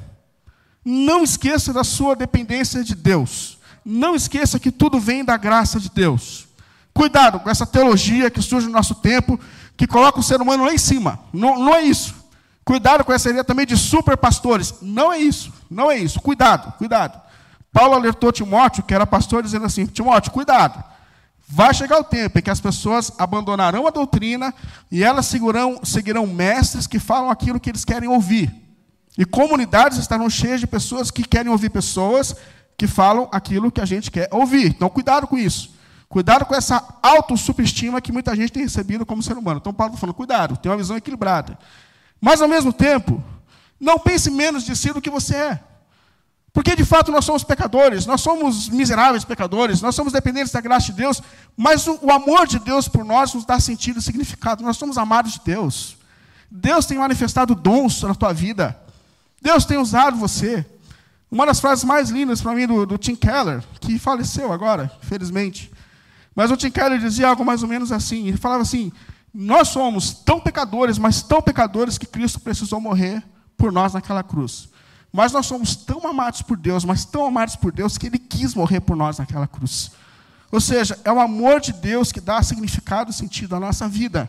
Não 0.85 1.23
esqueça 1.23 1.73
da 1.73 1.85
sua 1.85 2.17
dependência 2.17 2.83
de 2.83 2.97
Deus. 2.97 3.57
Não 3.85 4.17
esqueça 4.17 4.59
que 4.59 4.73
tudo 4.73 4.99
vem 4.99 5.25
da 5.25 5.37
graça 5.37 5.79
de 5.79 5.89
Deus. 5.89 6.49
Cuidado 6.93 7.39
com 7.39 7.49
essa 7.49 7.65
teologia 7.65 8.29
que 8.33 8.43
surge 8.43 8.67
no 8.67 8.73
nosso 8.73 8.97
tempo, 8.97 9.39
que 9.77 9.87
coloca 9.87 10.19
o 10.19 10.25
ser 10.25 10.43
humano 10.43 10.65
lá 10.65 10.75
em 10.75 10.79
cima. 10.79 11.21
Não, 11.33 11.57
não 11.57 11.73
é 11.73 11.83
isso. 11.83 12.17
Cuidado 12.65 13.05
com 13.05 13.13
essa 13.13 13.31
ideia 13.31 13.45
também 13.45 13.65
de 13.65 13.77
super 13.77 14.17
pastores. 14.17 14.75
Não 14.83 15.13
é 15.13 15.19
isso. 15.21 15.53
Não 15.71 15.89
é 15.89 15.97
isso. 15.97 16.21
Cuidado, 16.21 16.73
cuidado. 16.79 17.23
Paulo 17.75 17.95
alertou 17.95 18.31
Timóteo, 18.31 18.85
que 18.85 18.95
era 18.95 19.05
pastor, 19.05 19.43
dizendo 19.43 19.67
assim: 19.67 19.85
Timóteo, 19.85 20.31
cuidado. 20.31 20.83
Vai 21.47 21.75
chegar 21.75 21.99
o 21.99 22.05
tempo 22.05 22.39
em 22.39 22.43
que 22.43 22.49
as 22.49 22.61
pessoas 22.61 23.11
abandonarão 23.19 23.87
a 23.87 23.91
doutrina 23.91 24.55
e 24.91 25.03
elas 25.03 25.27
seguirão, 25.27 25.81
seguirão 25.83 26.25
mestres 26.25 26.87
que 26.87 27.01
falam 27.01 27.31
aquilo 27.31 27.59
que 27.59 27.69
eles 27.69 27.85
querem 27.85 28.09
ouvir. 28.09 28.55
E 29.19 29.25
comunidades 29.25 29.99
estarão 29.99 30.31
cheias 30.31 30.61
de 30.61 30.69
pessoas 30.69 31.11
que 31.11 31.25
querem 31.25 31.51
ouvir 31.51 31.69
pessoas 31.69 32.37
que 32.79 32.87
falam 32.87 33.29
aquilo 33.33 33.73
que 33.73 33.81
a 33.81 33.85
gente 33.85 34.09
quer 34.09 34.29
ouvir. 34.31 34.67
Então, 34.67 34.89
cuidado 34.89 35.27
com 35.27 35.37
isso. 35.37 35.75
Cuidado 36.09 36.47
com 36.47 36.55
essa 36.55 36.83
autossupeestima 37.03 38.01
que 38.01 38.13
muita 38.13 38.37
gente 38.37 38.53
tem 38.53 38.63
recebido 38.63 39.05
como 39.05 39.23
ser 39.23 39.37
humano. 39.37 39.59
Então, 39.61 39.75
Paulo 39.75 39.93
está 39.93 40.01
falando, 40.01 40.15
cuidado, 40.15 40.57
tenha 40.57 40.73
uma 40.73 40.79
visão 40.79 40.97
equilibrada. 40.97 41.59
Mas, 42.21 42.41
ao 42.41 42.49
mesmo 42.49 42.73
tempo, 42.73 43.23
não 43.81 43.99
pense 43.99 44.31
menos 44.31 44.65
de 44.65 44.77
si 44.77 44.93
do 44.93 45.03
que 45.03 45.11
você 45.11 45.35
é. 45.35 45.74
Porque, 46.55 46.77
de 46.77 46.85
fato, 46.85 47.11
nós 47.11 47.25
somos 47.25 47.43
pecadores, 47.43 48.07
nós 48.07 48.21
somos 48.21 48.69
miseráveis 48.69 49.25
pecadores, 49.25 49.83
nós 49.83 49.93
somos 49.93 50.13
dependentes 50.13 50.53
da 50.53 50.61
graça 50.61 50.87
de 50.87 50.93
Deus, 50.93 51.21
mas 51.57 51.85
o, 51.89 51.99
o 52.01 52.13
amor 52.13 52.47
de 52.47 52.61
Deus 52.61 52.87
por 52.87 53.05
nós 53.05 53.35
nos 53.35 53.45
dá 53.45 53.59
sentido 53.59 53.99
e 53.99 54.03
significado. 54.03 54.63
Nós 54.63 54.77
somos 54.77 54.97
amados 54.97 55.33
de 55.33 55.41
Deus. 55.45 55.97
Deus 56.49 56.87
tem 56.87 56.97
manifestado 56.97 57.57
dons 57.57 58.03
na 58.03 58.15
tua 58.15 58.33
vida. 58.33 58.81
Deus 59.43 59.65
tem 59.65 59.79
usado 59.79 60.17
você. 60.17 60.65
Uma 61.29 61.45
das 61.45 61.59
frases 61.59 61.83
mais 61.83 62.11
lindas 62.11 62.41
para 62.41 62.55
mim 62.55 62.69
do, 62.69 62.87
do 62.87 62.97
Tim 62.99 63.17
Keller, 63.17 63.61
que 63.81 63.99
faleceu 63.99 64.53
agora, 64.53 64.93
infelizmente. 65.03 65.73
Mas 66.37 66.53
o 66.53 66.57
Tim 66.57 66.71
Keller 66.71 67.01
dizia 67.01 67.31
algo 67.31 67.45
mais 67.45 67.65
ou 67.65 67.69
menos 67.69 67.91
assim. 67.91 68.29
Ele 68.29 68.37
falava 68.37 68.63
assim: 68.63 68.93
Nós 69.35 69.71
somos 69.71 70.13
tão 70.13 70.39
pecadores, 70.39 70.99
mas 70.99 71.21
tão 71.21 71.43
pecadores 71.43 71.99
que 71.99 72.07
Cristo 72.07 72.39
precisou 72.39 72.81
morrer 72.81 73.25
por 73.57 73.73
nós 73.73 73.93
naquela 73.93 74.23
cruz. 74.23 74.69
Mas 75.17 75.31
nós 75.31 75.47
somos 75.47 75.77
tão 75.77 76.05
amados 76.09 76.43
por 76.43 76.57
Deus, 76.57 76.85
mas 76.85 77.05
tão 77.05 77.25
amados 77.25 77.55
por 77.55 77.71
Deus, 77.71 77.97
que 77.97 78.09
Ele 78.09 78.19
quis 78.19 78.53
morrer 78.53 78.81
por 78.81 78.97
nós 78.97 79.17
naquela 79.17 79.47
cruz. 79.47 79.93
Ou 80.51 80.61
seja, 80.61 80.99
é 81.05 81.13
o 81.13 81.21
amor 81.21 81.61
de 81.61 81.73
Deus 81.73 82.11
que 82.11 82.21
dá 82.21 82.43
significado 82.43 83.13
e 83.13 83.15
sentido 83.15 83.55
à 83.55 83.61
nossa 83.61 83.87
vida. 83.87 84.29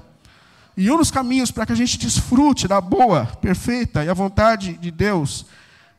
E 0.77 0.91
um 0.91 0.97
dos 0.97 1.09
caminhos 1.09 1.49
para 1.49 1.65
que 1.65 1.71
a 1.71 1.75
gente 1.75 1.97
desfrute 1.97 2.67
da 2.67 2.79
boa, 2.79 3.25
perfeita 3.25 4.05
e 4.05 4.09
a 4.09 4.13
vontade 4.13 4.77
de 4.77 4.91
Deus 4.91 5.47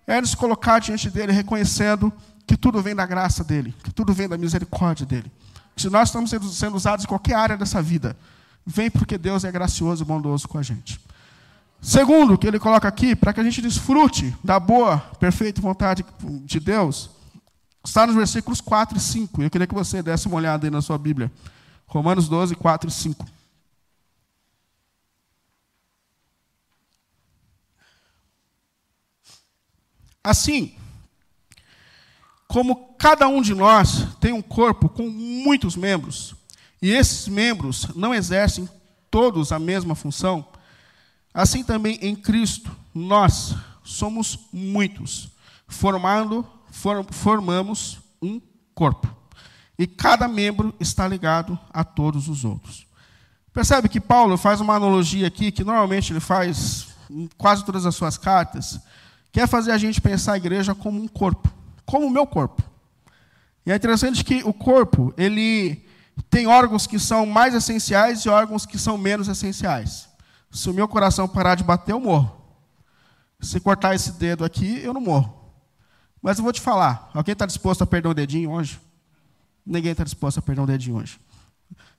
é 0.07 0.21
nos 0.21 0.37
colocar 0.37 0.79
diante 0.79 1.11
dele, 1.11 1.33
reconhecendo 1.33 2.13
que 2.47 2.57
tudo 2.57 2.81
vem 2.81 2.95
da 2.95 3.05
graça 3.05 3.43
dele, 3.43 3.75
que 3.83 3.91
tudo 3.91 4.15
vem 4.15 4.29
da 4.29 4.39
misericórdia 4.39 5.05
dele. 5.05 5.33
Se 5.77 5.91
nós 5.91 6.11
estamos 6.11 6.31
sendo 6.57 6.77
usados 6.77 7.05
em 7.05 7.09
qualquer 7.09 7.35
área 7.35 7.57
dessa 7.57 7.83
vida, 7.83 8.17
vem 8.65 8.89
porque 8.89 9.19
Deus 9.19 9.43
é 9.43 9.51
gracioso 9.51 10.05
e 10.05 10.07
bondoso 10.07 10.47
com 10.47 10.59
a 10.59 10.63
gente. 10.63 11.01
Segundo, 11.81 12.37
que 12.37 12.47
ele 12.47 12.59
coloca 12.59 12.89
aqui, 12.89 13.15
para 13.15 13.33
que 13.33 13.41
a 13.41 13.45
gente 13.45 13.63
desfrute 13.63 14.35
da 14.43 14.59
boa, 14.59 14.99
perfeita 15.21 15.61
vontade 15.61 16.05
de 16.45 16.59
Deus, 16.59 17.11
está 17.85 18.07
nos 18.07 18.17
versículos 18.17 18.61
4 18.61 18.97
e 18.97 19.01
5. 19.01 19.43
Eu 19.43 19.51
queria 19.51 19.67
que 19.67 19.75
você 19.75 20.03
desse 20.03 20.27
uma 20.27 20.37
olhada 20.37 20.67
aí 20.67 20.71
na 20.71 20.83
sua 20.83 20.99
Bíblia. 20.99 21.31
Romanos 21.87 22.29
12, 22.29 22.57
4 22.57 22.89
e 22.89 22.93
5. 22.93 23.27
Assim, 30.25 30.75
como 32.49 32.95
cada 32.99 33.29
um 33.29 33.41
de 33.41 33.55
nós 33.55 34.09
tem 34.19 34.33
um 34.33 34.43
corpo 34.43 34.89
com 34.89 35.09
muitos 35.09 35.77
membros, 35.77 36.35
e 36.83 36.91
esses 36.91 37.29
membros 37.29 37.87
não 37.95 38.13
exercem 38.13 38.69
todos 39.09 39.53
a 39.53 39.59
mesma 39.61 39.95
função, 39.95 40.45
assim 41.37 41.63
também 41.63 41.99
em 42.01 42.17
Cristo 42.17 42.75
nós 42.95 43.55
somos 43.85 44.49
muitos, 44.51 45.29
formando, 45.69 46.47
formamos 47.11 47.99
um 48.23 48.41
corpo. 48.75 49.15
E 49.79 49.87
cada 49.87 50.27
membro 50.27 50.75
está 50.81 51.07
ligado 51.07 51.59
a 51.71 51.85
todos 51.85 52.29
os 52.29 52.45
outros. 52.45 52.87
Percebe 53.53 53.89
que 53.89 54.01
Paulo 54.01 54.39
faz 54.39 54.61
uma 54.61 54.75
analogia 54.75 55.27
aqui, 55.27 55.53
que 55.53 55.63
normalmente 55.63 56.13
ele 56.13 56.21
faz 56.21 56.89
em 57.11 57.29
quase 57.37 57.65
todas 57.65 57.85
as 57.85 57.95
suas 57.95 58.17
cartas, 58.17 58.81
quer 59.31 59.47
fazer 59.47 59.73
a 59.73 59.79
gente 59.79 60.01
pensar 60.01 60.33
a 60.33 60.37
igreja 60.39 60.75
como 60.75 61.01
um 61.01 61.07
corpo, 61.07 61.53
como 61.85 62.07
o 62.07 62.11
meu 62.11 62.27
corpo. 62.27 62.63
E 63.65 63.73
é 63.73 63.77
interessante 63.77 64.25
que 64.25 64.43
o 64.45 64.53
corpo, 64.55 65.13
ele 65.19 65.85
tem 66.31 66.47
órgãos 66.47 66.87
que 66.87 66.99
são 66.99 67.27
mais 67.27 67.55
essenciais 67.55 68.21
e 68.21 68.29
órgãos 68.29 68.65
que 68.65 68.79
são 68.79 68.97
menos 68.97 69.29
essenciais. 69.29 70.09
Se 70.51 70.71
o 70.71 70.75
meu 70.75 70.89
coração 70.89 71.29
parar 71.29 71.55
de 71.55 71.65
bater, 71.65 71.93
eu 71.93 72.01
morro. 72.01 72.35
Se 73.41 73.61
cortar 73.61 73.95
esse 73.95 74.13
dedo 74.13 74.45
aqui, 74.45 74.81
eu 74.83 74.95
não 74.95 75.01
morro. 75.01 75.35
Mas 76.23 76.39
eu 76.39 76.45
vou 76.45 76.53
te 76.53 76.61
falar, 76.61 77.11
alguém 77.15 77.33
está 77.33 77.47
disposto 77.47 77.83
a 77.83 77.87
perder 77.87 78.09
um 78.09 78.15
dedinho 78.15 78.51
hoje? 78.51 78.81
Ninguém 79.65 79.93
está 79.93 80.05
disposto 80.05 80.39
a 80.39 80.43
perder 80.43 80.63
um 80.63 80.67
dedinho 80.67 80.97
hoje. 80.97 81.21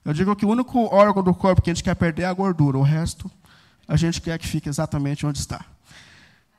Eu 0.03 0.13
digo 0.13 0.35
que 0.35 0.45
o 0.45 0.49
único 0.49 0.85
órgão 0.93 1.21
do 1.21 1.33
corpo 1.33 1.61
que 1.61 1.69
a 1.69 1.73
gente 1.73 1.83
quer 1.83 1.95
perder 1.95 2.23
é 2.23 2.25
a 2.25 2.33
gordura, 2.33 2.77
o 2.77 2.81
resto 2.81 3.29
a 3.87 3.95
gente 3.95 4.21
quer 4.21 4.37
que 4.37 4.47
fique 4.47 4.67
exatamente 4.67 5.25
onde 5.25 5.39
está. 5.39 5.65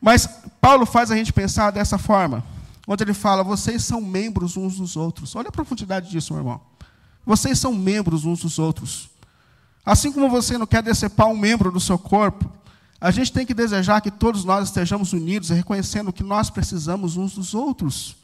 Mas 0.01 0.27
Paulo 0.61 0.87
faz 0.87 1.11
a 1.11 1.17
gente 1.17 1.33
pensar 1.33 1.71
dessa 1.71 1.99
forma, 1.99 2.43
onde 2.87 3.05
ele 3.05 3.13
fala: 3.13 3.45
vocês 3.45 3.85
são 3.85 4.01
membros 4.01 4.57
uns 4.57 4.77
dos 4.77 4.97
outros. 4.97 5.37
Olha 5.37 5.49
a 5.49 5.53
profundidade 5.53 6.09
disso, 6.11 6.33
meu 6.33 6.41
irmão. 6.41 6.61
Vocês 7.27 7.59
são 7.59 7.75
membros 7.75 8.25
uns 8.25 8.41
dos 8.41 8.59
outros. 8.59 9.11
Assim 9.89 10.13
como 10.13 10.29
você 10.29 10.59
não 10.59 10.67
quer 10.67 10.83
decepar 10.83 11.29
um 11.29 11.35
membro 11.35 11.73
do 11.73 11.81
seu 11.81 11.99
corpo, 11.99 12.45
a 13.01 13.11
gente 13.11 13.33
tem 13.33 13.47
que 13.47 13.55
desejar 13.55 14.03
que 14.03 14.11
todos 14.11 14.45
nós 14.45 14.69
estejamos 14.69 15.15
unidos 15.15 15.49
reconhecendo 15.49 16.13
que 16.13 16.23
nós 16.23 16.51
precisamos 16.51 17.17
uns 17.17 17.33
dos 17.33 17.55
outros. 17.55 18.15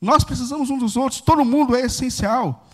Nós 0.00 0.22
precisamos 0.22 0.70
uns 0.70 0.78
dos 0.78 0.96
outros, 0.96 1.20
todo 1.20 1.44
mundo 1.44 1.74
é 1.74 1.80
essencial. 1.80 2.64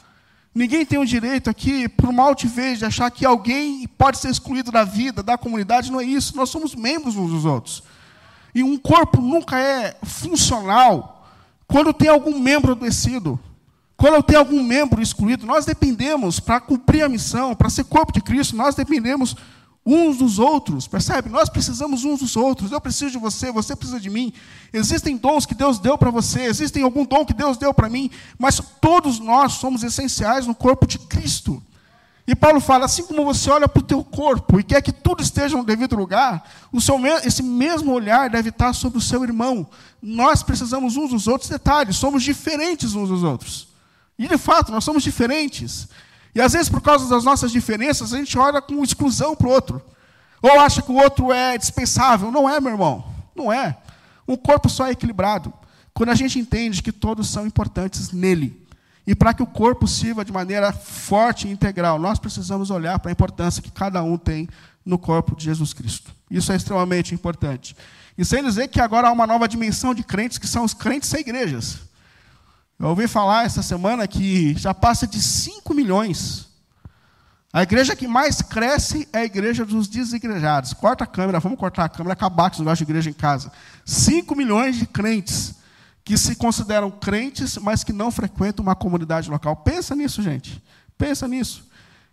Ninguém 0.55 0.85
tem 0.85 0.99
o 0.99 1.07
direito 1.07 1.49
aqui, 1.49 1.88
por 1.88 2.11
uma 2.11 2.25
altivez, 2.25 2.79
de 2.79 2.85
achar 2.85 3.11
que 3.11 3.25
alguém 3.25 3.88
pode 3.96 4.18
ser 4.18 4.29
excluído 4.29 4.70
da 4.70 4.85
vida, 4.85 5.22
da 5.22 5.38
comunidade, 5.38 5.90
não 5.90 5.99
é 5.99 6.05
isso. 6.05 6.37
Nós 6.37 6.51
somos 6.51 6.75
membros 6.75 7.16
uns 7.16 7.31
dos 7.31 7.46
outros. 7.46 7.83
E 8.55 8.62
um 8.62 8.77
corpo 8.77 9.18
nunca 9.18 9.59
é 9.59 9.96
funcional 10.03 11.27
quando 11.66 11.90
tem 11.90 12.11
algum 12.11 12.38
membro 12.38 12.72
adoecido, 12.72 13.40
quando 13.96 14.22
tem 14.22 14.37
algum 14.37 14.62
membro 14.62 15.02
excluído. 15.02 15.46
Nós 15.46 15.64
dependemos, 15.64 16.38
para 16.38 16.61
cumprir 16.61 17.02
a 17.02 17.09
missão, 17.09 17.54
para 17.54 17.70
ser 17.70 17.85
corpo 17.85 18.12
de 18.12 18.20
Cristo, 18.20 18.54
nós 18.54 18.74
dependemos 18.74 19.37
uns 19.87 20.16
dos 20.16 20.40
outros, 20.40 20.88
percebe? 20.88 21.30
Nós 21.30 21.48
precisamos 21.48 22.04
uns 22.04 22.18
dos 22.18 22.37
outros. 22.37 22.72
Eu 22.72 22.80
preciso 22.80 23.12
de 23.12 23.18
você, 23.18 23.52
você 23.52 23.76
precisa 23.76 24.00
de 24.00 24.11
mim. 24.11 24.32
Existem 24.72 25.16
dons 25.16 25.46
que 25.46 25.54
Deus 25.54 25.78
deu 25.78 25.96
para 25.96 26.11
você, 26.11 26.42
existem 26.42 26.82
algum 26.82 27.04
dom 27.04 27.24
que 27.24 27.32
Deus 27.32 27.56
deu 27.56 27.72
para 27.72 27.88
mim, 27.88 28.11
mas 28.37 28.61
todos 28.80 29.20
nós 29.20 29.52
somos 29.52 29.85
essenciais 29.85 30.46
no 30.46 30.54
corpo 30.54 30.87
de 30.87 30.98
Cristo. 30.98 31.62
E 32.26 32.35
Paulo 32.35 32.61
fala: 32.61 32.87
assim 32.87 33.04
como 33.04 33.24
você 33.24 33.48
olha 33.48 33.68
para 33.68 33.80
o 33.80 33.87
teu 33.87 34.02
corpo 34.02 34.59
e 34.59 34.64
quer 34.64 34.82
que 34.82 34.90
tudo 34.90 35.22
esteja 35.22 35.56
no 35.56 35.62
devido 35.62 35.94
lugar, 35.94 36.44
seu, 36.80 36.98
esse 37.24 37.42
mesmo 37.42 37.92
olhar 37.92 38.28
deve 38.28 38.48
estar 38.48 38.72
sobre 38.72 38.98
o 38.98 39.00
seu 39.00 39.22
irmão. 39.22 39.68
Nós 40.02 40.42
precisamos 40.42 40.96
uns 40.96 41.11
dos 41.11 41.28
outros. 41.28 41.48
Detalhes, 41.48 41.96
somos 41.96 42.24
diferentes 42.24 42.94
uns 42.94 43.09
dos 43.09 43.22
outros. 43.22 43.75
E 44.18 44.26
de 44.26 44.38
fato, 44.38 44.72
nós 44.72 44.85
somos 44.85 45.02
diferentes. 45.02 45.88
E 46.35 46.40
às 46.40 46.52
vezes, 46.52 46.68
por 46.68 46.81
causa 46.81 47.09
das 47.09 47.24
nossas 47.24 47.50
diferenças, 47.50 48.12
a 48.12 48.18
gente 48.18 48.38
olha 48.38 48.61
com 48.61 48.83
exclusão 48.83 49.35
para 49.35 49.46
o 49.46 49.50
outro. 49.50 49.83
Ou 50.42 50.61
acha 50.61 50.83
que 50.83 50.92
o 50.92 50.96
outro 50.96 51.33
é 51.33 51.57
dispensável. 51.57 52.31
Não 52.31 52.48
é, 52.48 52.61
meu 52.61 52.72
irmão. 52.72 53.05
Não 53.35 53.52
é. 53.52 53.76
Um 54.29 54.37
corpo 54.37 54.68
só 54.68 54.87
é 54.87 54.90
equilibrado. 54.90 55.52
Quando 55.94 56.11
a 56.11 56.14
gente 56.14 56.38
entende 56.38 56.83
que 56.83 56.92
todos 56.92 57.29
são 57.29 57.46
importantes 57.46 58.12
nele. 58.12 58.66
E 59.07 59.14
para 59.14 59.33
que 59.33 59.42
o 59.42 59.46
corpo 59.46 59.87
sirva 59.87 60.24
de 60.24 60.33
maneira 60.33 60.72
forte 60.72 61.46
e 61.46 61.50
integral, 61.50 61.98
nós 61.98 62.18
precisamos 62.18 62.70
olhar 62.70 62.98
para 62.98 63.11
a 63.11 63.12
importância 63.12 63.62
que 63.62 63.70
cada 63.70 64.02
um 64.02 64.18
tem 64.18 64.48
no 64.85 64.98
corpo 64.98 65.37
de 65.37 65.44
Jesus 65.44 65.72
Cristo. 65.72 66.12
Isso 66.31 66.50
é 66.52 66.57
extremamente 66.57 67.14
importante. 67.14 67.76
E 68.18 68.24
sem 68.24 68.42
dizer 68.42 68.68
que 68.68 68.81
agora 68.81 69.09
há 69.09 69.12
uma 69.12 69.26
nova 69.26 69.46
dimensão 69.46 69.94
de 69.94 70.02
crentes, 70.02 70.38
que 70.38 70.48
são 70.48 70.64
os 70.64 70.74
crentes 70.74 71.09
sem 71.09 71.20
igrejas. 71.20 71.86
Eu 72.78 72.88
ouvi 72.88 73.08
falar 73.08 73.46
essa 73.46 73.62
semana 73.62 74.06
que 74.06 74.54
já 74.54 74.74
passa 74.74 75.06
de 75.06 75.20
5 75.20 75.72
milhões. 75.72 76.46
A 77.50 77.62
igreja 77.62 77.96
que 77.96 78.06
mais 78.06 78.42
cresce 78.42 79.08
é 79.14 79.20
a 79.20 79.24
igreja 79.24 79.64
dos 79.64 79.88
desigrejados. 79.88 80.74
Corta 80.74 81.04
a 81.04 81.06
câmera, 81.06 81.40
vamos 81.40 81.58
cortar 81.58 81.84
a 81.84 81.88
câmera, 81.88 82.12
acabar 82.12 82.50
com 82.50 82.56
esse 82.56 82.60
negócio 82.62 82.84
de 82.84 82.90
igreja 82.90 83.08
em 83.08 83.14
casa. 83.14 83.50
5 83.84 84.36
milhões 84.36 84.76
de 84.76 84.86
crentes 84.86 85.54
que 86.04 86.18
se 86.18 86.36
consideram 86.36 86.90
crentes, 86.90 87.56
mas 87.56 87.82
que 87.82 87.94
não 87.94 88.10
frequentam 88.10 88.62
uma 88.62 88.76
comunidade 88.76 89.30
local. 89.30 89.56
Pensa 89.56 89.96
nisso, 89.96 90.22
gente. 90.22 90.62
Pensa 90.98 91.26
nisso. 91.26 91.66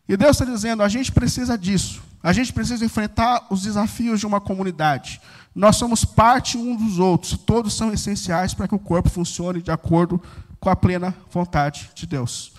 E 0.08 0.15
Deus 0.15 0.39
está 0.39 0.45
dizendo: 0.45 0.82
a 0.82 0.88
gente 0.88 1.12
precisa 1.12 1.58
disso. 1.58 2.02
A 2.23 2.32
gente 2.32 2.54
precisa 2.54 2.86
enfrentar 2.86 3.45
os 3.49 3.63
desafios 3.63 4.21
de 4.21 4.26
uma 4.26 4.39
comunidade. 4.39 5.19
Nós 5.54 5.76
somos 5.76 6.06
parte 6.06 6.58
um 6.58 6.73
dos 6.73 6.99
outros. 6.99 7.38
Todos 7.38 7.73
são 7.73 7.91
essenciais 7.91 8.54
para 8.54 8.65
que 8.65 8.73
o 8.73 8.80
corpo 8.80 9.10
funcione 9.10 9.62
de 9.62 9.71
acordo 9.71 10.21
com 10.63 10.69
a 10.69 10.76
plena 10.78 11.13
vontade 11.30 11.91
de 11.93 12.08
Deus. 12.08 12.54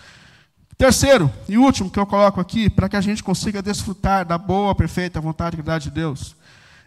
Terceiro 0.77 1.33
e 1.49 1.57
último 1.57 1.91
que 1.91 1.99
eu 1.99 2.05
coloco 2.05 2.39
aqui, 2.39 2.69
para 2.69 2.87
que 2.87 2.97
a 2.97 3.01
gente 3.01 3.23
consiga 3.23 3.63
desfrutar 3.63 4.27
da 4.27 4.37
boa, 4.37 4.75
perfeita 4.75 5.23
vontade 5.23 5.57
e 5.57 5.57
verdade 5.57 5.85
de 5.85 5.93
Deus, 5.93 6.37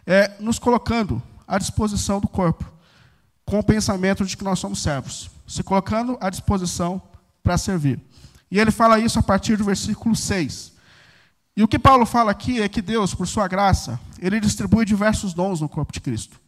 é 0.06 0.30
nos 0.38 0.60
colocando 0.60 1.20
à 1.46 1.58
disposição 1.58 2.20
do 2.20 2.28
corpo 2.28 2.64
com 3.44 3.58
o 3.58 3.64
pensamento 3.64 4.24
de 4.24 4.36
que 4.36 4.44
nós 4.44 4.60
somos 4.60 4.80
servos, 4.80 5.28
se 5.44 5.64
colocando 5.64 6.16
à 6.20 6.30
disposição 6.30 7.02
para 7.42 7.58
servir. 7.58 7.98
E 8.48 8.60
ele 8.60 8.70
fala 8.70 9.00
isso 9.00 9.18
a 9.18 9.22
partir 9.22 9.56
do 9.56 9.64
versículo 9.64 10.14
6. 10.14 10.72
E 11.56 11.64
o 11.64 11.68
que 11.68 11.80
Paulo 11.80 12.06
fala 12.06 12.30
aqui 12.30 12.62
é 12.62 12.68
que 12.68 12.80
Deus, 12.80 13.12
por 13.12 13.26
sua 13.26 13.48
graça, 13.48 13.98
ele 14.20 14.38
distribui 14.38 14.84
diversos 14.84 15.34
dons 15.34 15.60
no 15.60 15.68
corpo 15.68 15.92
de 15.92 16.00
Cristo. 16.00 16.38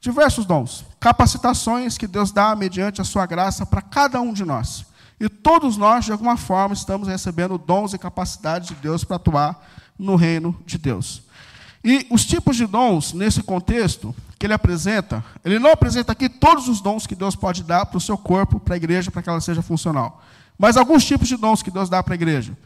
Diversos 0.00 0.46
dons, 0.46 0.86
capacitações 0.98 1.98
que 1.98 2.06
Deus 2.06 2.32
dá 2.32 2.56
mediante 2.56 3.00
a 3.00 3.04
sua 3.04 3.26
graça 3.26 3.66
para 3.66 3.82
cada 3.82 4.20
um 4.20 4.32
de 4.32 4.44
nós. 4.44 4.86
E 5.20 5.28
todos 5.28 5.76
nós, 5.76 6.06
de 6.06 6.12
alguma 6.12 6.38
forma, 6.38 6.72
estamos 6.72 7.06
recebendo 7.06 7.58
dons 7.58 7.92
e 7.92 7.98
capacidades 7.98 8.68
de 8.68 8.74
Deus 8.76 9.04
para 9.04 9.16
atuar 9.16 9.62
no 9.98 10.16
reino 10.16 10.58
de 10.64 10.78
Deus. 10.78 11.22
E 11.84 12.06
os 12.10 12.24
tipos 12.24 12.56
de 12.56 12.66
dons, 12.66 13.12
nesse 13.12 13.42
contexto, 13.42 14.14
que 14.38 14.46
ele 14.46 14.54
apresenta, 14.54 15.22
ele 15.44 15.58
não 15.58 15.70
apresenta 15.70 16.12
aqui 16.12 16.30
todos 16.30 16.66
os 16.68 16.80
dons 16.80 17.06
que 17.06 17.14
Deus 17.14 17.36
pode 17.36 17.62
dar 17.62 17.84
para 17.84 17.98
o 17.98 18.00
seu 18.00 18.16
corpo, 18.16 18.58
para 18.58 18.74
a 18.74 18.76
igreja, 18.78 19.10
para 19.10 19.22
que 19.22 19.28
ela 19.28 19.40
seja 19.40 19.60
funcional. 19.60 20.22
Mas 20.58 20.78
alguns 20.78 21.04
tipos 21.04 21.28
de 21.28 21.36
dons 21.36 21.62
que 21.62 21.70
Deus 21.70 21.90
dá 21.90 22.02
para 22.02 22.14
a 22.14 22.16
igreja. 22.16 22.56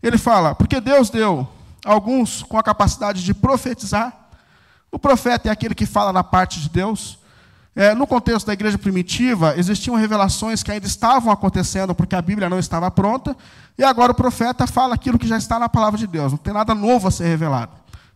Ele 0.00 0.16
fala, 0.16 0.54
porque 0.54 0.80
Deus 0.80 1.10
deu 1.10 1.48
alguns 1.84 2.44
com 2.44 2.56
a 2.56 2.62
capacidade 2.62 3.24
de 3.24 3.34
profetizar. 3.34 4.23
O 4.94 4.98
profeta 4.98 5.48
é 5.48 5.50
aquele 5.50 5.74
que 5.74 5.86
fala 5.86 6.12
na 6.12 6.22
parte 6.22 6.60
de 6.60 6.68
Deus. 6.68 7.18
É, 7.74 7.92
no 7.96 8.06
contexto 8.06 8.46
da 8.46 8.52
igreja 8.52 8.78
primitiva, 8.78 9.54
existiam 9.56 9.96
revelações 9.96 10.62
que 10.62 10.70
ainda 10.70 10.86
estavam 10.86 11.32
acontecendo 11.32 11.92
porque 11.92 12.14
a 12.14 12.22
Bíblia 12.22 12.48
não 12.48 12.60
estava 12.60 12.88
pronta, 12.92 13.36
e 13.76 13.82
agora 13.82 14.12
o 14.12 14.14
profeta 14.14 14.68
fala 14.68 14.94
aquilo 14.94 15.18
que 15.18 15.26
já 15.26 15.36
está 15.36 15.58
na 15.58 15.68
palavra 15.68 15.98
de 15.98 16.06
Deus, 16.06 16.30
não 16.30 16.38
tem 16.38 16.54
nada 16.54 16.76
novo 16.76 17.08
a 17.08 17.10
ser 17.10 17.26
revelado. 17.26 17.72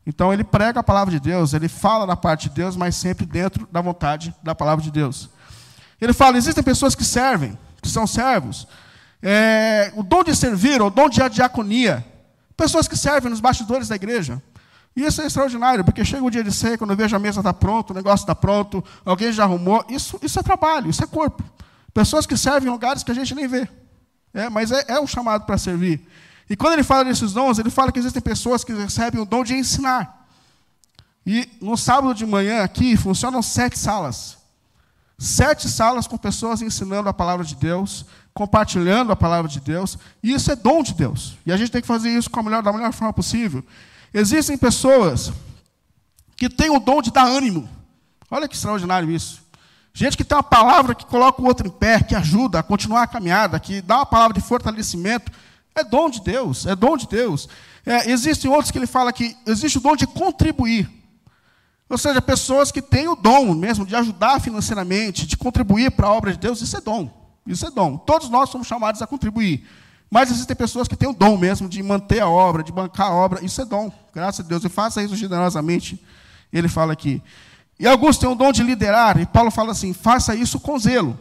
Então 0.07 0.33
ele 0.33 0.45
prega 0.45 0.79
a 0.79 0.83
palavra 0.85 1.11
de 1.11 1.19
Deus, 1.19 1.53
ele 1.53 1.69
fala 1.69 2.07
da 2.07 2.15
parte 2.15 2.49
de 2.49 2.55
Deus, 2.55 2.77
mas 2.77 2.95
sempre 2.95 3.27
dentro 3.27 3.69
da 3.73 3.81
vontade 3.81 4.33
da 4.41 4.55
palavra 4.55 4.85
de 4.85 4.93
Deus. 4.93 5.29
Ele 6.01 6.13
fala: 6.13 6.39
existem 6.39 6.63
pessoas 6.63 6.95
que 6.95 7.05
servem, 7.05 7.59
que 7.83 7.89
são 7.89 8.07
servos. 8.07 8.69
É, 9.21 9.93
o 9.97 10.05
dom 10.05 10.23
de 10.23 10.37
servir, 10.37 10.81
o 10.81 10.91
dom 10.91 11.09
de 11.09 11.29
diaconia. 11.29 12.07
Pessoas 12.57 12.87
que 12.87 12.97
servem 12.97 13.31
nos 13.31 13.41
bastidores 13.41 13.89
da 13.89 13.97
igreja. 13.97 14.41
E 14.97 15.05
isso 15.05 15.23
é 15.23 15.27
extraordinário, 15.27 15.85
porque 15.85 16.05
chega 16.05 16.25
o 16.25 16.31
dia 16.31 16.43
de 16.43 16.53
ceia, 16.53 16.77
quando 16.77 16.91
eu 16.91 16.97
vejo 16.97 17.15
a 17.15 17.19
mesa 17.19 17.41
está 17.41 17.53
pronta, 17.53 17.93
o 17.93 17.97
negócio 17.97 18.25
está 18.25 18.35
pronto, 18.35 18.85
alguém 19.05 19.33
já 19.33 19.45
arrumou. 19.45 19.85
Isso, 19.89 20.19
isso 20.23 20.39
é 20.39 20.43
trabalho, 20.43 20.91
isso 20.91 21.03
é 21.03 21.07
corpo. 21.07 21.45
Pessoas 21.95 22.27
que 22.27 22.37
servem 22.37 22.69
em 22.69 22.73
lugares 22.73 23.03
que 23.03 23.11
a 23.11 23.15
gente 23.15 23.35
nem 23.35 23.47
vê. 23.47 23.69
É, 24.35 24.49
mas 24.49 24.71
é, 24.71 24.85
é 24.89 25.01
um 25.01 25.07
chamado 25.07 25.45
para 25.45 25.57
servir. 25.57 26.07
E 26.51 26.57
quando 26.57 26.75
ele 26.75 26.83
fala 26.83 27.05
desses 27.05 27.33
dons, 27.33 27.59
ele 27.59 27.71
fala 27.71 27.93
que 27.93 27.99
existem 27.99 28.23
pessoas 28.23 28.65
que 28.65 28.73
recebem 28.73 29.21
o 29.21 29.25
dom 29.25 29.45
de 29.45 29.55
ensinar. 29.55 30.27
E 31.27 31.49
no 31.61 31.77
sábado 31.77 32.15
de 32.15 32.25
manhã 32.25 32.63
aqui 32.63 32.97
funcionam 32.97 33.43
sete 33.43 33.79
salas. 33.79 34.39
Sete 35.19 35.69
salas 35.69 36.07
com 36.07 36.17
pessoas 36.17 36.63
ensinando 36.63 37.09
a 37.09 37.13
palavra 37.13 37.45
de 37.45 37.55
Deus, 37.55 38.07
compartilhando 38.33 39.13
a 39.13 39.17
palavra 39.17 39.51
de 39.51 39.61
Deus. 39.61 39.99
E 40.23 40.33
isso 40.33 40.51
é 40.51 40.57
dom 40.57 40.83
de 40.83 40.95
Deus. 40.95 41.37
E 41.45 41.53
a 41.53 41.57
gente 41.57 41.71
tem 41.71 41.83
que 41.83 41.87
fazer 41.87 42.09
isso 42.11 42.31
com 42.31 42.41
a 42.41 42.43
melhor, 42.43 42.63
da 42.63 42.73
melhor 42.73 42.93
forma 42.93 43.13
possível. 43.13 43.63
Existem 44.13 44.57
pessoas 44.57 45.33
que 46.37 46.49
têm 46.49 46.71
o 46.71 46.81
dom 46.81 47.03
de 47.03 47.11
dar 47.11 47.27
ânimo. 47.27 47.69
Olha 48.31 48.49
que 48.49 48.55
extraordinário 48.55 49.11
isso. 49.11 49.43
Gente 49.93 50.17
que 50.17 50.25
tem 50.25 50.37
uma 50.37 50.43
palavra 50.43 50.95
que 50.95 51.05
coloca 51.05 51.43
o 51.43 51.47
outro 51.47 51.67
em 51.67 51.71
pé, 51.71 52.01
que 52.01 52.15
ajuda 52.15 52.61
a 52.61 52.63
continuar 52.63 53.03
a 53.03 53.07
caminhada, 53.07 53.59
que 53.59 53.81
dá 53.81 53.97
uma 53.97 54.07
palavra 54.07 54.35
de 54.35 54.47
fortalecimento. 54.47 55.33
É 55.75 55.83
dom 55.83 56.09
de 56.09 56.21
Deus, 56.21 56.67
é 56.67 56.77
dom 56.77 56.97
de 56.97 57.09
Deus. 57.09 57.49
É, 57.85 58.11
existem 58.11 58.51
outros 58.51 58.71
que 58.71 58.79
ele 58.79 58.87
fala 58.87 59.13
que 59.13 59.37
existe 59.47 59.79
o 59.79 59.81
dom 59.81 59.97
de 59.97 60.07
contribuir. 60.07 60.89
Ou 61.89 61.97
seja, 61.97 62.21
pessoas 62.21 62.71
que 62.71 62.83
têm 62.83 63.09
o 63.09 63.17
dom 63.17 63.55
mesmo 63.55 63.87
de 63.87 63.97
ajudar 63.97 64.41
financeiramente, 64.41 65.27
de 65.27 65.37
contribuir 65.37 65.91
para 65.91 66.07
a 66.07 66.13
obra 66.13 66.33
de 66.33 66.39
Deus, 66.39 66.61
isso 66.61 66.77
é 66.77 66.81
dom. 66.81 67.11
Isso 67.47 67.67
é 67.67 67.71
dom. 67.71 67.97
Todos 67.97 68.29
nós 68.29 68.51
somos 68.51 68.69
chamados 68.69 69.01
a 69.01 69.07
contribuir. 69.07 69.67
Mas 70.11 70.31
existem 70.31 70.57
pessoas 70.57 70.89
que 70.89 70.97
têm 70.97 71.09
o 71.09 71.13
dom 71.13 71.37
mesmo 71.37 71.69
de 71.69 71.83
manter 71.83 72.21
a 72.21 72.29
obra, 72.29 72.63
de 72.63 72.73
bancar 72.73 73.09
a 73.09 73.15
obra. 73.15 73.45
Isso 73.45 73.61
é 73.61 73.65
dom, 73.65 73.93
graças 74.15 74.45
a 74.45 74.49
Deus. 74.49 74.65
E 74.65 74.69
faça 74.69 75.03
isso 75.03 75.15
generosamente. 75.15 76.03
Ele 76.53 76.69
fala 76.69 76.93
aqui. 76.93 77.23
E 77.79 77.87
alguns 77.87 78.17
têm 78.17 78.29
o 78.29 78.35
dom 78.35 78.51
de 78.51 78.63
liderar. 78.63 79.21
E 79.21 79.27
Paulo 79.27 79.51
fala 79.51 79.73
assim: 79.73 79.93
faça 79.93 80.35
isso 80.35 80.59
com 80.59 80.79
zelo. 80.79 81.19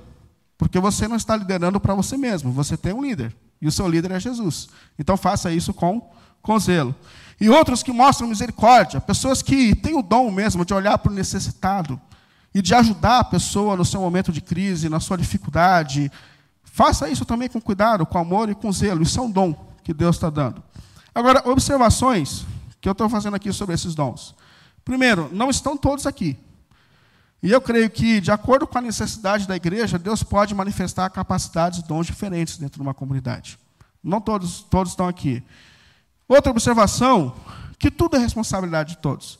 Porque 0.58 0.80
você 0.80 1.08
não 1.08 1.17
está 1.17 1.36
liderando 1.36 1.80
para 1.80 1.93
você 1.93 2.15
mesmo. 2.15 2.52
Você 2.52 2.78
tem 2.78 2.93
um 2.93 3.02
líder. 3.02 3.36
E 3.62 3.67
o 3.67 3.71
seu 3.71 3.88
líder 3.88 4.12
é 4.12 4.19
Jesus. 4.19 4.69
Então 4.97 5.17
faça 5.17 5.52
isso 5.52 5.73
com, 5.73 6.10
com 6.41 6.58
zelo. 6.58 6.95
E 7.39 7.50
outros 7.50 7.84
que 7.84 7.91
mostram 7.91 8.28
misericórdia. 8.28 9.02
Pessoas 9.02 9.41
que 9.41 9.76
têm 9.76 9.97
o 9.97 10.02
dom 10.02 10.32
mesmo 10.32 10.63
de 10.63 10.73
olhar 10.73 10.97
para 10.97 11.12
o 11.12 11.15
necessitado. 11.15 12.00
E 12.56 12.62
de 12.62 12.73
ajudar 12.73 13.19
a 13.19 13.23
pessoa 13.23 13.76
no 13.76 13.84
seu 13.84 14.00
momento 14.00 14.32
de 14.32 14.41
crise, 14.41 14.88
na 14.88 15.02
sua 15.02 15.17
dificuldade 15.17 16.10
Faça 16.78 17.10
isso 17.10 17.26
também 17.26 17.50
com 17.50 17.60
cuidado, 17.60 18.06
com 18.06 18.20
amor 18.20 18.50
e 18.50 18.54
com 18.54 18.72
zelo. 18.72 19.02
Isso 19.02 19.20
é 19.20 19.24
um 19.24 19.32
dom 19.32 19.74
que 19.84 19.92
Deus 19.92 20.16
está 20.16 20.30
dando. 20.30 20.62
Agora, 21.13 21.42
observações 21.50 22.46
que 22.80 22.88
eu 22.88 22.92
estou 22.92 23.10
fazendo 23.10 23.34
aqui 23.36 23.52
sobre 23.52 23.74
esses 23.74 23.96
dons. 23.96 24.36
Primeiro, 24.86 25.28
não 25.34 25.50
estão 25.50 25.76
todos 25.76 26.06
aqui. 26.06 26.38
E 27.42 27.52
eu 27.52 27.60
creio 27.60 27.90
que, 27.90 28.22
de 28.22 28.30
acordo 28.30 28.68
com 28.68 28.78
a 28.78 28.82
necessidade 28.82 29.48
da 29.48 29.56
igreja, 29.56 29.98
Deus 29.98 30.22
pode 30.22 30.54
manifestar 30.54 31.10
capacidades 31.10 31.80
e 31.80 31.88
dons 31.88 32.06
diferentes 32.06 32.60
dentro 32.60 32.76
de 32.76 32.84
uma 32.84 32.94
comunidade. 32.94 33.58
Não 34.04 34.22
todos, 34.22 34.62
todos 34.62 34.92
estão 34.94 35.08
aqui. 35.08 35.42
Outra 36.28 36.52
observação, 36.52 37.34
que 37.80 37.90
tudo 37.90 38.18
é 38.18 38.20
responsabilidade 38.20 38.92
de 38.92 38.98
todos. 39.00 39.40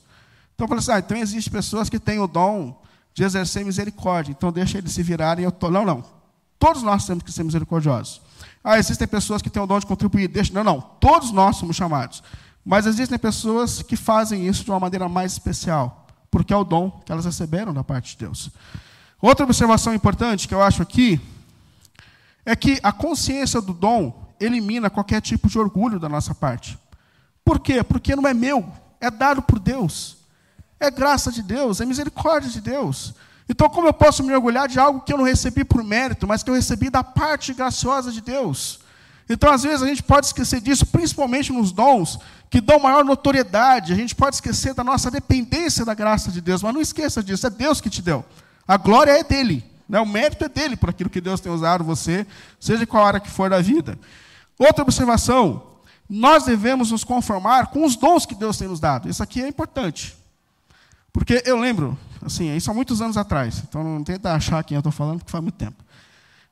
Então, 0.56 0.66
eu 0.66 0.70
falei 0.70 0.80
assim, 0.80 0.92
ah, 0.92 0.98
então 0.98 1.16
existem 1.16 1.54
pessoas 1.54 1.88
que 1.88 2.00
têm 2.00 2.18
o 2.18 2.26
dom 2.26 2.82
de 3.14 3.24
exercer 3.24 3.64
misericórdia, 3.64 4.32
então 4.32 4.52
deixa 4.52 4.80
eles 4.80 4.92
se 4.92 5.04
virarem. 5.04 5.46
Eu 5.46 5.52
tô... 5.52 5.70
Não, 5.70 5.86
não. 5.86 6.17
Todos 6.60 6.84
nós 6.84 7.06
temos 7.06 7.24
que 7.24 7.32
ser 7.32 7.44
misericordiosos. 7.44 8.22
Ah, 8.64 8.78
existem 8.78 9.08
pessoas 9.08 9.42
que 9.42 9.50
têm 9.50 9.62
o 9.62 9.68
dom 9.68 9.80
de 9.80 9.86
contribuir. 9.86 10.28
Deixa... 10.28 10.54
Não, 10.54 10.64
não. 10.64 10.82
Todos 10.82 11.32
nós 11.32 11.58
somos 11.58 11.76
chamados. 11.76 12.24
Mas 12.66 12.86
existem 12.86 13.18
pessoas 13.18 13.82
que 13.82 13.96
fazem 13.96 14.46
isso 14.46 14.64
de 14.64 14.72
uma 14.72 14.80
maneira 14.80 15.08
mais 15.08 15.32
especial, 15.32 16.06
porque 16.30 16.54
é 16.54 16.58
o 16.58 16.66
dom 16.66 16.92
que 17.06 17.12
elas 17.12 17.24
receberam 17.24 17.74
da 17.74 17.82
parte 17.84 18.12
de 18.12 18.26
Deus. 18.26 18.50
Outra 19.22 19.46
observação 19.46 19.94
importante 19.94 20.48
que 20.48 20.54
eu 20.54 20.62
acho 20.62 20.82
aqui 20.82 21.22
é 22.46 22.56
que 22.56 22.80
a 22.84 22.92
consciência 22.92 23.62
do 23.62 23.74
dom 23.74 24.28
elimina 24.40 24.90
qualquer 24.90 25.22
tipo 25.22 25.48
de 25.48 25.58
orgulho 25.58 26.00
da 26.00 26.10
nossa 26.10 26.36
parte. 26.36 26.78
Por 27.44 27.60
quê? 27.60 27.82
Porque 27.84 28.16
não 28.16 28.28
é 28.28 28.34
meu, 28.34 28.70
é 29.00 29.10
dado 29.10 29.42
por 29.42 29.60
Deus. 29.60 30.18
É 30.80 30.92
graça 30.92 31.32
de 31.32 31.42
Deus, 31.42 31.80
é 31.80 31.86
misericórdia 31.86 32.50
de 32.50 32.62
Deus. 32.62 33.16
Então, 33.50 33.70
como 33.70 33.88
eu 33.88 33.94
posso 33.94 34.24
me 34.24 34.34
orgulhar 34.34 34.68
de 34.68 34.80
algo 34.80 35.02
que 35.02 35.14
eu 35.14 35.18
não 35.18 35.24
recebi 35.24 35.64
por 35.64 35.84
mérito, 35.84 36.28
mas 36.28 36.44
que 36.44 36.50
eu 36.50 36.56
recebi 36.56 36.90
da 36.90 37.04
parte 37.04 37.54
graciosa 37.54 38.12
de 38.12 38.22
Deus? 38.22 38.80
Então, 39.30 39.52
às 39.52 39.64
vezes, 39.64 39.82
a 39.82 39.88
gente 39.88 40.04
pode 40.04 40.28
esquecer 40.28 40.62
disso, 40.62 40.86
principalmente 40.86 41.52
nos 41.52 41.72
dons 41.72 42.20
que 42.50 42.62
dão 42.62 42.80
maior 42.80 43.04
notoriedade. 43.04 43.94
A 43.94 43.96
gente 43.96 44.16
pode 44.16 44.36
esquecer 44.36 44.74
da 44.74 44.84
nossa 44.84 45.12
dependência 45.12 45.86
da 45.86 45.94
graça 45.94 46.32
de 46.32 46.42
Deus, 46.42 46.62
mas 46.62 46.74
não 46.74 46.82
esqueça 46.82 47.24
disso, 47.24 47.48
é 47.48 47.50
Deus 47.50 47.82
que 47.82 47.90
te 47.90 48.02
deu. 48.02 48.24
A 48.68 48.78
glória 48.78 49.12
é 49.12 49.24
dele, 49.24 49.64
né? 49.88 50.00
o 50.00 50.06
mérito 50.06 50.44
é 50.44 50.50
dele 50.50 50.76
por 50.76 50.90
aquilo 50.90 51.10
que 51.10 51.22
Deus 51.22 51.40
tem 51.40 51.52
usado 51.52 51.84
você, 51.84 52.28
seja 52.60 52.86
qual 52.86 53.04
hora 53.04 53.20
que 53.20 53.30
for 53.30 53.50
da 53.50 53.62
vida. 53.62 53.98
Outra 54.60 54.84
observação: 54.84 55.64
nós 56.10 56.44
devemos 56.44 56.92
nos 56.92 57.04
conformar 57.04 57.68
com 57.68 57.86
os 57.86 57.96
dons 57.96 58.26
que 58.26 58.36
Deus 58.36 58.58
tem 58.58 58.68
nos 58.68 58.80
dado. 58.80 59.10
Isso 59.10 59.24
aqui 59.24 59.42
é 59.42 59.48
importante. 59.48 60.16
Porque 61.18 61.42
eu 61.48 61.60
lembro, 61.60 61.98
assim, 62.24 62.56
isso 62.56 62.70
há 62.70 62.74
muitos 62.76 63.02
anos 63.02 63.18
atrás, 63.18 63.64
então 63.68 63.84
não 63.84 64.04
tenta 64.04 64.34
achar 64.34 64.64
quem 64.64 64.76
eu 64.76 64.82
estou 64.82 64.92
falando, 64.92 65.18
porque 65.18 65.32
faz 65.32 65.42
muito 65.42 65.56
tempo. 65.56 65.84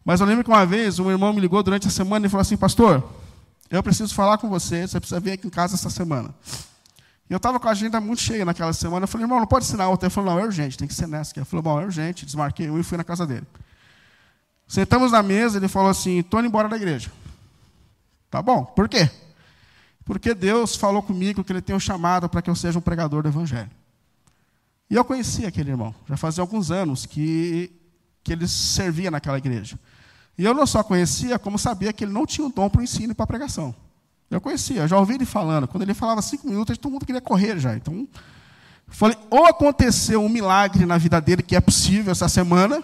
Mas 0.04 0.22
eu 0.22 0.26
lembro 0.26 0.44
que 0.44 0.50
uma 0.50 0.66
vez 0.66 0.98
um 0.98 1.12
irmão 1.12 1.32
me 1.32 1.40
ligou 1.40 1.62
durante 1.62 1.88
a 1.88 1.92
semana 1.92 2.26
e 2.26 2.30
falou 2.30 2.42
assim: 2.42 2.58
Pastor, 2.58 3.08
eu 3.70 3.84
preciso 3.84 4.16
falar 4.16 4.40
com 4.40 4.50
você, 4.50 4.88
você 4.88 5.00
precisa 5.00 5.20
vir 5.20 5.34
aqui 5.34 5.46
em 5.46 5.52
casa 5.52 5.76
essa 5.76 5.92
semana. 5.92 6.34
E 7.30 7.34
eu 7.34 7.38
estava 7.38 7.60
com 7.60 7.68
a 7.68 7.72
agenda 7.72 8.02
muito 8.02 8.24
cheia 8.24 8.44
naquela 8.44 8.74
semana. 8.74 9.04
Eu 9.04 9.08
falei, 9.08 9.26
irmão, 9.26 9.40
não 9.40 9.48
pode 9.48 9.66
assinar 9.66 9.88
outra. 9.88 10.08
Ele 10.08 10.14
falou, 10.14 10.32
não, 10.32 10.40
é 10.40 10.44
urgente, 10.44 10.78
tem 10.78 10.88
que 10.88 10.94
ser 10.96 11.08
nessa. 11.08 11.32
Ele 11.36 11.46
falou, 11.46 11.62
bom, 11.62 11.80
é 11.80 11.86
urgente. 11.86 12.26
Desmarquei 12.26 12.68
um 12.68 12.80
e 12.80 12.84
fui 12.84 12.98
na 12.98 13.04
casa 13.04 13.26
dele. 13.26 13.46
Sentamos 14.68 15.12
na 15.12 15.22
mesa, 15.22 15.58
ele 15.58 15.68
falou 15.68 15.92
assim: 15.92 16.20
estou 16.20 16.40
indo 16.40 16.48
embora 16.48 16.68
da 16.68 16.76
igreja. 16.76 17.12
Tá 18.32 18.42
bom, 18.42 18.66
por 18.66 18.90
quê? 18.90 19.10
Porque 20.04 20.34
Deus 20.34 20.76
falou 20.76 21.04
comigo 21.04 21.44
que 21.44 21.52
Ele 21.52 21.62
tem 21.62 21.76
um 21.76 21.80
chamado 21.80 22.28
para 22.28 22.42
que 22.42 22.50
eu 22.50 22.56
seja 22.56 22.78
um 22.80 22.82
pregador 22.82 23.22
do 23.22 23.30
Evangelho. 23.30 23.70
E 24.90 24.96
eu 24.96 25.04
conhecia 25.04 25.48
aquele 25.48 25.72
irmão, 25.72 25.94
já 26.08 26.16
fazia 26.16 26.42
alguns 26.42 26.70
anos 26.70 27.06
que, 27.06 27.72
que 28.24 28.32
ele 28.32 28.48
servia 28.48 29.10
naquela 29.10 29.38
igreja. 29.38 29.80
E 30.38 30.44
eu 30.44 30.54
não 30.54 30.68
só 30.68 30.84
conhecia, 30.84 31.40
como 31.40 31.58
sabia 31.58 31.94
que 31.94 32.04
ele 32.04 32.12
não 32.12 32.26
tinha 32.26 32.46
o 32.46 32.52
dom 32.52 32.70
para 32.70 32.82
o 32.82 32.84
ensino 32.84 33.12
e 33.12 33.16
para 33.16 33.24
a 33.24 33.28
pregação. 33.28 33.74
Eu 34.30 34.42
conhecia, 34.42 34.88
já 34.88 34.98
ouvi 34.98 35.16
ele 35.16 35.26
falando. 35.26 35.68
Quando 35.68 35.84
ele 35.84 35.94
falava 35.94 36.22
cinco 36.22 36.48
minutos, 36.48 36.78
todo 36.78 36.92
mundo 36.92 37.06
queria 37.06 37.22
correr 37.22 37.58
já. 37.58 37.76
Então, 37.76 38.08
falei, 38.88 39.18
ou 39.30 39.46
aconteceu 39.46 40.22
um 40.22 40.30
milagre 40.30 40.86
na 40.86 40.98
vida 40.98 41.22
dele, 41.22 41.42
que 41.42 41.56
é 41.56 41.62
possível 41.62 42.12
essa 42.12 42.28
semana, 42.28 42.84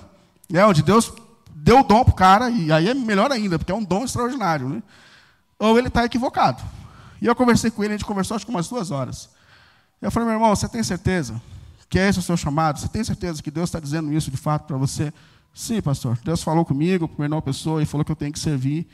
né, 0.49 0.65
onde 0.65 0.81
Deus 0.81 1.11
deu 1.53 1.79
o 1.79 1.83
dom 1.83 2.03
para 2.03 2.11
o 2.11 2.15
cara, 2.15 2.49
e 2.49 2.71
aí 2.71 2.89
é 2.89 2.93
melhor 2.93 3.31
ainda, 3.31 3.59
porque 3.59 3.71
é 3.71 3.75
um 3.75 3.83
dom 3.83 4.05
extraordinário. 4.05 4.69
Né? 4.69 4.83
Ou 5.59 5.77
ele 5.77 5.89
está 5.89 6.05
equivocado. 6.05 6.63
E 7.21 7.27
eu 7.27 7.35
conversei 7.35 7.69
com 7.69 7.83
ele, 7.83 7.93
a 7.93 7.97
gente 7.97 8.05
conversou 8.05 8.35
acho 8.35 8.45
que 8.45 8.51
umas 8.51 8.67
duas 8.67 8.89
horas. 8.89 9.29
Eu 10.01 10.09
falei, 10.09 10.27
meu 10.27 10.35
irmão, 10.35 10.55
você 10.55 10.67
tem 10.67 10.81
certeza? 10.81 11.39
Que 11.91 11.99
é 11.99 12.07
esse 12.07 12.19
o 12.19 12.21
seu 12.21 12.37
chamado? 12.37 12.79
Você 12.79 12.87
tem 12.87 13.03
certeza 13.03 13.43
que 13.43 13.51
Deus 13.51 13.67
está 13.67 13.77
dizendo 13.77 14.13
isso 14.13 14.31
de 14.31 14.37
fato 14.37 14.65
para 14.65 14.77
você? 14.77 15.13
Sim, 15.53 15.81
pastor. 15.81 16.17
Deus 16.23 16.41
falou 16.41 16.63
comigo, 16.63 17.05
com 17.05 17.21
o 17.21 17.25
irmão 17.25 17.41
pessoa, 17.41 17.83
e 17.83 17.85
falou 17.85 18.05
que 18.05 18.11
eu 18.13 18.15
tenho 18.15 18.31
que 18.31 18.39
servir 18.39 18.87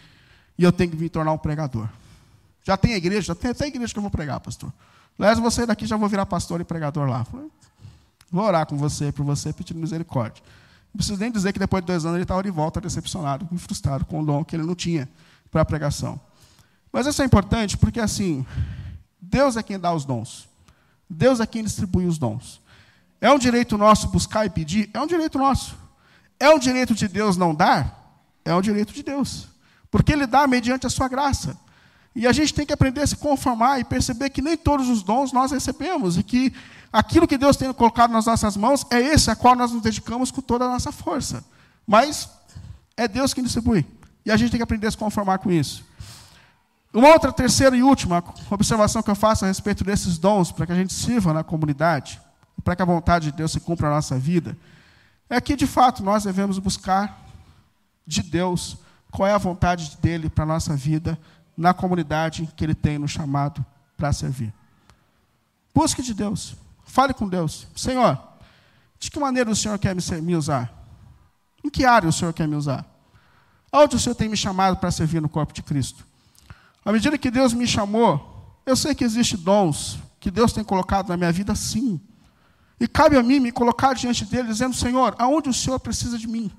e 0.58 0.64
eu 0.64 0.72
tenho 0.72 0.90
que 0.90 0.98
me 0.98 1.08
tornar 1.08 1.32
um 1.32 1.38
pregador. 1.38 1.88
Já 2.64 2.76
tem 2.76 2.94
igreja, 2.94 3.28
já 3.28 3.36
tem 3.36 3.52
até 3.52 3.68
igreja 3.68 3.94
que 3.94 4.00
eu 4.00 4.02
vou 4.02 4.10
pregar, 4.10 4.40
pastor. 4.40 4.74
Aliás, 5.20 5.38
você 5.38 5.64
daqui 5.64 5.86
já 5.86 5.96
vou 5.96 6.10
virar 6.10 6.26
pastor 6.26 6.60
e 6.60 6.64
pregador 6.64 7.08
lá. 7.08 7.24
Vou 8.32 8.44
orar 8.44 8.66
com 8.66 8.76
você, 8.76 9.12
por 9.12 9.24
você, 9.24 9.54
pedindo 9.54 9.80
misericórdia. 9.80 10.44
Não 10.92 10.98
preciso 10.98 11.20
nem 11.20 11.32
dizer 11.32 11.54
que 11.54 11.60
depois 11.60 11.84
de 11.84 11.88
dois 11.88 12.04
anos 12.04 12.16
ele 12.16 12.24
estava 12.24 12.42
de 12.42 12.50
volta 12.50 12.82
decepcionado, 12.82 13.48
frustrado 13.60 14.06
com 14.06 14.22
o 14.22 14.26
dom 14.26 14.44
que 14.44 14.56
ele 14.56 14.64
não 14.64 14.74
tinha 14.74 15.08
para 15.52 15.62
a 15.62 15.66
pregação. 15.66 16.20
Mas 16.92 17.06
isso 17.06 17.22
é 17.22 17.26
importante 17.26 17.78
porque, 17.78 18.00
assim, 18.00 18.44
Deus 19.22 19.56
é 19.56 19.62
quem 19.62 19.78
dá 19.78 19.94
os 19.94 20.04
dons. 20.04 20.50
Deus 21.08 21.40
é 21.40 21.46
quem 21.46 21.64
distribui 21.64 22.08
os 22.08 22.18
dons. 22.18 22.60
É 23.20 23.32
um 23.32 23.40
direito 23.40 23.78
nosso 23.78 24.08
buscar 24.08 24.46
e 24.46 24.50
pedir? 24.50 24.90
É 24.94 25.02
um 25.02 25.08
direito 25.08 25.38
nosso. 25.38 25.76
É 26.40 26.50
um 26.50 26.60
direito 26.60 26.94
de 26.94 27.08
Deus 27.08 27.36
não 27.36 27.54
dar? 27.54 28.22
É 28.46 28.54
um 28.54 28.62
direito 28.62 28.94
de 28.94 29.04
Deus. 29.04 29.48
Porque 29.90 30.14
Ele 30.14 30.28
dá 30.28 30.46
mediante 30.46 30.86
a 30.86 30.90
sua 30.90 31.08
graça. 31.08 31.58
E 32.16 32.26
a 32.26 32.32
gente 32.32 32.54
tem 32.54 32.66
que 32.66 32.74
aprender 32.74 33.02
a 33.02 33.08
se 33.08 33.16
conformar 33.16 33.80
e 33.80 33.84
perceber 33.84 34.30
que 34.30 34.42
nem 34.42 34.58
todos 34.58 34.90
os 34.90 35.04
dons 35.04 35.32
nós 35.32 35.52
recebemos 35.52 36.18
e 36.18 36.24
que 36.24 36.54
aquilo 36.92 37.28
que 37.28 37.38
Deus 37.38 37.58
tem 37.58 37.72
colocado 37.74 38.12
nas 38.12 38.26
nossas 38.26 38.58
mãos 38.58 38.86
é 38.90 39.00
esse 39.00 39.30
a 39.30 39.36
qual 39.36 39.56
nós 39.56 39.72
nos 39.72 39.82
dedicamos 39.82 40.32
com 40.32 40.42
toda 40.42 40.66
a 40.66 40.68
nossa 40.68 40.92
força. 40.92 41.44
Mas 41.86 42.30
é 42.96 43.08
Deus 43.08 43.34
quem 43.34 43.44
distribui. 43.44 43.86
E 44.26 44.32
a 44.32 44.38
gente 44.38 44.50
tem 44.50 44.58
que 44.58 44.64
aprender 44.64 44.88
a 44.88 44.92
se 44.92 44.98
conformar 44.98 45.38
com 45.38 45.52
isso. 45.52 45.86
Uma 46.94 47.10
outra, 47.10 47.32
terceira 47.32 47.78
e 47.78 47.84
última 47.84 48.24
observação 48.50 49.04
que 49.04 49.12
eu 49.12 49.16
faço 49.16 49.46
a 49.46 49.48
respeito 49.48 49.84
desses 49.84 50.18
dons, 50.18 50.52
para 50.52 50.66
que 50.66 50.72
a 50.72 50.76
gente 50.76 50.94
sirva 50.94 51.32
na 51.32 51.44
comunidade, 51.44 52.20
para 52.68 52.76
que 52.76 52.82
a 52.82 52.86
vontade 52.86 53.32
de 53.32 53.38
Deus 53.38 53.54
se 53.54 53.62
cumpra 53.62 53.88
na 53.88 53.96
nossa 53.96 54.20
vida, 54.20 54.58
é 55.30 55.40
que, 55.40 55.56
de 55.56 55.66
fato, 55.66 56.04
nós 56.04 56.26
devemos 56.26 56.60
buscar 56.60 57.26
de 58.06 58.22
Deus 58.22 58.76
qual 59.10 59.26
é 59.26 59.32
a 59.32 59.38
vontade 59.38 59.98
dele 60.02 60.30
para 60.30 60.44
a 60.44 60.48
nossa 60.48 60.76
vida 60.76 61.18
na 61.56 61.74
comunidade 61.74 62.50
que 62.58 62.66
ele 62.66 62.76
tem 62.76 62.98
nos 62.98 63.12
chamado 63.12 63.66
para 63.96 64.12
servir. 64.12 64.54
Busque 65.74 66.02
de 66.02 66.14
Deus. 66.14 66.58
Fale 66.84 67.14
com 67.14 67.26
Deus. 67.30 67.70
Senhor, 67.74 68.22
de 69.00 69.10
que 69.10 69.18
maneira 69.18 69.50
o 69.50 69.56
Senhor 69.56 69.80
quer 69.80 69.96
me 69.96 70.36
usar? 70.36 70.70
Em 71.64 71.70
que 71.70 71.86
área 71.86 72.10
o 72.10 72.12
Senhor 72.12 72.34
quer 72.34 72.50
me 72.50 72.58
usar? 72.58 72.86
Onde 73.72 73.96
o 73.96 74.00
Senhor 74.00 74.16
tem 74.16 74.28
me 74.28 74.36
chamado 74.36 74.76
para 74.76 74.92
servir 74.92 75.22
no 75.22 75.30
corpo 75.30 75.54
de 75.54 75.64
Cristo? 75.64 76.06
À 76.84 76.92
medida 76.92 77.18
que 77.18 77.32
Deus 77.32 77.54
me 77.54 77.66
chamou, 77.66 78.60
eu 78.66 78.76
sei 78.76 78.94
que 78.94 79.06
existem 79.06 79.40
dons 79.40 80.00
que 80.20 80.30
Deus 80.30 80.52
tem 80.52 80.66
colocado 80.66 81.08
na 81.08 81.16
minha 81.16 81.32
vida, 81.32 81.56
sim. 81.56 82.02
E 82.80 82.88
cabe 82.88 83.18
a 83.18 83.24
mim 83.24 83.40
me 83.40 83.52
colocar 83.52 83.94
diante 83.94 84.26
dele, 84.26 84.50
dizendo: 84.50 84.76
Senhor, 84.76 85.16
aonde 85.18 85.50
o 85.50 85.54
Senhor 85.54 85.80
precisa 85.80 86.18
de 86.18 86.28
mim? 86.28 86.52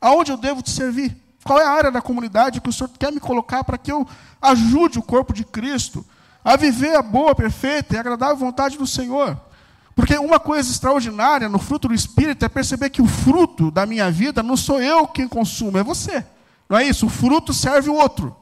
Aonde 0.00 0.32
eu 0.32 0.36
devo 0.36 0.62
te 0.62 0.70
servir? 0.70 1.16
Qual 1.44 1.58
é 1.58 1.64
a 1.64 1.70
área 1.70 1.90
da 1.90 2.02
comunidade 2.02 2.60
que 2.60 2.68
o 2.68 2.72
Senhor 2.72 2.90
quer 2.98 3.12
me 3.12 3.20
colocar 3.20 3.64
para 3.64 3.78
que 3.78 3.90
eu 3.90 4.06
ajude 4.40 4.98
o 4.98 5.02
corpo 5.02 5.32
de 5.32 5.44
Cristo 5.44 6.04
a 6.44 6.56
viver 6.56 6.96
a 6.96 7.02
boa, 7.02 7.34
perfeita 7.34 7.94
e 7.94 7.98
agradável 7.98 8.36
vontade 8.36 8.76
do 8.76 8.86
Senhor? 8.86 9.40
Porque 9.94 10.16
uma 10.16 10.40
coisa 10.40 10.70
extraordinária 10.70 11.48
no 11.48 11.58
fruto 11.58 11.88
do 11.88 11.94
Espírito 11.94 12.44
é 12.44 12.48
perceber 12.48 12.90
que 12.90 13.02
o 13.02 13.06
fruto 13.06 13.70
da 13.70 13.86
minha 13.86 14.10
vida 14.10 14.42
não 14.42 14.56
sou 14.56 14.80
eu 14.80 15.06
quem 15.06 15.28
consumo, 15.28 15.78
é 15.78 15.82
você. 15.82 16.24
Não 16.68 16.78
é 16.78 16.84
isso? 16.84 17.06
O 17.06 17.10
fruto 17.10 17.52
serve 17.52 17.90
o 17.90 17.94
outro. 17.94 18.34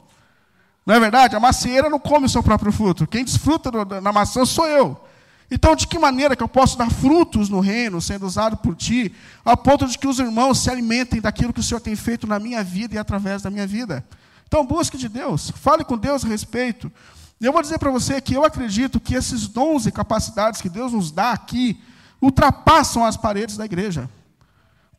Não 0.85 0.95
é 0.95 0.99
verdade? 0.99 1.35
A 1.35 1.39
macieira 1.39 1.89
não 1.89 1.99
come 1.99 2.25
o 2.25 2.29
seu 2.29 2.41
próprio 2.41 2.71
fruto. 2.71 3.05
Quem 3.05 3.23
desfruta 3.23 3.71
da 3.85 4.11
maçã 4.11 4.45
sou 4.45 4.67
eu. 4.67 4.99
Então, 5.51 5.75
de 5.75 5.87
que 5.87 5.97
maneira 5.97 6.35
que 6.35 6.43
eu 6.43 6.47
posso 6.47 6.77
dar 6.77 6.91
frutos 6.91 7.49
no 7.49 7.59
reino, 7.59 7.99
sendo 7.99 8.25
usado 8.25 8.57
por 8.57 8.75
ti, 8.75 9.11
a 9.43 9.57
ponto 9.57 9.87
de 9.87 9.97
que 9.97 10.07
os 10.07 10.19
irmãos 10.19 10.59
se 10.59 10.69
alimentem 10.69 11.19
daquilo 11.19 11.51
que 11.51 11.59
o 11.59 11.63
Senhor 11.63 11.79
tem 11.79 11.95
feito 11.95 12.27
na 12.27 12.37
minha 12.37 12.63
vida 12.63 12.95
e 12.95 12.97
através 12.97 13.41
da 13.41 13.49
minha 13.49 13.65
vida? 13.65 14.05
Então, 14.47 14.65
busque 14.65 14.97
de 14.97 15.09
Deus, 15.09 15.51
fale 15.55 15.83
com 15.83 15.97
Deus 15.97 16.23
a 16.23 16.27
respeito. 16.27 16.91
E 17.41 17.45
eu 17.45 17.53
vou 17.53 17.61
dizer 17.61 17.79
para 17.79 17.89
você 17.89 18.19
que 18.19 18.33
eu 18.33 18.43
acredito 18.43 18.99
que 18.99 19.15
esses 19.15 19.47
dons 19.47 19.85
e 19.85 19.91
capacidades 19.91 20.61
que 20.61 20.69
Deus 20.69 20.91
nos 20.91 21.09
dá 21.09 21.31
aqui 21.31 21.79
ultrapassam 22.21 23.05
as 23.05 23.15
paredes 23.15 23.57
da 23.57 23.65
igreja. 23.65 24.09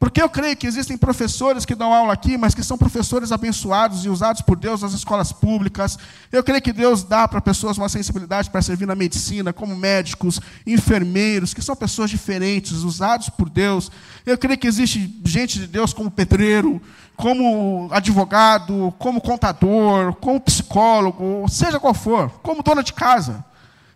Porque 0.01 0.23
eu 0.23 0.31
creio 0.31 0.57
que 0.57 0.67
existem 0.67 0.97
professores 0.97 1.67
que 1.67 1.75
dão 1.75 1.93
aula 1.93 2.15
aqui, 2.15 2.39
mas 2.39 2.55
que 2.55 2.63
são 2.63 2.79
professores 2.79 3.33
abençoados 3.33 4.03
e 4.03 4.09
usados 4.09 4.41
por 4.41 4.57
Deus 4.57 4.81
nas 4.81 4.95
escolas 4.95 5.31
públicas. 5.31 5.99
Eu 6.33 6.43
creio 6.43 6.63
que 6.63 6.73
Deus 6.73 7.05
dá 7.05 7.29
para 7.29 7.39
pessoas 7.39 7.77
uma 7.77 7.89
sensibilidade 7.91 8.49
para 8.49 8.63
servir 8.63 8.87
na 8.87 8.95
medicina, 8.95 9.53
como 9.53 9.77
médicos, 9.77 10.41
enfermeiros, 10.67 11.53
que 11.53 11.61
são 11.61 11.77
pessoas 11.77 12.09
diferentes, 12.09 12.79
usados 12.79 13.29
por 13.29 13.51
Deus. 13.51 13.93
Eu 14.25 14.39
creio 14.39 14.59
que 14.59 14.67
existe 14.67 15.21
gente 15.23 15.59
de 15.59 15.67
Deus 15.67 15.93
como 15.93 16.11
pedreiro, 16.11 16.81
como 17.15 17.91
advogado, 17.93 18.95
como 18.99 19.21
contador, 19.21 20.15
como 20.15 20.41
psicólogo, 20.41 21.47
seja 21.47 21.79
qual 21.79 21.93
for, 21.93 22.31
como 22.43 22.63
dona 22.63 22.83
de 22.83 22.95
casa. 22.95 23.45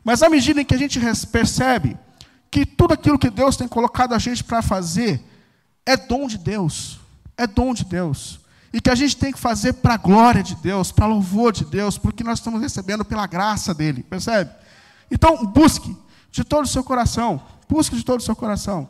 Mas 0.05 0.23
à 0.23 0.29
medida 0.29 0.61
em 0.61 0.67
que 0.67 0.75
a 0.75 0.79
gente 0.79 1.01
percebe 1.29 1.97
que 2.51 2.67
tudo 2.67 2.93
aquilo 2.93 3.19
que 3.19 3.31
Deus 3.31 3.57
tem 3.57 3.67
colocado 3.67 4.13
a 4.13 4.19
gente 4.19 4.45
para 4.45 4.61
fazer, 4.61 5.25
é 5.87 5.97
dom 5.97 6.27
de 6.27 6.39
Deus. 6.39 6.99
É 7.37 7.47
dom 7.47 7.75
de 7.75 7.85
Deus. 7.85 8.41
E 8.73 8.81
que 8.81 8.91
a 8.91 8.95
gente 8.95 9.17
tem 9.17 9.33
que 9.33 9.39
fazer 9.39 9.75
para 9.75 9.95
a 9.95 9.97
glória 9.97 10.43
de 10.43 10.57
Deus, 10.57 10.91
para 10.91 11.07
louvor 11.07 11.53
de 11.53 11.65
Deus, 11.65 11.97
porque 11.97 12.25
nós 12.25 12.39
estamos 12.39 12.61
recebendo 12.61 13.05
pela 13.05 13.27
graça 13.27 13.73
dele, 13.73 14.03
percebe? 14.03 14.51
Então, 15.11 15.47
busque 15.47 15.97
de 16.33 16.43
todo 16.43 16.65
o 16.65 16.69
seu 16.69 16.83
coração, 16.83 17.41
busque 17.69 17.95
de 17.95 18.05
todo 18.05 18.19
o 18.19 18.23
seu 18.23 18.35
coração. 18.35 18.89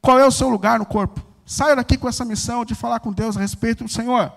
Qual 0.00 0.18
é 0.18 0.26
o 0.26 0.30
seu 0.30 0.48
lugar 0.48 0.78
no 0.78 0.86
corpo? 0.86 1.20
Saia 1.44 1.74
daqui 1.74 1.96
com 1.96 2.08
essa 2.08 2.24
missão 2.24 2.64
de 2.64 2.74
falar 2.74 3.00
com 3.00 3.12
Deus 3.12 3.36
a 3.36 3.40
respeito 3.40 3.82
do 3.82 3.90
Senhor. 3.90 4.32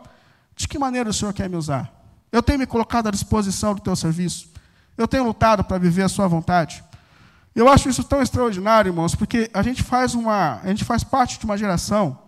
De 0.55 0.67
que 0.67 0.79
maneira 0.79 1.09
o 1.09 1.13
Senhor 1.13 1.33
quer 1.33 1.49
me 1.49 1.55
usar? 1.55 1.91
Eu 2.31 2.41
tenho 2.41 2.59
me 2.59 2.65
colocado 2.65 3.07
à 3.07 3.11
disposição 3.11 3.75
do 3.75 3.81
teu 3.81 3.95
serviço. 3.95 4.49
Eu 4.97 5.07
tenho 5.07 5.23
lutado 5.23 5.63
para 5.63 5.77
viver 5.77 6.03
a 6.03 6.09
sua 6.09 6.27
vontade. 6.27 6.83
Eu 7.55 7.69
acho 7.69 7.87
isso 7.87 8.03
tão 8.03 8.21
extraordinário, 8.21 8.89
irmãos, 8.89 9.15
porque 9.15 9.49
a 9.53 9.63
gente 9.63 9.81
faz 9.81 10.13
uma, 10.13 10.59
a 10.61 10.67
gente 10.67 10.83
faz 10.83 11.05
parte 11.05 11.39
de 11.39 11.45
uma 11.45 11.57
geração, 11.57 12.19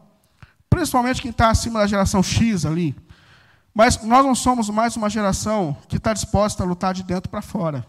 principalmente 0.70 1.22
quem 1.22 1.32
está 1.32 1.50
acima 1.50 1.80
da 1.80 1.88
geração 1.88 2.24
X 2.24 2.66
ali, 2.66 2.96
mas 3.74 4.02
nós 4.04 4.26
não 4.26 4.34
somos 4.34 4.70
mais 4.70 4.96
uma 4.96 5.10
geração 5.10 5.76
que 5.90 5.98
está 5.98 6.13
disposta 6.13 6.63
a 6.63 6.66
lutar 6.66 6.94
de 6.94 7.04
dentro 7.04 7.30
para 7.30 7.42
fora. 7.42 7.86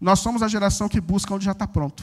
Nós 0.00 0.18
somos 0.18 0.42
a 0.42 0.48
geração 0.48 0.88
que 0.88 1.00
busca 1.00 1.32
onde 1.32 1.44
já 1.44 1.52
está 1.52 1.68
pronto. 1.68 2.02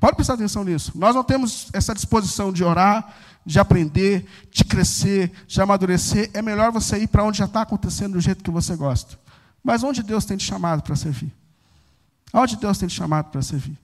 Pode 0.00 0.16
prestar 0.16 0.34
atenção 0.34 0.64
nisso. 0.64 0.92
Nós 0.94 1.14
não 1.14 1.22
temos 1.22 1.68
essa 1.74 1.94
disposição 1.94 2.50
de 2.50 2.64
orar, 2.64 3.14
de 3.44 3.60
aprender, 3.60 4.26
de 4.50 4.64
crescer, 4.64 5.30
de 5.46 5.60
amadurecer. 5.60 6.30
É 6.32 6.40
melhor 6.40 6.72
você 6.72 6.98
ir 6.98 7.08
para 7.08 7.22
onde 7.22 7.38
já 7.38 7.44
está 7.44 7.60
acontecendo 7.60 8.14
do 8.14 8.20
jeito 8.20 8.42
que 8.42 8.50
você 8.50 8.74
gosta. 8.74 9.18
Mas 9.62 9.84
onde 9.84 10.02
Deus 10.02 10.24
tem 10.24 10.38
te 10.38 10.44
chamado 10.44 10.82
para 10.82 10.96
servir? 10.96 11.39
Aonde 12.32 12.56
Deus 12.56 12.78
tem 12.78 12.88
te 12.88 12.94
chamado 12.94 13.30
para 13.30 13.42
servir? 13.42 13.78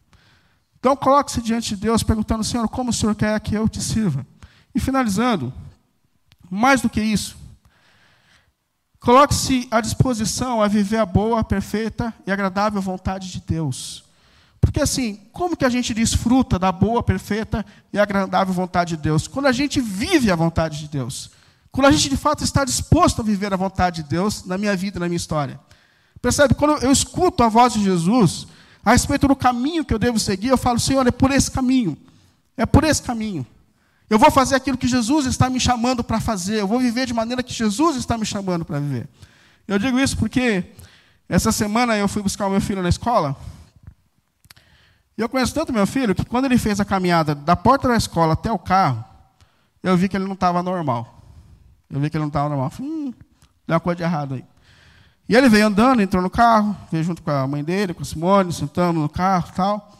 Então, 0.79 0.95
coloque-se 0.95 1.43
diante 1.43 1.75
de 1.75 1.83
Deus 1.83 2.03
perguntando, 2.03 2.45
Senhor, 2.45 2.69
como 2.69 2.91
o 2.91 2.93
Senhor 2.93 3.15
quer 3.15 3.39
que 3.41 3.55
eu 3.55 3.69
te 3.69 3.83
sirva? 3.83 4.27
E 4.75 4.79
finalizando, 4.79 5.53
mais 6.51 6.81
do 6.81 6.89
que 6.89 7.01
isso, 7.01 7.37
coloque-se 9.01 9.67
à 9.71 9.81
disposição 9.81 10.63
a 10.63 10.69
viver 10.69 10.99
a 10.99 11.07
boa, 11.07 11.43
perfeita 11.43 12.15
e 12.27 12.31
agradável 12.31 12.81
vontade 12.81 13.33
de 13.33 13.41
Deus. 13.41 14.05
Porque 14.61 14.81
assim, 14.81 15.17
como 15.33 15.57
que 15.57 15.65
a 15.65 15.69
gente 15.69 15.95
desfruta 15.95 16.59
da 16.59 16.71
boa, 16.73 17.03
perfeita 17.03 17.65
e 17.93 17.99
agradável 17.99 18.53
vontade 18.53 18.97
de 18.97 19.03
Deus? 19.03 19.27
Quando 19.27 19.47
a 19.47 19.53
gente 19.53 19.81
vive 19.81 20.31
a 20.31 20.37
vontade 20.37 20.79
de 20.79 20.89
Deus. 20.89 21.31
Quando 21.71 21.87
a 21.87 21.91
gente 21.93 22.09
de 22.09 22.17
fato 22.17 22.43
está 22.43 22.65
disposto 22.65 23.21
a 23.21 23.25
viver 23.25 23.53
a 23.53 23.57
vontade 23.57 24.03
de 24.03 24.09
Deus 24.09 24.45
na 24.45 24.57
minha 24.57 24.77
vida, 24.77 24.99
na 24.99 25.07
minha 25.07 25.17
história. 25.17 25.61
Percebe? 26.27 26.57
Quando 26.57 26.83
eu 26.83 26.91
escuto 26.91 27.45
a 27.45 27.49
voz 27.49 27.73
de 27.73 27.85
Jesus 27.85 28.49
a 28.85 28.91
respeito 28.91 29.29
do 29.29 29.37
caminho 29.37 29.85
que 29.85 29.95
eu 29.95 29.99
devo 29.99 30.19
seguir, 30.19 30.49
eu 30.49 30.59
falo, 30.59 30.81
Senhor, 30.81 31.07
é 31.07 31.12
por 31.12 31.31
esse 31.31 31.49
caminho. 31.49 31.97
É 32.57 32.67
por 32.67 32.83
esse 32.83 33.01
caminho. 33.01 33.47
Eu 34.11 34.19
vou 34.19 34.29
fazer 34.29 34.57
aquilo 34.57 34.77
que 34.77 34.89
Jesus 34.89 35.27
está 35.27 35.49
me 35.49 35.61
chamando 35.61 36.03
para 36.03 36.19
fazer. 36.19 36.59
Eu 36.59 36.67
vou 36.67 36.81
viver 36.81 37.07
de 37.07 37.15
maneira 37.15 37.45
que 37.45 37.53
Jesus 37.53 37.95
está 37.95 38.19
me 38.19 38.27
chamando 38.27 38.65
para 38.65 38.81
viver. 38.81 39.09
Eu 39.69 39.79
digo 39.79 40.01
isso 40.01 40.17
porque 40.17 40.65
essa 41.29 41.53
semana 41.53 41.97
eu 41.97 42.09
fui 42.09 42.23
buscar 42.23 42.49
o 42.49 42.51
meu 42.51 42.61
filho 42.61 42.83
na 42.83 42.89
escola. 42.89 43.37
E 45.17 45.23
eu 45.23 45.29
conheço 45.29 45.55
tanto 45.55 45.73
meu 45.73 45.87
filho 45.87 46.12
que 46.12 46.25
quando 46.25 46.47
ele 46.47 46.59
fez 46.59 46.81
a 46.81 46.85
caminhada 46.85 47.37
da 47.37 47.55
porta 47.55 47.87
da 47.87 47.97
escola 47.97 48.33
até 48.33 48.51
o 48.51 48.59
carro, 48.59 49.05
eu 49.81 49.97
vi 49.97 50.09
que 50.09 50.17
ele 50.17 50.27
não 50.27 50.35
estava 50.35 50.61
normal. 50.61 51.23
Eu 51.88 52.00
vi 52.00 52.11
que 52.11 52.17
ele 52.17 52.23
não 52.23 52.31
estava 52.31 52.48
normal. 52.48 52.73
Hum, 52.81 53.13
tem 53.65 53.75
uma 53.75 53.79
coisa 53.79 53.98
de 53.98 54.03
errado 54.03 54.35
aí. 54.35 54.44
E 55.29 55.35
ele 55.35 55.48
veio 55.48 55.66
andando, 55.66 56.00
entrou 56.00 56.22
no 56.22 56.31
carro, 56.31 56.77
veio 56.90 57.02
junto 57.02 57.22
com 57.22 57.31
a 57.31 57.46
mãe 57.46 57.64
dele, 57.64 57.92
com 57.92 58.02
a 58.02 58.04
Simone, 58.04 58.52
sentando 58.52 59.00
no 59.00 59.08
carro 59.08 59.50
tal. 59.54 59.92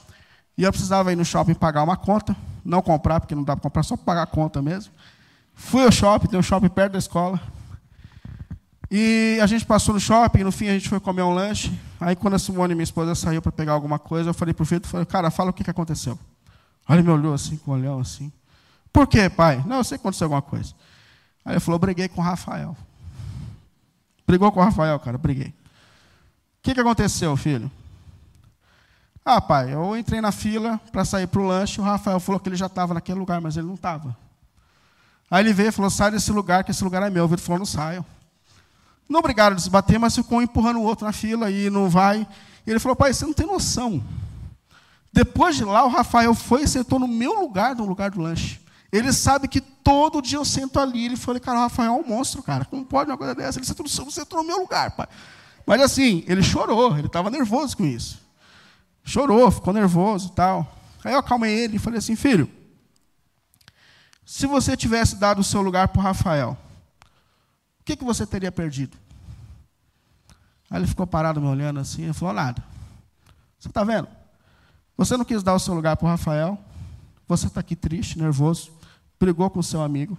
E 0.57 0.63
eu 0.63 0.71
precisava 0.71 1.13
ir 1.13 1.17
no 1.17 1.25
shopping 1.25 1.55
pagar 1.55 1.83
uma 1.83 1.97
conta, 1.97 2.37
não 2.65 2.81
comprar, 2.81 3.21
porque 3.21 3.35
não 3.35 3.43
dá 3.43 3.57
para 3.57 3.63
comprar, 3.63 3.83
só 3.83 3.97
pagar 3.97 4.23
a 4.23 4.27
conta 4.27 4.63
mesmo. 4.63 4.93
Fui 5.53 5.85
ao 5.85 5.91
shopping, 5.91 6.29
tem 6.29 6.39
um 6.39 6.43
shopping 6.43 6.69
perto 6.69 6.93
da 6.93 6.99
escola. 6.99 7.41
E 8.91 9.39
a 9.43 9.47
gente 9.47 9.67
passou 9.67 9.95
no 9.95 10.01
shopping, 10.01 10.45
no 10.45 10.53
fim 10.53 10.69
a 10.69 10.73
gente 10.73 10.89
foi 10.89 11.01
comer 11.01 11.23
um 11.23 11.35
lanche. 11.35 11.77
Aí 12.01 12.15
quando 12.15 12.35
a 12.35 12.39
Simone, 12.39 12.75
minha 12.75 12.85
esposa, 12.85 13.15
saiu 13.15 13.43
para 13.43 13.51
pegar 13.51 13.73
alguma 13.73 13.99
coisa, 13.99 14.31
eu 14.31 14.35
falei 14.35 14.55
para 14.55 14.63
o 14.63 14.67
filho, 14.67 14.87
falei, 14.87 15.05
cara, 15.05 15.31
fala 15.31 15.51
o 15.51 15.53
que, 15.53 15.65
que 15.65 15.71
aconteceu. 15.71 16.17
Aí 16.87 16.97
ele 16.97 17.03
me 17.03 17.11
olhou 17.11 17.35
assim, 17.35 17.57
com 17.57 17.73
o 17.73 17.75
olhão 17.75 17.99
assim. 17.99 18.33
Por 18.93 19.09
quê, 19.09 19.29
pai? 19.29 19.63
Não, 19.67 19.79
eu 19.79 19.85
sei 19.85 19.99
que 19.99 20.03
aconteceu 20.03 20.27
alguma 20.27 20.41
coisa. 20.41 20.73
Aí 21.45 21.55
ele 21.55 21.61
falou, 21.61 21.81
briguei 21.81 22.09
com 22.09 22.21
o 22.21 22.25
Rafael. 22.25 22.77
Brigou 24.27 24.51
com 24.51 24.61
o 24.61 24.65
Rafael, 24.65 24.99
cara, 24.99 25.17
briguei. 25.17 25.49
O 25.49 25.55
que, 26.63 26.75
que 26.75 26.81
aconteceu, 26.81 27.37
filho? 27.37 27.71
Ah, 29.25 29.41
pai, 29.41 29.75
eu 29.75 29.97
entrei 29.97 30.21
na 30.21 30.33
fila 30.33 30.81
para 30.91 31.05
sair 31.05 31.27
para 31.27 31.41
o 31.41 31.47
lanche, 31.47 31.81
o 31.81 31.85
Rafael 31.85 32.21
falou 32.21 32.41
que 32.41 32.49
ele 32.49 32.57
já 32.57 32.67
estava 32.67 32.95
naquele 32.95 33.19
lugar, 33.19 33.41
mas 33.41 33.57
ele 33.57 33.67
não 33.67 33.75
estava. 33.75 34.17
Aí 35.31 35.43
ele 35.43 35.53
veio 35.53 35.69
e 35.69 35.73
falou: 35.73 35.91
sai 35.91 36.11
desse 36.11 36.31
lugar, 36.31 36.65
que 36.65 36.71
esse 36.71 36.85
lugar 36.85 37.03
é 37.03 37.11
meu. 37.11 37.25
O 37.25 37.29
Vitor 37.29 37.45
falou: 37.45 37.59
não 37.59 37.67
saio. 37.67 38.05
Não 39.09 39.21
obrigaram 39.21 39.57
a 39.57 39.59
se 39.59 39.71
bater, 39.71 39.99
mas 39.99 40.15
ficou 40.15 40.43
empurrando 40.43 40.79
o 40.79 40.83
outro 40.83 41.07
na 41.07 41.13
fila 41.13 41.51
e 41.51 41.71
não 41.71 41.89
vai. 41.89 42.27
E 42.67 42.71
ele 42.71 42.79
falou: 42.79 42.97
pai, 42.97 43.13
você 43.13 43.25
não 43.25 43.33
tem 43.33 43.47
noção. 43.47 44.03
Depois 45.13 45.57
de 45.57 45.65
lá, 45.65 45.85
o 45.85 45.89
Rafael 45.89 46.35
foi 46.35 46.63
e 46.63 46.69
sentou 46.69 46.99
no 46.99 47.09
meu 47.09 47.41
lugar, 47.41 47.75
no 47.75 47.85
lugar 47.85 48.11
do 48.11 48.21
lanche. 48.21 48.61
Ele 48.93 49.13
sabe 49.13 49.49
que 49.49 49.61
todo 49.61 50.23
dia 50.23 50.39
eu 50.39 50.45
sento 50.45 50.79
ali. 50.79 51.07
Ele 51.07 51.17
falou: 51.17 51.41
cara, 51.41 51.61
Rafael 51.61 51.93
é 51.93 51.95
um 51.95 52.07
monstro, 52.07 52.43
cara. 52.43 52.65
Como 52.65 52.85
pode 52.85 53.11
uma 53.11 53.17
coisa 53.17 53.35
dessa? 53.35 53.59
Ele 53.59 53.67
sentou 53.67 53.87
você 53.87 54.11
sentou 54.11 54.41
no 54.41 54.47
meu 54.47 54.59
lugar, 54.59 54.93
pai. 54.93 55.07
Mas 55.67 55.83
assim, 55.83 56.25
ele 56.27 56.43
chorou, 56.43 56.97
ele 56.97 57.09
estava 57.09 57.29
nervoso 57.31 57.77
com 57.77 57.85
isso. 57.85 58.21
Chorou, 59.05 59.51
ficou 59.51 59.73
nervoso 59.73 60.31
tal. 60.31 60.77
Aí 61.05 61.13
eu 61.13 61.19
acalmei 61.19 61.53
ele 61.53 61.77
e 61.77 61.79
falei 61.79 61.99
assim: 61.99 62.17
filho, 62.17 62.51
se 64.25 64.47
você 64.47 64.77
tivesse 64.77 65.17
dado 65.17 65.41
o 65.41 65.45
seu 65.45 65.63
lugar 65.63 65.89
para 65.89 66.01
o 66.01 66.03
Rafael, 66.03 66.57
o 67.81 67.85
que, 67.85 67.97
que 67.97 68.05
você 68.05 68.27
teria 68.27 68.51
perdido? 68.51 68.97
Aí 70.71 70.81
ele 70.81 70.87
ficou 70.87 71.07
parado 71.07 71.41
me 71.41 71.47
olhando 71.47 71.81
assim 71.81 72.09
e 72.09 72.13
falou: 72.13 72.35
nada. 72.35 72.63
Você 73.59 73.69
está 73.69 73.83
vendo? 73.85 74.09
Você 74.97 75.17
não 75.17 75.25
quis 75.25 75.43
dar 75.43 75.55
o 75.55 75.59
seu 75.59 75.75
lugar 75.75 75.97
para 75.97 76.07
o 76.07 76.09
Rafael, 76.09 76.59
você 77.27 77.47
está 77.47 77.61
aqui 77.61 77.75
triste, 77.75 78.19
nervoso, 78.19 78.71
brigou 79.19 79.49
com 79.51 79.63
seu 79.63 79.83
amigo. 79.83 80.17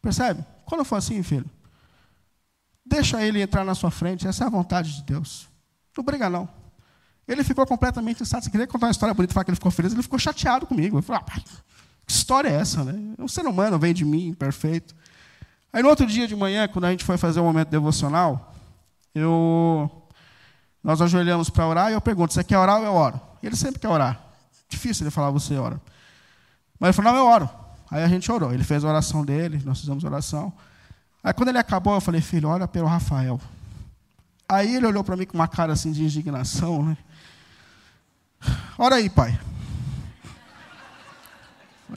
Percebe? 0.00 0.44
Quando 0.64 0.84
for 0.84 0.96
assim, 0.96 1.22
filho, 1.22 1.48
deixa 2.84 3.22
ele 3.24 3.40
entrar 3.40 3.64
na 3.64 3.74
sua 3.74 3.90
frente, 3.90 4.26
essa 4.26 4.44
é 4.44 4.46
a 4.46 4.50
vontade 4.50 4.94
de 4.96 5.02
Deus. 5.02 5.48
Não 5.96 6.04
briga, 6.04 6.30
não. 6.30 6.48
Ele 7.26 7.44
ficou 7.44 7.66
completamente 7.66 8.22
insatisfeito. 8.22 8.52
Queria 8.52 8.66
contar 8.66 8.86
uma 8.86 8.92
história 8.92 9.12
bonita, 9.12 9.34
falar 9.34 9.44
que 9.44 9.50
ele 9.50 9.56
ficou 9.56 9.70
feliz, 9.70 9.92
ele 9.92 10.02
ficou 10.02 10.18
chateado 10.18 10.66
comigo. 10.66 10.98
Eu 10.98 11.02
falei, 11.02 11.22
ah, 11.26 11.40
que 12.06 12.12
história 12.12 12.48
é 12.48 12.54
essa, 12.54 12.82
né? 12.84 13.14
Um 13.18 13.28
ser 13.28 13.44
humano 13.46 13.78
vem 13.78 13.92
de 13.92 14.04
mim, 14.04 14.32
perfeito. 14.32 14.94
Aí 15.72 15.82
no 15.82 15.88
outro 15.90 16.06
dia 16.06 16.26
de 16.26 16.34
manhã, 16.34 16.66
quando 16.66 16.86
a 16.86 16.90
gente 16.90 17.04
foi 17.04 17.18
fazer 17.18 17.40
o 17.40 17.42
um 17.42 17.46
momento 17.46 17.68
devocional, 17.68 18.54
eu 19.14 19.90
nós 20.82 21.02
ajoelhamos 21.02 21.50
para 21.50 21.66
orar 21.66 21.90
e 21.90 21.94
eu 21.94 22.00
pergunto: 22.00 22.32
você 22.32 22.42
quer 22.42 22.56
orar 22.56 22.78
ou 22.78 22.84
eu 22.84 22.94
oro? 22.94 23.20
Ele 23.42 23.54
sempre 23.54 23.78
quer 23.78 23.88
orar. 23.88 24.18
Difícil 24.68 25.04
ele 25.04 25.10
falar, 25.10 25.30
você 25.30 25.54
ora. 25.56 25.80
Mas 26.78 26.88
ele 26.88 26.92
falou: 26.92 27.12
não, 27.12 27.18
eu 27.18 27.26
oro. 27.26 27.50
Aí 27.90 28.02
a 28.02 28.08
gente 28.08 28.30
orou. 28.30 28.52
Ele 28.52 28.64
fez 28.64 28.84
a 28.84 28.88
oração 28.88 29.24
dele, 29.24 29.62
nós 29.64 29.80
fizemos 29.80 30.04
a 30.04 30.08
oração. 30.08 30.52
Aí 31.22 31.32
quando 31.32 31.48
ele 31.48 31.58
acabou, 31.58 31.94
eu 31.94 32.00
falei: 32.00 32.20
filho, 32.20 32.48
olha 32.48 32.68
pelo 32.68 32.86
Rafael. 32.86 33.40
Aí 34.48 34.76
ele 34.76 34.86
olhou 34.86 35.04
para 35.04 35.16
mim 35.16 35.26
com 35.26 35.34
uma 35.34 35.48
cara 35.48 35.72
assim 35.72 35.92
de 35.92 36.02
indignação, 36.02 36.82
né? 36.84 36.96
Ora 38.78 38.96
aí, 38.96 39.10
pai. 39.10 39.38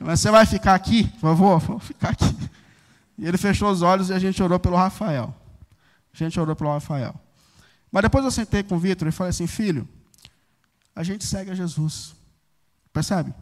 Mas 0.00 0.20
você 0.20 0.30
vai 0.30 0.44
ficar 0.46 0.74
aqui? 0.74 1.04
Por 1.04 1.20
favor, 1.20 1.58
vou 1.60 1.78
ficar 1.78 2.10
aqui. 2.10 2.50
E 3.18 3.26
ele 3.26 3.38
fechou 3.38 3.70
os 3.70 3.82
olhos 3.82 4.10
e 4.10 4.12
a 4.12 4.18
gente 4.18 4.42
orou 4.42 4.58
pelo 4.58 4.76
Rafael. 4.76 5.34
A 6.12 6.16
gente 6.16 6.38
orou 6.40 6.56
pelo 6.56 6.70
Rafael. 6.70 7.14
Mas 7.90 8.02
depois 8.02 8.24
eu 8.24 8.30
sentei 8.30 8.62
com 8.62 8.76
o 8.76 8.78
Vitor 8.78 9.06
e 9.06 9.12
falei 9.12 9.30
assim, 9.30 9.46
filho, 9.46 9.88
a 10.96 11.02
gente 11.02 11.24
segue 11.24 11.50
a 11.50 11.54
Jesus. 11.54 12.14
Percebe? 12.92 13.32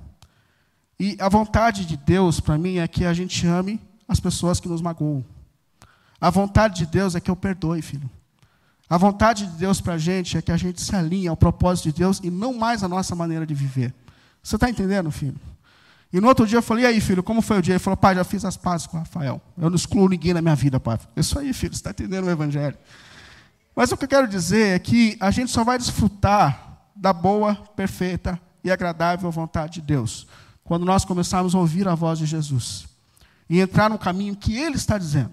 E 1.01 1.17
a 1.19 1.31
vontade 1.31 1.87
de 1.87 1.97
Deus 1.97 2.41
para 2.41 2.59
mim 2.59 2.77
é 2.77 2.87
que 2.87 3.07
a 3.07 3.15
gente 3.15 3.47
ame 3.47 3.81
as 4.07 4.21
pessoas 4.21 4.61
que 4.61 4.69
nos 4.69 4.83
magoam. 4.83 5.25
A 6.21 6.29
vontade 6.29 6.81
de 6.81 6.85
Deus 6.85 7.15
é 7.15 7.21
que 7.21 7.31
eu 7.31 7.37
perdoe, 7.37 7.81
filho. 7.81 8.09
A 8.89 8.99
vontade 8.99 9.47
de 9.47 9.53
Deus 9.53 9.81
para 9.81 9.95
a 9.95 9.99
gente 9.99 10.37
é 10.37 10.43
que 10.43 10.53
a 10.53 10.59
gente 10.59 10.83
se 10.83 10.95
alinhe 10.95 11.27
ao 11.27 11.39
propósito 11.39 11.85
de 11.85 12.01
Deus 12.01 12.21
e 12.23 12.31
não 12.31 12.53
mais 12.53 12.85
à 12.85 12.89
nossa 12.89 13.15
maneira 13.15 13.47
de 13.47 13.55
viver. 13.55 13.95
Você 14.43 14.57
está 14.57 14.69
entendendo, 14.69 15.11
filho? 15.11 15.41
E 16.13 16.21
no 16.21 16.29
outro 16.29 16.47
dia 16.47 16.59
eu 16.59 16.63
falei, 16.63 16.85
e 16.85 16.89
aí, 16.89 17.01
filho, 17.01 17.23
como 17.23 17.41
foi 17.41 17.61
o 17.61 17.63
dia? 17.63 17.73
Ele 17.73 17.79
falou, 17.79 17.97
pai, 17.97 18.17
já 18.17 18.25
fiz 18.25 18.45
as 18.45 18.59
pazes 18.59 18.87
com 18.87 18.99
o 18.99 19.01
Rafael. 19.01 19.41
Eu 19.57 19.71
não 19.71 19.77
excluo 19.77 20.07
ninguém 20.07 20.35
na 20.35 20.43
minha 20.43 20.57
vida, 20.57 20.79
pai. 20.79 20.99
Isso 21.17 21.39
aí, 21.39 21.55
filho, 21.55 21.73
você 21.73 21.79
está 21.79 21.91
entendendo 21.93 22.27
o 22.27 22.31
Evangelho. 22.31 22.77
Mas 23.75 23.91
o 23.91 23.97
que 23.97 24.05
eu 24.05 24.09
quero 24.09 24.29
dizer 24.29 24.77
é 24.77 24.79
que 24.79 25.17
a 25.19 25.31
gente 25.31 25.51
só 25.51 25.65
vai 25.65 25.79
desfrutar 25.79 26.91
da 26.95 27.15
boa, 27.15 27.55
perfeita 27.75 28.39
e 28.63 28.71
agradável 28.71 29.31
vontade 29.31 29.75
de 29.75 29.81
Deus 29.81 30.27
quando 30.71 30.87
nós 30.87 31.05
começarmos 31.05 31.53
a 31.53 31.59
ouvir 31.59 31.89
a 31.89 31.97
voz 31.97 32.21
de 32.21 32.27
Jesus 32.27 32.85
e 33.49 33.59
entrar 33.59 33.91
no 33.91 33.99
caminho 33.99 34.37
que 34.37 34.57
Ele 34.57 34.77
está 34.77 34.97
dizendo. 34.97 35.33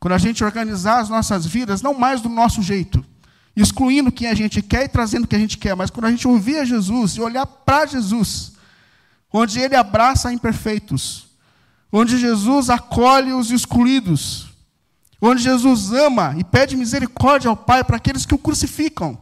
Quando 0.00 0.14
a 0.14 0.18
gente 0.18 0.42
organizar 0.42 1.00
as 1.00 1.10
nossas 1.10 1.44
vidas, 1.44 1.82
não 1.82 1.92
mais 1.92 2.22
do 2.22 2.30
nosso 2.30 2.62
jeito, 2.62 3.04
excluindo 3.54 4.10
quem 4.10 4.28
a 4.28 4.34
gente 4.34 4.62
quer 4.62 4.84
e 4.84 4.88
trazendo 4.88 5.24
o 5.24 5.26
que 5.26 5.36
a 5.36 5.38
gente 5.38 5.58
quer, 5.58 5.76
mas 5.76 5.90
quando 5.90 6.06
a 6.06 6.10
gente 6.10 6.26
ouvir 6.26 6.56
a 6.56 6.64
Jesus 6.64 7.16
e 7.16 7.20
olhar 7.20 7.44
para 7.44 7.84
Jesus, 7.84 8.52
onde 9.30 9.60
Ele 9.60 9.76
abraça 9.76 10.32
imperfeitos, 10.32 11.26
onde 11.92 12.16
Jesus 12.16 12.70
acolhe 12.70 13.34
os 13.34 13.50
excluídos, 13.50 14.46
onde 15.20 15.42
Jesus 15.42 15.92
ama 15.92 16.34
e 16.38 16.44
pede 16.44 16.78
misericórdia 16.78 17.50
ao 17.50 17.56
Pai 17.58 17.84
para 17.84 17.98
aqueles 17.98 18.24
que 18.24 18.34
o 18.34 18.38
crucificam. 18.38 19.18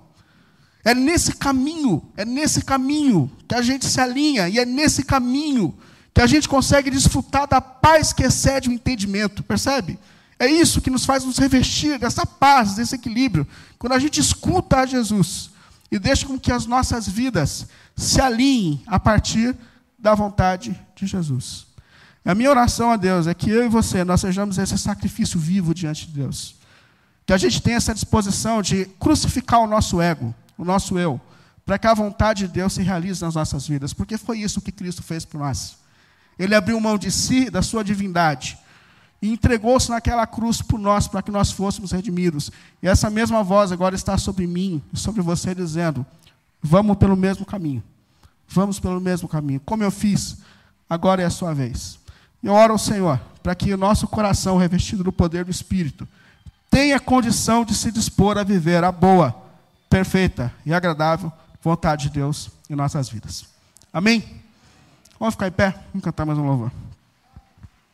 É 0.85 0.95
nesse 0.95 1.35
caminho, 1.35 2.03
é 2.17 2.25
nesse 2.25 2.65
caminho 2.65 3.31
que 3.47 3.55
a 3.55 3.63
gente 3.63 3.87
se 3.87 4.01
alinha 4.01 4.49
e 4.49 4.59
é 4.59 4.65
nesse 4.65 5.03
caminho 5.05 5.77
que 6.15 6.21
a 6.21 6.27
gente 6.27 6.49
consegue 6.49 6.91
desfrutar 6.91 7.47
da 7.47 7.61
paz 7.61 8.13
que 8.13 8.23
excede 8.23 8.69
o 8.69 8.73
entendimento, 8.73 9.43
percebe? 9.43 9.99
É 10.39 10.47
isso 10.47 10.81
que 10.81 10.91
nos 10.91 11.05
faz 11.05 11.25
nos 11.25 11.37
revestir 11.37 11.99
dessa 11.99 12.25
paz, 12.25 12.75
desse 12.75 12.95
equilíbrio. 12.95 13.47
Quando 13.79 13.93
a 13.93 13.99
gente 13.99 14.21
escuta 14.21 14.81
a 14.81 14.87
Jesus 14.87 15.51
e 15.91 15.99
deixa 15.99 16.27
com 16.27 16.39
que 16.39 16.51
as 16.51 16.65
nossas 16.65 17.07
vidas 17.07 17.67
se 17.95 18.21
alinhem 18.21 18.83
a 18.87 18.99
partir 18.99 19.55
da 19.99 20.15
vontade 20.15 20.81
de 20.97 21.07
Jesus. 21.07 21.67
A 22.25 22.35
minha 22.35 22.51
oração 22.51 22.91
a 22.91 22.97
Deus 22.97 23.27
é 23.27 23.35
que 23.35 23.51
eu 23.51 23.65
e 23.65 23.69
você, 23.69 24.05
nós 24.05 24.21
sejamos 24.21 24.57
esse 24.57 24.77
sacrifício 24.79 25.39
vivo 25.39 25.75
diante 25.75 26.07
de 26.07 26.13
Deus. 26.13 26.55
Que 27.27 27.33
a 27.33 27.39
gente 27.39 27.61
tenha 27.61 27.77
essa 27.77 27.95
disposição 27.95 28.63
de 28.63 28.87
crucificar 28.99 29.61
o 29.61 29.67
nosso 29.67 30.01
ego, 30.01 30.35
o 30.61 30.65
nosso 30.65 30.99
eu, 30.99 31.19
para 31.65 31.79
que 31.79 31.87
a 31.87 31.95
vontade 31.95 32.47
de 32.47 32.53
Deus 32.53 32.75
se 32.75 32.83
realize 32.83 33.23
nas 33.23 33.35
nossas 33.35 33.67
vidas, 33.67 33.95
porque 33.95 34.19
foi 34.19 34.39
isso 34.39 34.61
que 34.61 34.71
Cristo 34.71 35.03
fez 35.03 35.25
por 35.25 35.39
nós. 35.39 35.79
Ele 36.39 36.55
abriu 36.55 36.79
mão 36.81 36.99
de 36.99 37.11
si, 37.11 37.49
da 37.49 37.63
sua 37.63 37.83
divindade, 37.83 38.59
e 39.23 39.31
entregou-se 39.31 39.91
naquela 39.91 40.27
cruz 40.27 40.61
por 40.61 40.79
nós, 40.79 41.09
para 41.09 41.23
que 41.23 41.31
nós 41.31 41.51
fôssemos 41.51 41.93
redimidos. 41.93 42.51
E 42.83 42.89
essa 42.89 43.09
mesma 43.09 43.43
voz 43.43 43.73
agora 43.73 43.95
está 43.95 44.19
sobre 44.19 44.47
mim 44.47 44.83
e 44.93 44.99
sobre 44.99 45.23
você, 45.23 45.55
dizendo: 45.55 46.05
vamos 46.63 46.97
pelo 46.97 47.17
mesmo 47.17 47.45
caminho. 47.45 47.83
Vamos 48.49 48.81
pelo 48.81 49.01
mesmo 49.01 49.29
caminho. 49.29 49.61
Como 49.61 49.83
eu 49.83 49.91
fiz, 49.91 50.39
agora 50.89 51.23
é 51.23 51.25
a 51.27 51.31
sua 51.31 51.55
vez. 51.55 51.99
Eu 52.43 52.53
oro 52.53 52.73
ao 52.73 52.79
Senhor 52.79 53.21
para 53.43 53.55
que 53.55 53.73
o 53.73 53.77
nosso 53.77 54.09
coração, 54.09 54.57
revestido 54.57 55.05
do 55.05 55.13
poder 55.13 55.45
do 55.45 55.51
Espírito, 55.51 56.09
tenha 56.71 56.99
condição 56.99 57.65
de 57.65 57.75
se 57.75 57.91
dispor 57.91 58.39
a 58.39 58.43
viver 58.43 58.83
a 58.85 58.93
boa, 58.93 59.50
perfeita 59.91 60.55
e 60.65 60.73
agradável 60.73 61.31
vontade 61.61 62.05
de 62.05 62.11
Deus 62.11 62.51
em 62.71 62.75
nossas 62.77 63.09
vidas. 63.09 63.45
Amém? 63.93 64.25
Vamos 65.19 65.35
ficar 65.35 65.49
em 65.49 65.53
pé? 65.53 65.75
Vamos 65.93 66.05
cantar 66.05 66.25
mais 66.25 66.39
um 66.39 66.47
louvor. 66.47 66.71